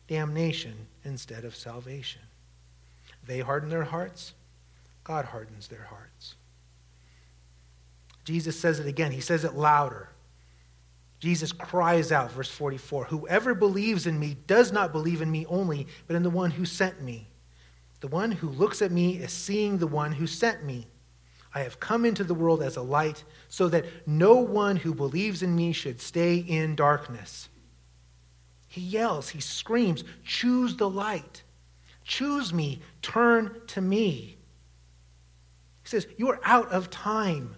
damnation 0.07 0.75
instead 1.03 1.43
of 1.43 1.55
salvation. 1.55 2.21
They 3.25 3.39
harden 3.39 3.69
their 3.69 3.85
hearts. 3.85 4.33
God 5.03 5.25
hardens 5.25 5.67
their 5.67 5.83
hearts. 5.89 6.35
Jesus 8.25 8.59
says 8.59 8.79
it 8.79 8.87
again. 8.87 9.11
He 9.11 9.21
says 9.21 9.43
it 9.43 9.55
louder. 9.55 10.09
Jesus 11.19 11.51
cries 11.51 12.11
out, 12.11 12.31
verse 12.31 12.51
44 12.51 13.05
Whoever 13.05 13.55
believes 13.55 14.05
in 14.07 14.19
me 14.19 14.37
does 14.45 14.71
not 14.71 14.91
believe 14.91 15.21
in 15.21 15.31
me 15.31 15.45
only, 15.47 15.87
but 16.05 16.15
in 16.15 16.23
the 16.23 16.29
one 16.29 16.51
who 16.51 16.65
sent 16.65 17.01
me. 17.01 17.27
The 17.99 18.07
one 18.07 18.31
who 18.31 18.49
looks 18.49 18.81
at 18.81 18.91
me 18.91 19.17
is 19.17 19.31
seeing 19.31 19.77
the 19.77 19.87
one 19.87 20.11
who 20.11 20.27
sent 20.27 20.63
me. 20.63 20.87
I 21.55 21.61
have 21.61 21.79
come 21.79 22.05
into 22.05 22.23
the 22.23 22.35
world 22.35 22.61
as 22.61 22.77
a 22.77 22.81
light, 22.81 23.23
so 23.49 23.67
that 23.69 23.85
no 24.07 24.35
one 24.35 24.75
who 24.75 24.93
believes 24.93 25.41
in 25.41 25.55
me 25.55 25.71
should 25.71 25.99
stay 25.99 26.35
in 26.37 26.75
darkness. 26.75 27.49
He 28.67 28.81
yells, 28.81 29.29
he 29.29 29.39
screams, 29.39 30.03
Choose 30.23 30.75
the 30.75 30.89
light. 30.89 31.41
Choose 32.03 32.53
me. 32.53 32.81
Turn 33.01 33.59
to 33.67 33.81
me. 33.81 34.37
He 35.81 35.89
says, 35.89 36.05
You 36.17 36.29
are 36.29 36.39
out 36.43 36.71
of 36.71 36.91
time. 36.91 37.55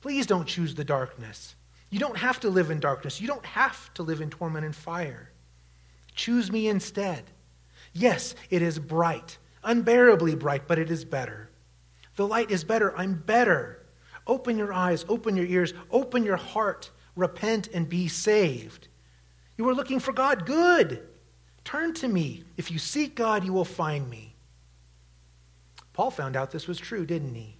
Please 0.00 0.26
don't 0.26 0.46
choose 0.46 0.74
the 0.74 0.84
darkness. 0.84 1.54
You 1.94 2.00
don't 2.00 2.16
have 2.16 2.40
to 2.40 2.50
live 2.50 2.72
in 2.72 2.80
darkness. 2.80 3.20
You 3.20 3.28
don't 3.28 3.46
have 3.46 3.94
to 3.94 4.02
live 4.02 4.20
in 4.20 4.28
torment 4.28 4.64
and 4.64 4.74
fire. 4.74 5.30
Choose 6.16 6.50
me 6.50 6.66
instead. 6.66 7.22
Yes, 7.92 8.34
it 8.50 8.62
is 8.62 8.80
bright, 8.80 9.38
unbearably 9.62 10.34
bright, 10.34 10.66
but 10.66 10.80
it 10.80 10.90
is 10.90 11.04
better. 11.04 11.50
The 12.16 12.26
light 12.26 12.50
is 12.50 12.64
better. 12.64 12.98
I'm 12.98 13.14
better. 13.14 13.86
Open 14.26 14.58
your 14.58 14.72
eyes, 14.72 15.04
open 15.08 15.36
your 15.36 15.46
ears, 15.46 15.72
open 15.88 16.24
your 16.24 16.36
heart, 16.36 16.90
repent 17.14 17.68
and 17.72 17.88
be 17.88 18.08
saved. 18.08 18.88
You 19.56 19.68
are 19.68 19.74
looking 19.74 20.00
for 20.00 20.12
God. 20.12 20.46
Good. 20.46 21.00
Turn 21.62 21.94
to 21.94 22.08
me. 22.08 22.42
If 22.56 22.72
you 22.72 22.80
seek 22.80 23.14
God, 23.14 23.44
you 23.44 23.52
will 23.52 23.64
find 23.64 24.10
me. 24.10 24.34
Paul 25.92 26.10
found 26.10 26.34
out 26.34 26.50
this 26.50 26.66
was 26.66 26.78
true, 26.78 27.06
didn't 27.06 27.36
he? 27.36 27.56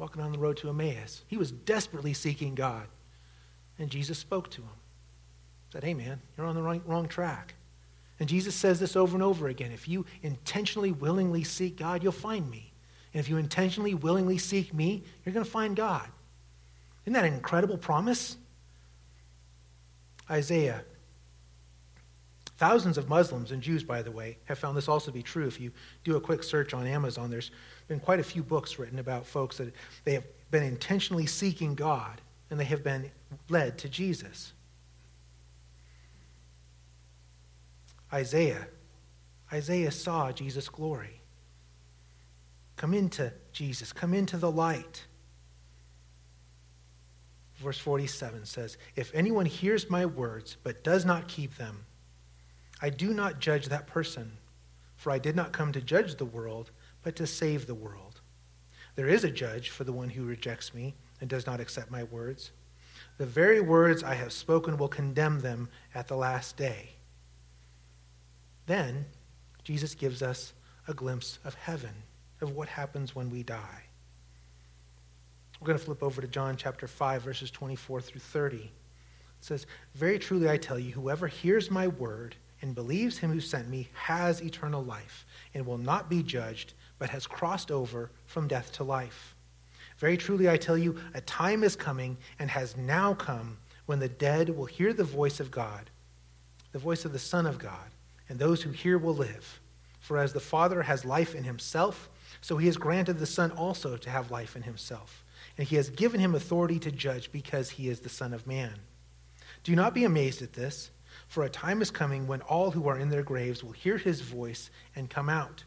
Walking 0.00 0.22
on 0.22 0.32
the 0.32 0.38
road 0.38 0.56
to 0.56 0.70
Emmaus. 0.70 1.24
He 1.28 1.36
was 1.36 1.52
desperately 1.52 2.14
seeking 2.14 2.54
God. 2.54 2.86
And 3.78 3.90
Jesus 3.90 4.16
spoke 4.16 4.50
to 4.52 4.62
him. 4.62 4.70
Said, 5.70 5.84
Hey, 5.84 5.92
man, 5.92 6.22
you're 6.34 6.46
on 6.46 6.54
the 6.54 6.62
wrong, 6.62 6.80
wrong 6.86 7.06
track. 7.06 7.54
And 8.18 8.26
Jesus 8.26 8.54
says 8.54 8.80
this 8.80 8.96
over 8.96 9.14
and 9.14 9.22
over 9.22 9.48
again. 9.48 9.72
If 9.72 9.88
you 9.88 10.06
intentionally, 10.22 10.90
willingly 10.90 11.44
seek 11.44 11.76
God, 11.76 12.02
you'll 12.02 12.12
find 12.12 12.50
me. 12.50 12.72
And 13.12 13.20
if 13.20 13.28
you 13.28 13.36
intentionally, 13.36 13.92
willingly 13.92 14.38
seek 14.38 14.72
me, 14.72 15.04
you're 15.22 15.34
going 15.34 15.44
to 15.44 15.50
find 15.50 15.76
God. 15.76 16.08
Isn't 17.04 17.12
that 17.12 17.26
an 17.26 17.34
incredible 17.34 17.76
promise? 17.76 18.38
Isaiah. 20.30 20.82
Thousands 22.60 22.98
of 22.98 23.08
Muslims 23.08 23.52
and 23.52 23.62
Jews, 23.62 23.82
by 23.82 24.02
the 24.02 24.10
way, 24.10 24.36
have 24.44 24.58
found 24.58 24.76
this 24.76 24.86
also 24.86 25.06
to 25.06 25.12
be 25.12 25.22
true. 25.22 25.46
If 25.46 25.58
you 25.58 25.72
do 26.04 26.16
a 26.16 26.20
quick 26.20 26.42
search 26.42 26.74
on 26.74 26.86
Amazon, 26.86 27.30
there's 27.30 27.52
been 27.88 28.00
quite 28.00 28.20
a 28.20 28.22
few 28.22 28.42
books 28.42 28.78
written 28.78 28.98
about 28.98 29.24
folks 29.24 29.56
that 29.56 29.74
they 30.04 30.12
have 30.12 30.26
been 30.50 30.62
intentionally 30.62 31.24
seeking 31.24 31.74
God 31.74 32.20
and 32.50 32.60
they 32.60 32.66
have 32.66 32.84
been 32.84 33.10
led 33.48 33.78
to 33.78 33.88
Jesus. 33.88 34.52
Isaiah. 38.12 38.68
Isaiah 39.50 39.90
saw 39.90 40.30
Jesus' 40.30 40.68
glory. 40.68 41.22
Come 42.76 42.92
into 42.92 43.32
Jesus, 43.54 43.90
come 43.90 44.12
into 44.12 44.36
the 44.36 44.50
light. 44.50 45.06
Verse 47.56 47.78
47 47.78 48.44
says, 48.44 48.76
If 48.96 49.10
anyone 49.14 49.46
hears 49.46 49.88
my 49.88 50.04
words 50.04 50.58
but 50.62 50.84
does 50.84 51.06
not 51.06 51.26
keep 51.26 51.56
them, 51.56 51.86
I 52.82 52.90
do 52.90 53.12
not 53.12 53.40
judge 53.40 53.66
that 53.66 53.86
person, 53.86 54.32
for 54.96 55.10
I 55.10 55.18
did 55.18 55.36
not 55.36 55.52
come 55.52 55.72
to 55.72 55.80
judge 55.80 56.16
the 56.16 56.24
world, 56.24 56.70
but 57.02 57.16
to 57.16 57.26
save 57.26 57.66
the 57.66 57.74
world. 57.74 58.20
There 58.96 59.08
is 59.08 59.24
a 59.24 59.30
judge 59.30 59.70
for 59.70 59.84
the 59.84 59.92
one 59.92 60.10
who 60.10 60.24
rejects 60.24 60.74
me 60.74 60.94
and 61.20 61.28
does 61.28 61.46
not 61.46 61.60
accept 61.60 61.90
my 61.90 62.04
words. 62.04 62.50
The 63.18 63.26
very 63.26 63.60
words 63.60 64.02
I 64.02 64.14
have 64.14 64.32
spoken 64.32 64.76
will 64.76 64.88
condemn 64.88 65.40
them 65.40 65.68
at 65.94 66.08
the 66.08 66.16
last 66.16 66.56
day. 66.56 66.90
Then, 68.66 69.04
Jesus 69.64 69.94
gives 69.94 70.22
us 70.22 70.52
a 70.88 70.94
glimpse 70.94 71.38
of 71.44 71.54
heaven, 71.54 71.94
of 72.40 72.52
what 72.52 72.68
happens 72.68 73.14
when 73.14 73.30
we 73.30 73.42
die. 73.42 73.82
We're 75.60 75.66
going 75.66 75.78
to 75.78 75.84
flip 75.84 76.02
over 76.02 76.22
to 76.22 76.28
John 76.28 76.56
chapter 76.56 76.86
5, 76.86 77.22
verses 77.22 77.50
24 77.50 78.00
through 78.00 78.20
30. 78.20 78.56
It 78.56 78.70
says, 79.40 79.66
Very 79.94 80.18
truly 80.18 80.48
I 80.48 80.56
tell 80.56 80.78
you, 80.78 80.92
whoever 80.92 81.26
hears 81.26 81.70
my 81.70 81.88
word 81.88 82.36
and 82.62 82.74
believes 82.74 83.18
him 83.18 83.30
who 83.30 83.40
sent 83.40 83.68
me 83.68 83.88
has 83.94 84.42
eternal 84.42 84.84
life 84.84 85.26
and 85.54 85.66
will 85.66 85.78
not 85.78 86.10
be 86.10 86.22
judged, 86.22 86.74
but 86.98 87.10
has 87.10 87.26
crossed 87.26 87.70
over 87.70 88.10
from 88.26 88.48
death 88.48 88.72
to 88.72 88.84
life. 88.84 89.34
Very 89.98 90.16
truly 90.16 90.48
I 90.48 90.56
tell 90.56 90.78
you, 90.78 90.96
a 91.14 91.20
time 91.20 91.62
is 91.62 91.76
coming 91.76 92.16
and 92.38 92.50
has 92.50 92.76
now 92.76 93.14
come 93.14 93.58
when 93.86 93.98
the 93.98 94.08
dead 94.08 94.48
will 94.48 94.66
hear 94.66 94.92
the 94.92 95.04
voice 95.04 95.40
of 95.40 95.50
God, 95.50 95.90
the 96.72 96.78
voice 96.78 97.04
of 97.04 97.12
the 97.12 97.18
Son 97.18 97.46
of 97.46 97.58
God, 97.58 97.90
and 98.28 98.38
those 98.38 98.62
who 98.62 98.70
hear 98.70 98.98
will 98.98 99.14
live. 99.14 99.60
For 100.00 100.16
as 100.16 100.32
the 100.32 100.40
Father 100.40 100.82
has 100.82 101.04
life 101.04 101.34
in 101.34 101.44
himself, 101.44 102.08
so 102.40 102.56
he 102.56 102.66
has 102.66 102.76
granted 102.76 103.18
the 103.18 103.26
Son 103.26 103.50
also 103.50 103.96
to 103.96 104.10
have 104.10 104.30
life 104.30 104.56
in 104.56 104.62
himself. 104.62 105.24
And 105.58 105.66
he 105.66 105.76
has 105.76 105.90
given 105.90 106.20
him 106.20 106.34
authority 106.34 106.78
to 106.78 106.90
judge 106.90 107.30
because 107.32 107.70
he 107.70 107.88
is 107.88 108.00
the 108.00 108.08
Son 108.08 108.32
of 108.32 108.46
Man. 108.46 108.74
Do 109.62 109.76
not 109.76 109.92
be 109.92 110.04
amazed 110.04 110.40
at 110.40 110.54
this, 110.54 110.90
for 111.30 111.44
a 111.44 111.48
time 111.48 111.80
is 111.80 111.92
coming 111.92 112.26
when 112.26 112.40
all 112.42 112.72
who 112.72 112.88
are 112.88 112.98
in 112.98 113.08
their 113.08 113.22
graves 113.22 113.62
will 113.62 113.70
hear 113.70 113.96
his 113.96 114.20
voice 114.20 114.68
and 114.96 115.08
come 115.08 115.28
out. 115.28 115.62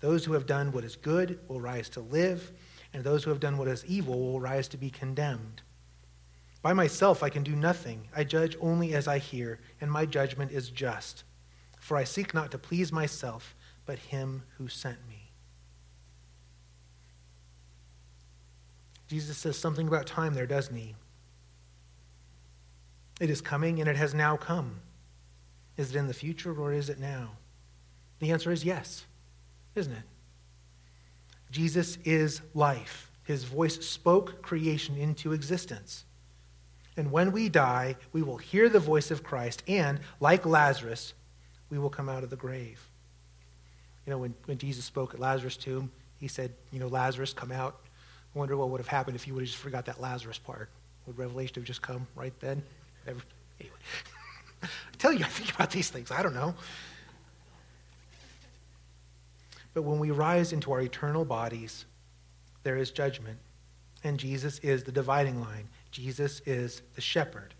Those 0.00 0.24
who 0.24 0.32
have 0.32 0.46
done 0.46 0.72
what 0.72 0.82
is 0.82 0.96
good 0.96 1.38
will 1.46 1.60
rise 1.60 1.90
to 1.90 2.00
live, 2.00 2.52
and 2.94 3.04
those 3.04 3.22
who 3.22 3.28
have 3.28 3.38
done 3.38 3.58
what 3.58 3.68
is 3.68 3.84
evil 3.84 4.18
will 4.18 4.40
rise 4.40 4.66
to 4.68 4.78
be 4.78 4.88
condemned. 4.88 5.60
By 6.62 6.72
myself 6.72 7.22
I 7.22 7.28
can 7.28 7.42
do 7.42 7.54
nothing. 7.54 8.08
I 8.16 8.24
judge 8.24 8.56
only 8.62 8.94
as 8.94 9.06
I 9.06 9.18
hear, 9.18 9.60
and 9.78 9.92
my 9.92 10.06
judgment 10.06 10.52
is 10.52 10.70
just. 10.70 11.24
For 11.78 11.98
I 11.98 12.04
seek 12.04 12.32
not 12.32 12.50
to 12.52 12.58
please 12.58 12.90
myself, 12.90 13.54
but 13.84 13.98
him 13.98 14.42
who 14.56 14.68
sent 14.68 15.06
me. 15.06 15.32
Jesus 19.06 19.36
says 19.36 19.58
something 19.58 19.86
about 19.86 20.06
time 20.06 20.32
there, 20.32 20.46
doesn't 20.46 20.74
he? 20.74 20.94
It 23.20 23.30
is 23.30 23.40
coming, 23.40 23.80
and 23.80 23.88
it 23.88 23.96
has 23.96 24.14
now 24.14 24.36
come. 24.36 24.80
Is 25.76 25.94
it 25.94 25.98
in 25.98 26.06
the 26.06 26.14
future, 26.14 26.52
or 26.52 26.72
is 26.72 26.88
it 26.88 26.98
now? 26.98 27.30
The 28.20 28.32
answer 28.32 28.50
is 28.50 28.64
yes, 28.64 29.04
isn't 29.74 29.92
it? 29.92 30.02
Jesus 31.50 31.98
is 32.04 32.40
life. 32.54 33.10
His 33.24 33.44
voice 33.44 33.86
spoke 33.86 34.42
creation 34.42 34.96
into 34.96 35.32
existence. 35.32 36.04
And 36.96 37.12
when 37.12 37.30
we 37.30 37.48
die, 37.48 37.96
we 38.12 38.22
will 38.22 38.38
hear 38.38 38.68
the 38.68 38.80
voice 38.80 39.10
of 39.10 39.22
Christ, 39.22 39.62
and, 39.68 40.00
like 40.20 40.44
Lazarus, 40.44 41.14
we 41.70 41.78
will 41.78 41.90
come 41.90 42.08
out 42.08 42.24
of 42.24 42.30
the 42.30 42.36
grave. 42.36 42.84
You 44.04 44.10
know, 44.10 44.18
when, 44.18 44.34
when 44.46 44.58
Jesus 44.58 44.84
spoke 44.84 45.14
at 45.14 45.20
Lazarus' 45.20 45.56
tomb, 45.56 45.92
he 46.18 46.26
said, 46.26 46.52
You 46.72 46.80
know, 46.80 46.88
Lazarus, 46.88 47.32
come 47.32 47.52
out. 47.52 47.78
I 48.34 48.38
wonder 48.38 48.56
what 48.56 48.70
would 48.70 48.80
have 48.80 48.88
happened 48.88 49.16
if 49.16 49.26
you 49.26 49.34
would 49.34 49.42
have 49.42 49.48
just 49.48 49.62
forgot 49.62 49.84
that 49.86 50.00
Lazarus 50.00 50.38
part. 50.38 50.70
Would 51.06 51.18
Revelation 51.18 51.54
have 51.56 51.64
just 51.64 51.82
come 51.82 52.06
right 52.16 52.32
then? 52.40 52.62
Anyway. 53.08 53.76
I 54.62 54.66
tell 54.98 55.12
you, 55.12 55.24
I 55.24 55.28
think 55.28 55.54
about 55.54 55.70
these 55.70 55.90
things. 55.90 56.10
I 56.10 56.22
don't 56.22 56.34
know. 56.34 56.54
But 59.74 59.82
when 59.82 59.98
we 59.98 60.10
rise 60.10 60.52
into 60.52 60.72
our 60.72 60.80
eternal 60.80 61.24
bodies, 61.24 61.84
there 62.62 62.76
is 62.76 62.90
judgment. 62.90 63.38
And 64.04 64.18
Jesus 64.18 64.58
is 64.60 64.84
the 64.84 64.92
dividing 64.92 65.40
line. 65.40 65.68
Jesus 65.90 66.40
is 66.46 66.82
the 66.94 67.00
shepherd. 67.00 67.54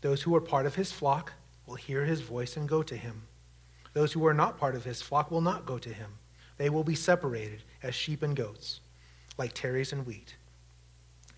Those 0.00 0.22
who 0.22 0.34
are 0.36 0.40
part 0.40 0.66
of 0.66 0.74
his 0.74 0.92
flock 0.92 1.32
will 1.66 1.76
hear 1.76 2.04
his 2.04 2.20
voice 2.20 2.56
and 2.56 2.68
go 2.68 2.82
to 2.82 2.96
him. 2.96 3.22
Those 3.92 4.12
who 4.12 4.26
are 4.26 4.34
not 4.34 4.58
part 4.58 4.74
of 4.74 4.84
his 4.84 5.00
flock 5.00 5.30
will 5.30 5.40
not 5.40 5.66
go 5.66 5.78
to 5.78 5.88
him. 5.88 6.10
They 6.56 6.68
will 6.68 6.84
be 6.84 6.94
separated 6.94 7.62
as 7.82 7.94
sheep 7.94 8.22
and 8.22 8.36
goats, 8.36 8.80
like 9.38 9.52
tares 9.54 9.92
and 9.92 10.06
wheat. 10.06 10.34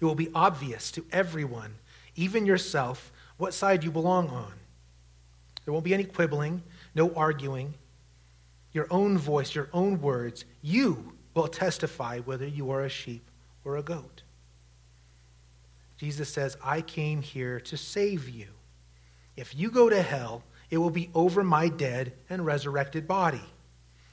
It 0.01 0.05
will 0.05 0.15
be 0.15 0.31
obvious 0.35 0.91
to 0.93 1.05
everyone, 1.13 1.75
even 2.17 2.47
yourself, 2.47 3.13
what 3.37 3.55
side 3.55 3.85
you 3.85 3.91
belong 3.91 4.29
on. 4.29 4.53
There 5.65 5.73
won't 5.73 5.85
be 5.85 5.95
any 5.95 6.05
quibbling, 6.05 6.63
no 6.95 7.13
arguing. 7.15 7.75
Your 8.73 8.87
own 8.91 9.19
voice, 9.19 9.55
your 9.55 9.69
own 9.73 10.01
words, 10.01 10.45
you 10.63 11.13
will 11.35 11.49
testify 11.49 12.21
whether 12.21 12.47
you 12.47 12.71
are 12.71 12.83
a 12.83 12.89
sheep 12.89 13.31
or 13.65 13.77
a 13.77 13.83
goat. 13.83 14.23
Jesus 15.97 16.29
says, 16.29 16.57
I 16.63 16.83
came 16.83 17.23
here 17.23 17.59
to 17.61 17.77
save 17.77 18.29
you. 18.29 18.49
If 19.37 19.55
you 19.55 19.71
go 19.71 19.89
to 19.89 20.03
hell, 20.03 20.43
it 20.71 20.79
will 20.79 20.91
be 20.91 21.11
over 21.15 21.43
my 21.43 21.69
dead 21.69 22.13
and 22.29 22.45
resurrected 22.45 23.07
body. 23.07 23.45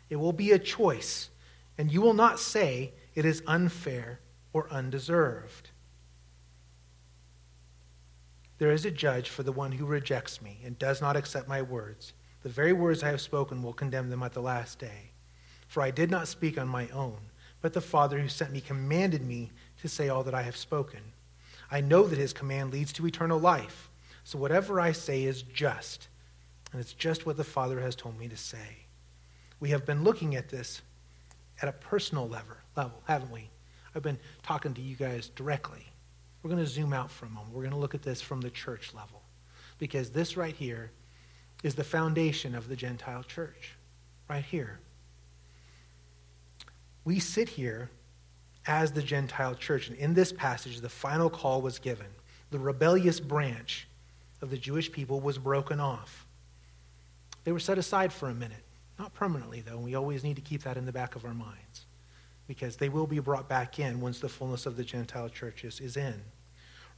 It 0.10 0.18
will 0.18 0.34
be 0.34 0.52
a 0.52 0.60
choice, 0.60 1.30
and 1.78 1.92
you 1.92 2.02
will 2.02 2.14
not 2.14 2.40
say 2.40 2.94
it 3.16 3.26
is 3.26 3.42
unfair 3.48 4.20
or 4.54 4.70
undeserved. 4.70 5.70
There 8.64 8.72
is 8.72 8.86
a 8.86 8.92
judge 8.92 9.28
for 9.28 9.44
the 9.44 9.52
one 9.52 9.74
who 9.74 9.86
rejects 9.86 10.42
me 10.42 10.62
and 10.64 10.80
does 10.80 11.02
not 11.02 11.18
accept 11.18 11.50
my 11.50 11.62
words. 11.62 12.14
The 12.44 12.48
very 12.48 12.72
words 12.72 13.04
I 13.04 13.10
have 13.10 13.20
spoken 13.20 13.62
will 13.62 13.74
condemn 13.74 14.10
them 14.10 14.24
at 14.24 14.32
the 14.32 14.42
last 14.42 14.80
day. 14.80 15.12
For 15.68 15.84
I 15.84 15.92
did 15.92 16.10
not 16.10 16.30
speak 16.30 16.58
on 16.58 16.70
my 16.70 16.88
own, 16.94 17.18
but 17.62 17.74
the 17.74 17.82
Father 17.82 18.18
who 18.20 18.30
sent 18.30 18.54
me 18.54 18.62
commanded 18.62 19.22
me 19.22 19.52
to 19.82 19.90
say 19.90 20.08
all 20.08 20.24
that 20.24 20.34
I 20.34 20.44
have 20.44 20.56
spoken. 20.56 21.02
I 21.70 21.82
know 21.82 22.04
that 22.04 22.18
his 22.18 22.32
command 22.32 22.72
leads 22.72 22.94
to 22.94 23.06
eternal 23.06 23.38
life. 23.38 23.90
So 24.24 24.40
whatever 24.40 24.80
I 24.80 24.94
say 24.94 25.26
is 25.26 25.42
just, 25.42 26.08
and 26.72 26.80
it's 26.80 26.94
just 26.94 27.26
what 27.26 27.36
the 27.36 27.44
Father 27.44 27.82
has 27.82 27.98
told 27.98 28.18
me 28.18 28.30
to 28.30 28.38
say. 28.38 28.86
We 29.60 29.72
have 29.72 29.86
been 29.86 30.06
looking 30.06 30.38
at 30.38 30.48
this 30.48 30.82
at 31.62 31.68
a 31.68 31.74
personal 31.74 32.30
level, 32.30 32.56
level 32.78 33.04
haven't 33.10 33.30
we? 33.30 33.50
I've 33.94 34.04
been 34.04 34.20
talking 34.42 34.74
to 34.74 34.82
you 34.82 34.96
guys 34.96 35.28
directly. 35.36 35.86
We're 36.44 36.50
going 36.50 36.64
to 36.64 36.70
zoom 36.70 36.92
out 36.92 37.10
for 37.10 37.26
a 37.26 37.30
moment. 37.30 37.54
We're 37.54 37.62
going 37.62 37.72
to 37.74 37.80
look 37.80 37.96
at 37.96 38.04
this 38.04 38.22
from 38.22 38.42
the 38.42 38.50
church 38.50 38.94
level. 38.94 39.22
Because 39.80 40.12
this 40.12 40.36
right 40.36 40.54
here 40.54 40.92
is 41.64 41.74
the 41.74 41.86
foundation 41.86 42.54
of 42.54 42.68
the 42.68 42.76
Gentile 42.76 43.24
church. 43.24 43.72
Right 44.30 44.44
here. 44.44 44.80
We 47.06 47.20
sit 47.20 47.48
here 47.48 47.90
as 48.68 48.92
the 48.92 49.02
Gentile 49.02 49.56
church. 49.56 49.88
And 49.88 49.98
in 49.98 50.14
this 50.14 50.34
passage, 50.34 50.82
the 50.82 50.90
final 50.90 51.30
call 51.30 51.62
was 51.62 51.80
given. 51.80 52.08
The 52.52 52.60
rebellious 52.60 53.22
branch 53.22 53.88
of 54.42 54.50
the 54.50 54.58
Jewish 54.58 54.92
people 54.92 55.22
was 55.22 55.38
broken 55.38 55.80
off. 55.80 56.28
They 57.46 57.54
were 57.54 57.60
set 57.60 57.78
aside 57.78 58.12
for 58.12 58.30
a 58.30 58.34
minute. 58.34 58.64
Not 59.00 59.14
permanently, 59.14 59.62
though. 59.62 59.76
and 59.76 59.84
We 59.84 59.96
always 59.96 60.24
need 60.24 60.36
to 60.36 60.42
keep 60.42 60.64
that 60.64 60.76
in 60.76 60.86
the 60.86 60.92
back 60.92 61.16
of 61.16 61.24
our 61.24 61.34
minds 61.34 61.86
because 62.48 62.78
they 62.78 62.90
will 62.90 63.08
be 63.08 63.20
brought 63.20 63.48
back 63.48 63.80
in 63.80 64.02
once 64.02 64.20
the 64.20 64.30
fullness 64.30 64.66
of 64.66 64.76
the 64.76 64.84
Gentile 64.84 65.30
churches 65.30 65.80
is 65.80 65.98
in. 65.98 66.22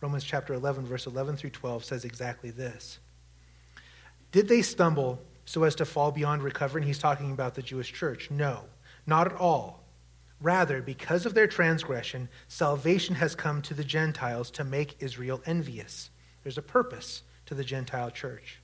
Romans 0.01 0.23
chapter 0.23 0.53
11, 0.53 0.85
verse 0.85 1.07
11 1.07 1.37
through 1.37 1.51
12 1.51 1.83
says 1.83 2.05
exactly 2.05 2.51
this. 2.51 2.99
Did 4.31 4.47
they 4.47 4.61
stumble 4.61 5.21
so 5.45 5.63
as 5.63 5.75
to 5.75 5.85
fall 5.85 6.11
beyond 6.11 6.43
recovering? 6.43 6.83
He's 6.83 6.99
talking 6.99 7.31
about 7.31 7.55
the 7.55 7.61
Jewish 7.61 7.93
church. 7.93 8.29
No, 8.29 8.61
not 9.07 9.31
at 9.31 9.39
all. 9.39 9.83
Rather, 10.41 10.81
because 10.81 11.25
of 11.25 11.33
their 11.33 11.47
transgression, 11.47 12.27
salvation 12.47 13.15
has 13.15 13.35
come 13.35 13.61
to 13.61 13.73
the 13.73 13.83
Gentiles 13.83 14.51
to 14.51 14.63
make 14.63 14.97
Israel 14.99 15.41
envious. 15.45 16.09
There's 16.43 16.57
a 16.57 16.61
purpose 16.61 17.23
to 17.45 17.55
the 17.55 17.63
Gentile 17.63 18.11
church. 18.11 18.59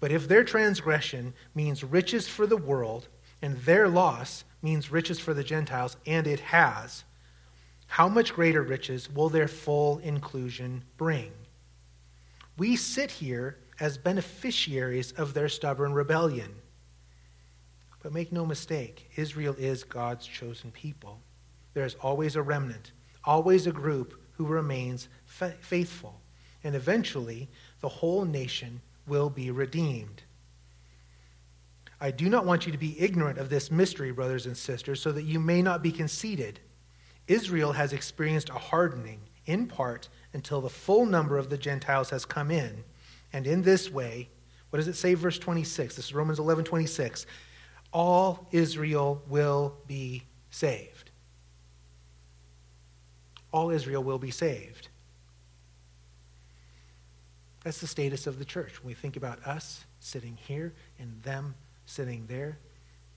But 0.00 0.12
if 0.12 0.28
their 0.28 0.44
transgression 0.44 1.32
means 1.54 1.82
riches 1.82 2.28
for 2.28 2.46
the 2.46 2.56
world, 2.56 3.08
and 3.40 3.56
their 3.58 3.88
loss 3.88 4.44
means 4.62 4.90
riches 4.90 5.18
for 5.18 5.34
the 5.34 5.44
Gentiles, 5.44 5.96
and 6.06 6.26
it 6.26 6.40
has, 6.40 7.04
how 7.86 8.08
much 8.08 8.34
greater 8.34 8.62
riches 8.62 9.10
will 9.10 9.28
their 9.28 9.48
full 9.48 9.98
inclusion 9.98 10.84
bring? 10.96 11.32
We 12.56 12.76
sit 12.76 13.10
here 13.10 13.58
as 13.80 13.96
beneficiaries 13.96 15.12
of 15.12 15.32
their 15.32 15.48
stubborn 15.48 15.92
rebellion. 15.92 16.54
But 18.02 18.12
make 18.12 18.30
no 18.32 18.44
mistake, 18.44 19.10
Israel 19.16 19.54
is 19.58 19.84
God's 19.84 20.26
chosen 20.26 20.70
people. 20.70 21.20
There 21.74 21.86
is 21.86 21.96
always 22.02 22.36
a 22.36 22.42
remnant, 22.42 22.92
always 23.24 23.66
a 23.66 23.72
group 23.72 24.20
who 24.32 24.46
remains 24.46 25.08
faithful. 25.26 26.20
And 26.64 26.74
eventually, 26.74 27.48
the 27.80 27.88
whole 27.88 28.24
nation 28.24 28.80
will 29.06 29.30
be 29.30 29.50
redeemed. 29.50 30.22
I 32.00 32.10
do 32.10 32.28
not 32.28 32.46
want 32.46 32.66
you 32.66 32.72
to 32.72 32.78
be 32.78 32.98
ignorant 33.00 33.38
of 33.38 33.50
this 33.50 33.70
mystery, 33.70 34.12
brothers 34.12 34.46
and 34.46 34.56
sisters, 34.56 35.00
so 35.00 35.10
that 35.12 35.24
you 35.24 35.40
may 35.40 35.62
not 35.62 35.82
be 35.82 35.90
conceited. 35.90 36.60
Israel 37.26 37.72
has 37.72 37.92
experienced 37.92 38.50
a 38.50 38.54
hardening, 38.54 39.20
in 39.46 39.66
part, 39.66 40.08
until 40.32 40.60
the 40.60 40.70
full 40.70 41.06
number 41.06 41.38
of 41.38 41.50
the 41.50 41.58
Gentiles 41.58 42.10
has 42.10 42.24
come 42.24 42.50
in. 42.50 42.84
And 43.32 43.46
in 43.46 43.62
this 43.62 43.90
way, 43.90 44.28
what 44.70 44.78
does 44.78 44.88
it 44.88 44.94
say, 44.94 45.14
verse 45.14 45.38
26? 45.38 45.96
This 45.96 46.06
is 46.06 46.14
Romans 46.14 46.38
11 46.38 46.64
26. 46.64 47.26
All 47.92 48.46
Israel 48.52 49.22
will 49.28 49.76
be 49.86 50.24
saved. 50.50 51.10
All 53.50 53.70
Israel 53.70 54.04
will 54.04 54.18
be 54.18 54.30
saved. 54.30 54.88
That's 57.64 57.80
the 57.80 57.86
status 57.86 58.26
of 58.26 58.38
the 58.38 58.44
church. 58.44 58.82
When 58.82 58.88
we 58.88 58.94
think 58.94 59.16
about 59.16 59.44
us 59.46 59.84
sitting 60.00 60.36
here 60.36 60.74
and 60.98 61.22
them 61.22 61.54
sitting 61.88 62.26
there, 62.26 62.58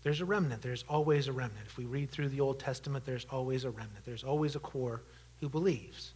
there's 0.04 0.22
a 0.22 0.26
remnant. 0.26 0.62
There's 0.62 0.84
always 0.90 1.28
a 1.28 1.34
remnant. 1.34 1.68
If 1.68 1.78
we 1.78 1.86
read 1.86 2.10
through 2.10 2.30
the 2.30 2.40
Old 2.40 2.60
Testament, 2.60 3.06
there's 3.06 3.26
always 3.30 3.66
a 3.66 3.70
remnant. 3.70 4.06
There's 4.06 4.24
always 4.24 4.56
a 4.56 4.60
core 4.60 5.04
who 5.40 5.50
believes. 5.50 6.14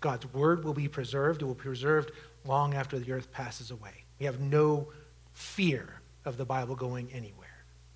God's 0.00 0.32
word 0.32 0.64
will 0.64 0.74
be 0.74 0.86
preserved. 0.86 1.42
It 1.42 1.46
will 1.46 1.54
be 1.54 1.62
preserved 1.62 2.12
long 2.44 2.74
after 2.74 2.98
the 2.98 3.10
earth 3.10 3.32
passes 3.32 3.70
away. 3.70 4.04
We 4.20 4.26
have 4.26 4.38
no 4.38 4.88
fear 5.32 6.00
of 6.24 6.36
the 6.36 6.44
Bible 6.44 6.76
going 6.76 7.10
anywhere. 7.12 7.48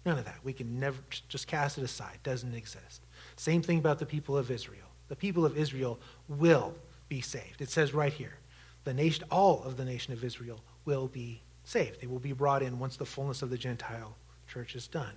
None 0.06 0.18
of 0.18 0.24
that. 0.24 0.38
We 0.42 0.54
can 0.54 0.80
never 0.80 0.96
just 1.28 1.46
cast 1.46 1.78
it 1.78 1.84
aside. 1.84 2.14
It 2.14 2.22
Doesn't 2.22 2.54
exist. 2.54 3.02
Same 3.36 3.62
thing 3.62 3.78
about 3.78 3.98
the 3.98 4.06
people 4.06 4.36
of 4.36 4.50
Israel. 4.50 4.86
The 5.08 5.16
people 5.16 5.44
of 5.44 5.56
Israel 5.56 6.00
will 6.28 6.74
be 7.08 7.20
saved. 7.20 7.60
It 7.60 7.70
says 7.70 7.94
right 7.94 8.12
here, 8.12 8.38
the 8.84 8.94
nation, 8.94 9.24
all 9.30 9.62
of 9.64 9.76
the 9.76 9.84
nation 9.84 10.12
of 10.12 10.24
Israel 10.24 10.60
will 10.84 11.08
be 11.08 11.42
saved. 11.68 12.00
They 12.00 12.06
will 12.06 12.18
be 12.18 12.32
brought 12.32 12.62
in 12.62 12.78
once 12.78 12.96
the 12.96 13.04
fullness 13.04 13.42
of 13.42 13.50
the 13.50 13.58
Gentile 13.58 14.16
church 14.46 14.74
is 14.74 14.86
done. 14.88 15.14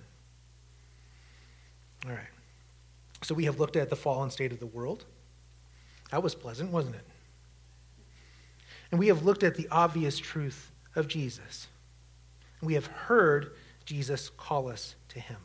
All 2.04 2.12
right. 2.12 2.20
So 3.22 3.34
we 3.34 3.44
have 3.44 3.58
looked 3.58 3.76
at 3.76 3.88
the 3.88 3.96
fallen 3.96 4.30
state 4.30 4.52
of 4.52 4.60
the 4.60 4.66
world. 4.66 5.04
That 6.10 6.22
was 6.22 6.34
pleasant, 6.34 6.70
wasn't 6.70 6.96
it? 6.96 7.06
And 8.90 8.98
we 8.98 9.06
have 9.06 9.24
looked 9.24 9.42
at 9.42 9.54
the 9.54 9.68
obvious 9.70 10.18
truth 10.18 10.70
of 10.94 11.08
Jesus. 11.08 11.68
We 12.60 12.74
have 12.74 12.86
heard 12.86 13.52
Jesus 13.86 14.28
call 14.28 14.68
us 14.68 14.94
to 15.08 15.20
him. 15.20 15.38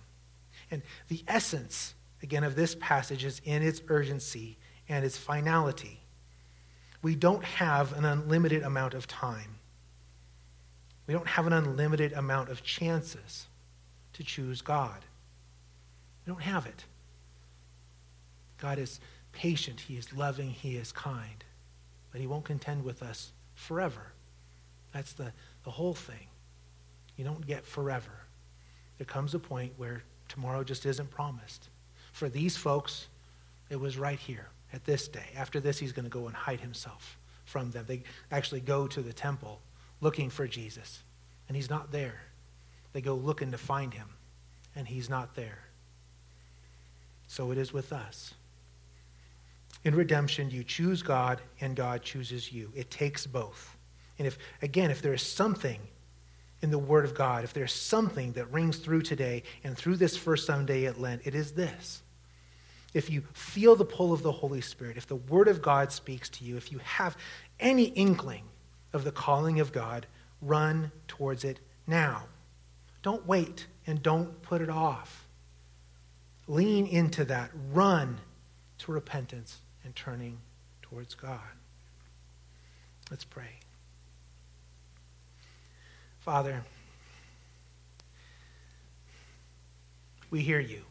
And 0.69 0.81
the 1.07 1.23
essence, 1.27 1.93
again, 2.21 2.43
of 2.43 2.55
this 2.55 2.75
passage 2.75 3.23
is 3.23 3.39
in 3.45 3.63
its 3.63 3.81
urgency 3.87 4.57
and 4.89 5.05
its 5.05 5.17
finality. 5.17 6.01
We 7.01 7.15
don't 7.15 7.43
have 7.45 7.93
an 7.93 8.03
unlimited 8.03 8.63
amount 8.63 8.93
of 8.93 9.07
time. 9.07 9.59
We 11.07 11.13
don't 11.13 11.27
have 11.27 11.47
an 11.47 11.53
unlimited 11.53 12.13
amount 12.13 12.49
of 12.49 12.63
chances 12.63 13.47
to 14.13 14.23
choose 14.23 14.61
God. 14.61 14.99
We 16.25 16.33
don't 16.33 16.41
have 16.41 16.65
it. 16.65 16.83
God 18.57 18.77
is 18.77 18.99
patient, 19.31 19.79
He 19.79 19.95
is 19.95 20.13
loving, 20.13 20.49
He 20.49 20.75
is 20.75 20.91
kind, 20.91 21.43
but 22.11 22.19
He 22.19 22.27
won't 22.27 22.43
contend 22.43 22.83
with 22.83 23.01
us 23.01 23.31
forever. 23.55 24.11
That's 24.91 25.13
the, 25.13 25.31
the 25.63 25.71
whole 25.71 25.93
thing. 25.93 26.27
You 27.15 27.23
don't 27.23 27.45
get 27.45 27.65
forever. 27.65 28.11
There 28.97 29.05
comes 29.05 29.33
a 29.33 29.39
point 29.39 29.73
where 29.77 30.03
tomorrow 30.27 30.63
just 30.63 30.85
isn't 30.85 31.09
promised. 31.11 31.69
For 32.11 32.29
these 32.29 32.57
folks, 32.57 33.07
it 33.69 33.79
was 33.79 33.97
right 33.97 34.19
here 34.19 34.47
at 34.73 34.85
this 34.85 35.07
day. 35.07 35.29
After 35.35 35.59
this, 35.59 35.77
he's 35.77 35.91
going 35.91 36.05
to 36.05 36.09
go 36.09 36.27
and 36.27 36.35
hide 36.35 36.59
himself 36.59 37.17
from 37.45 37.71
them. 37.71 37.85
They 37.87 38.03
actually 38.31 38.61
go 38.61 38.87
to 38.87 39.01
the 39.01 39.13
temple 39.13 39.61
looking 40.01 40.29
for 40.29 40.47
Jesus, 40.47 41.03
and 41.47 41.55
he's 41.55 41.69
not 41.69 41.91
there. 41.91 42.21
They 42.93 43.01
go 43.01 43.15
looking 43.15 43.51
to 43.51 43.57
find 43.57 43.93
him, 43.93 44.09
and 44.75 44.87
he's 44.87 45.09
not 45.09 45.35
there. 45.35 45.59
So 47.27 47.51
it 47.51 47.57
is 47.57 47.73
with 47.73 47.91
us. 47.91 48.33
In 49.83 49.95
redemption, 49.95 50.49
you 50.49 50.63
choose 50.63 51.01
God, 51.01 51.41
and 51.61 51.75
God 51.75 52.01
chooses 52.01 52.51
you. 52.51 52.71
It 52.75 52.89
takes 52.89 53.25
both. 53.27 53.77
And 54.17 54.27
if, 54.27 54.37
again, 54.61 54.91
if 54.91 55.01
there 55.01 55.13
is 55.13 55.21
something 55.21 55.79
in 56.61 56.71
the 56.71 56.79
Word 56.79 57.05
of 57.05 57.13
God, 57.13 57.43
if 57.43 57.53
there's 57.53 57.73
something 57.73 58.31
that 58.33 58.51
rings 58.51 58.77
through 58.77 59.03
today 59.03 59.43
and 59.63 59.77
through 59.77 59.97
this 59.97 60.17
first 60.17 60.45
Sunday 60.47 60.85
at 60.85 60.99
Lent, 60.99 61.21
it 61.25 61.35
is 61.35 61.51
this. 61.51 62.01
If 62.93 63.11
you 63.11 63.21
feel 63.33 63.75
the 63.75 63.85
pull 63.85 64.11
of 64.11 64.23
the 64.23 64.31
Holy 64.31 64.61
Spirit, 64.61 64.97
if 64.97 65.07
the 65.07 65.15
Word 65.15 65.47
of 65.47 65.61
God 65.61 65.91
speaks 65.91 66.29
to 66.29 66.43
you, 66.43 66.57
if 66.57 66.71
you 66.71 66.79
have 66.79 67.15
any 67.59 67.85
inkling 67.85 68.43
of 68.93 69.03
the 69.03 69.11
calling 69.11 69.59
of 69.59 69.71
God, 69.71 70.07
run 70.41 70.91
towards 71.07 71.43
it 71.43 71.59
now. 71.85 72.23
Don't 73.01 73.25
wait 73.25 73.67
and 73.85 74.01
don't 74.01 74.41
put 74.41 74.61
it 74.61 74.69
off. 74.69 75.25
Lean 76.47 76.87
into 76.87 77.25
that. 77.25 77.51
Run 77.71 78.19
to 78.79 78.91
repentance 78.91 79.59
and 79.83 79.95
turning 79.95 80.37
towards 80.81 81.15
God. 81.15 81.39
Let's 83.09 83.23
pray. 83.23 83.59
Father, 86.19 86.63
we 90.29 90.41
hear 90.41 90.59
you. 90.59 90.81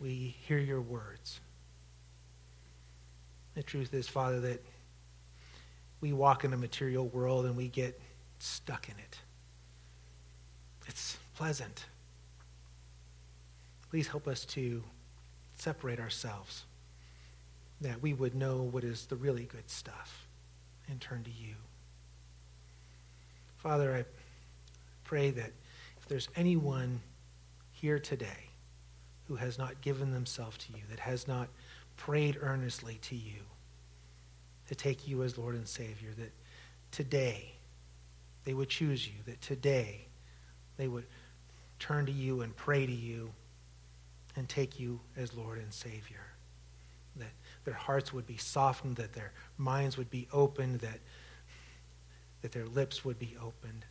We 0.00 0.34
hear 0.46 0.58
your 0.58 0.80
words. 0.80 1.40
The 3.54 3.62
truth 3.62 3.92
is, 3.92 4.08
Father, 4.08 4.40
that 4.40 4.64
we 6.02 6.12
walk 6.12 6.44
in 6.44 6.52
a 6.52 6.56
material 6.56 7.06
world 7.08 7.46
and 7.46 7.56
we 7.56 7.68
get 7.68 7.98
stuck 8.40 8.88
in 8.88 8.96
it. 8.98 9.18
It's 10.86 11.16
pleasant. 11.36 11.86
Please 13.88 14.08
help 14.08 14.26
us 14.26 14.44
to 14.46 14.82
separate 15.56 16.00
ourselves, 16.00 16.64
that 17.80 18.02
we 18.02 18.12
would 18.12 18.34
know 18.34 18.62
what 18.62 18.82
is 18.82 19.06
the 19.06 19.14
really 19.14 19.44
good 19.44 19.70
stuff 19.70 20.26
and 20.88 21.00
turn 21.00 21.22
to 21.22 21.30
you. 21.30 21.54
Father, 23.58 23.94
I 23.94 24.04
pray 25.04 25.30
that 25.30 25.52
if 25.98 26.08
there's 26.08 26.28
anyone 26.34 27.00
here 27.70 28.00
today 28.00 28.48
who 29.28 29.36
has 29.36 29.56
not 29.56 29.80
given 29.82 30.10
themselves 30.10 30.58
to 30.58 30.72
you, 30.72 30.82
that 30.90 30.98
has 30.98 31.28
not 31.28 31.48
prayed 31.96 32.38
earnestly 32.40 32.98
to 33.02 33.14
you 33.14 33.42
to 34.68 34.74
take 34.74 35.06
you 35.06 35.22
as 35.22 35.38
Lord 35.38 35.54
and 35.54 35.66
Savior, 35.66 36.10
that 36.18 36.32
today 36.90 37.52
they 38.44 38.54
would 38.54 38.68
choose 38.68 39.06
you, 39.06 39.14
that 39.26 39.40
today 39.40 40.06
they 40.76 40.88
would 40.88 41.06
turn 41.78 42.06
to 42.06 42.12
you 42.12 42.42
and 42.42 42.54
pray 42.56 42.86
to 42.86 42.92
you 42.92 43.32
and 44.36 44.48
take 44.48 44.78
you 44.80 45.00
as 45.16 45.34
Lord 45.34 45.58
and 45.58 45.72
Savior. 45.72 46.24
That 47.16 47.32
their 47.64 47.74
hearts 47.74 48.12
would 48.12 48.26
be 48.26 48.36
softened, 48.36 48.96
that 48.96 49.12
their 49.12 49.32
minds 49.58 49.98
would 49.98 50.10
be 50.10 50.28
opened, 50.32 50.80
that, 50.80 51.00
that 52.40 52.52
their 52.52 52.66
lips 52.66 53.04
would 53.04 53.18
be 53.18 53.36
opened, 53.40 53.84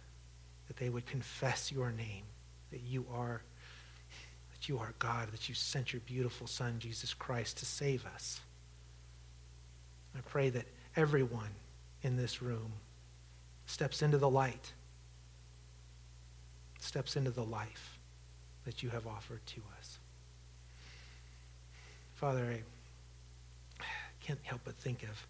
that 0.68 0.78
they 0.78 0.90
would 0.90 1.06
confess 1.06 1.72
your 1.72 1.92
name, 1.92 2.24
that 2.72 2.82
you 2.82 3.06
are 3.14 3.42
that 4.62 4.70
you 4.70 4.78
are 4.78 4.94
God, 5.00 5.32
that 5.32 5.50
you 5.50 5.56
sent 5.56 5.92
your 5.92 6.02
beautiful 6.02 6.46
Son, 6.46 6.76
Jesus 6.78 7.16
Christ, 7.16 7.58
to 7.58 7.66
save 7.66 8.06
us. 8.06 8.42
I 10.16 10.22
pray 10.22 10.50
that 10.50 10.66
everyone 10.96 11.50
in 12.04 12.18
this 12.18 12.42
room 12.42 12.74
steps 13.66 14.02
into 14.02 14.18
the 14.18 14.30
light 14.30 14.74
steps 16.82 17.16
into 17.16 17.32
the 17.32 17.44
life 17.44 18.00
that 18.66 18.84
you 18.84 18.90
have 18.90 19.08
offered 19.08 19.46
to 19.46 19.62
us. 19.80 20.00
Father, 22.16 22.56
I 23.80 23.84
can't 24.20 24.40
help 24.44 24.62
but 24.66 24.76
think 24.76 25.04
of 25.04 25.28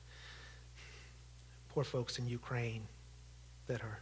poor 1.69 1.83
folks 1.83 2.17
in 2.17 2.27
Ukraine 2.27 2.87
that 3.67 3.81
are 3.81 3.99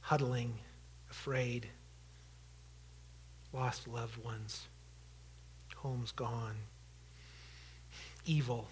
huddling, 0.00 0.54
afraid, 1.10 1.66
lost 3.52 3.86
loved 3.86 4.16
ones, 4.24 4.66
homes 5.76 6.12
gone, 6.12 6.56
evil 8.24 8.68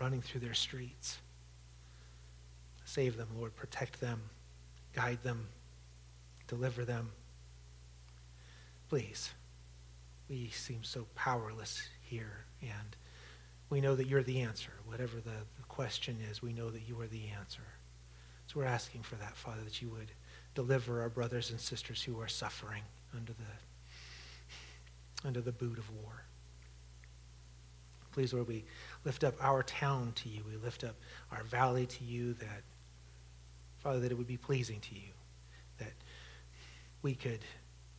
running 0.00 0.22
through 0.22 0.40
their 0.40 0.54
streets. 0.54 1.18
Save 2.84 3.16
them, 3.16 3.28
Lord. 3.36 3.54
Protect 3.54 4.00
them. 4.00 4.22
Guide 4.94 5.22
them 5.22 5.46
deliver 6.50 6.84
them. 6.84 7.12
Please. 8.88 9.30
We 10.28 10.50
seem 10.50 10.82
so 10.82 11.06
powerless 11.14 11.88
here, 12.02 12.44
and 12.60 12.96
we 13.68 13.80
know 13.80 13.94
that 13.94 14.08
you're 14.08 14.22
the 14.22 14.40
answer. 14.40 14.72
Whatever 14.84 15.16
the, 15.16 15.30
the 15.56 15.64
question 15.68 16.18
is, 16.30 16.42
we 16.42 16.52
know 16.52 16.70
that 16.70 16.88
you 16.88 17.00
are 17.00 17.06
the 17.06 17.28
answer. 17.38 17.62
So 18.48 18.58
we're 18.58 18.66
asking 18.66 19.02
for 19.02 19.14
that, 19.16 19.36
Father, 19.36 19.62
that 19.62 19.80
you 19.80 19.88
would 19.90 20.10
deliver 20.54 21.00
our 21.00 21.08
brothers 21.08 21.50
and 21.50 21.60
sisters 21.60 22.02
who 22.02 22.20
are 22.20 22.28
suffering 22.28 22.82
under 23.16 23.32
the 23.32 25.26
under 25.26 25.40
the 25.40 25.52
boot 25.52 25.78
of 25.78 25.88
war. 25.90 26.24
Please, 28.12 28.32
Lord, 28.32 28.48
we 28.48 28.64
lift 29.04 29.24
up 29.24 29.34
our 29.40 29.62
town 29.62 30.12
to 30.16 30.28
you. 30.28 30.42
We 30.48 30.56
lift 30.56 30.84
up 30.84 30.96
our 31.30 31.42
valley 31.44 31.86
to 31.86 32.04
you 32.04 32.34
that, 32.34 32.62
Father, 33.78 34.00
that 34.00 34.12
it 34.12 34.18
would 34.18 34.26
be 34.26 34.36
pleasing 34.36 34.80
to 34.80 34.94
you. 34.94 35.12
That 35.78 35.92
we 37.02 37.14
could 37.14 37.40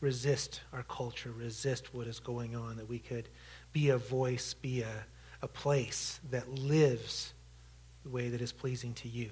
resist 0.00 0.60
our 0.72 0.82
culture, 0.82 1.30
resist 1.30 1.94
what 1.94 2.06
is 2.06 2.18
going 2.18 2.54
on, 2.54 2.76
that 2.76 2.88
we 2.88 2.98
could 2.98 3.28
be 3.72 3.88
a 3.90 3.96
voice, 3.96 4.54
be 4.54 4.82
a, 4.82 5.06
a 5.40 5.48
place 5.48 6.20
that 6.30 6.48
lives 6.48 7.32
the 8.02 8.10
way 8.10 8.28
that 8.28 8.40
is 8.40 8.52
pleasing 8.52 8.92
to 8.94 9.08
you. 9.08 9.30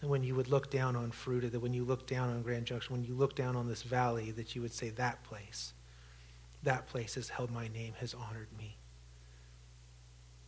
And 0.00 0.10
when 0.10 0.24
you 0.24 0.34
would 0.34 0.48
look 0.48 0.70
down 0.70 0.94
on 0.96 1.10
Fruita, 1.10 1.50
that 1.50 1.60
when 1.60 1.72
you 1.72 1.84
look 1.84 2.06
down 2.06 2.28
on 2.28 2.42
Grand 2.42 2.66
Junction, 2.66 2.94
when 2.94 3.04
you 3.04 3.14
look 3.14 3.34
down 3.34 3.56
on 3.56 3.68
this 3.68 3.82
valley, 3.82 4.30
that 4.32 4.54
you 4.54 4.60
would 4.60 4.72
say, 4.72 4.90
that 4.90 5.22
place, 5.24 5.72
that 6.62 6.86
place 6.88 7.14
has 7.14 7.28
held 7.28 7.50
my 7.50 7.68
name, 7.68 7.94
has 7.98 8.12
honored 8.12 8.48
me. 8.58 8.76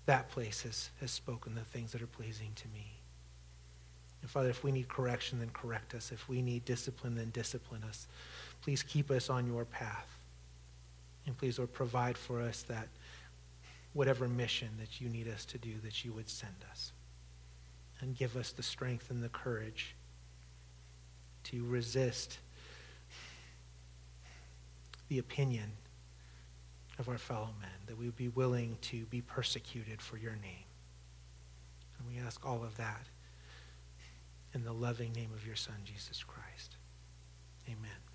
That 0.07 0.31
place 0.31 0.63
has, 0.63 0.91
has 1.01 1.11
spoken 1.11 1.55
the 1.55 1.63
things 1.63 1.93
that 1.93 2.03
are 2.03 2.07
pleasing 2.07 2.51
to 2.57 2.69
me. 2.69 2.87
And 4.21 4.31
Father, 4.31 4.49
if 4.49 4.65
we 4.65 4.73
need 4.73 4.89
correction, 4.89 5.39
then 5.39 5.51
correct 5.53 5.95
us. 5.95 6.13
If 6.13 6.29
we 6.29 6.43
need 6.43 6.65
discipline, 6.65 7.15
then 7.15 7.31
discipline 7.31 7.83
us. 7.85 8.07
Please 8.63 8.83
keep 8.83 9.11
us 9.11 9.29
on 9.29 9.47
your 9.47 9.65
path. 9.65 10.09
And 11.27 11.37
please, 11.37 11.59
Lord, 11.59 11.73
provide 11.73 12.17
for 12.17 12.41
us 12.41 12.63
that 12.63 12.89
whatever 13.93 14.29
mission 14.29 14.69
that 14.81 15.01
you 15.01 15.09
need 15.09 15.29
us 15.29 15.45
to 15.47 15.59
do, 15.59 15.73
that 15.85 16.05
you 16.05 16.13
would 16.13 16.29
send 16.29 16.57
us. 16.71 16.93
And 18.01 18.17
give 18.17 18.37
us 18.37 18.53
the 18.53 18.63
strength 18.63 19.11
and 19.11 19.23
the 19.23 19.29
courage 19.29 19.95
to 21.45 21.65
resist 21.67 22.39
the 25.09 25.19
opinion 25.19 25.71
of 26.99 27.09
our 27.09 27.19
fellow 27.19 27.51
men, 27.61 27.71
that 27.87 27.99
we 27.99 28.07
would 28.07 28.17
be 28.17 28.29
willing 28.29 28.79
to 28.83 29.05
be 29.07 29.21
persecuted 29.21 30.01
for 30.01 30.17
your 30.17 30.37
name. 30.37 30.67
And 31.99 32.09
we 32.09 32.19
ask 32.25 32.45
all 32.47 32.63
of 32.63 32.77
that 32.77 33.07
in 34.55 34.65
the 34.65 34.73
loving 34.73 35.13
name 35.13 35.31
of 35.35 35.47
your 35.47 35.57
Son, 35.57 35.77
Jesus 35.85 36.23
Christ. 36.23 36.77
Amen. 37.67 38.14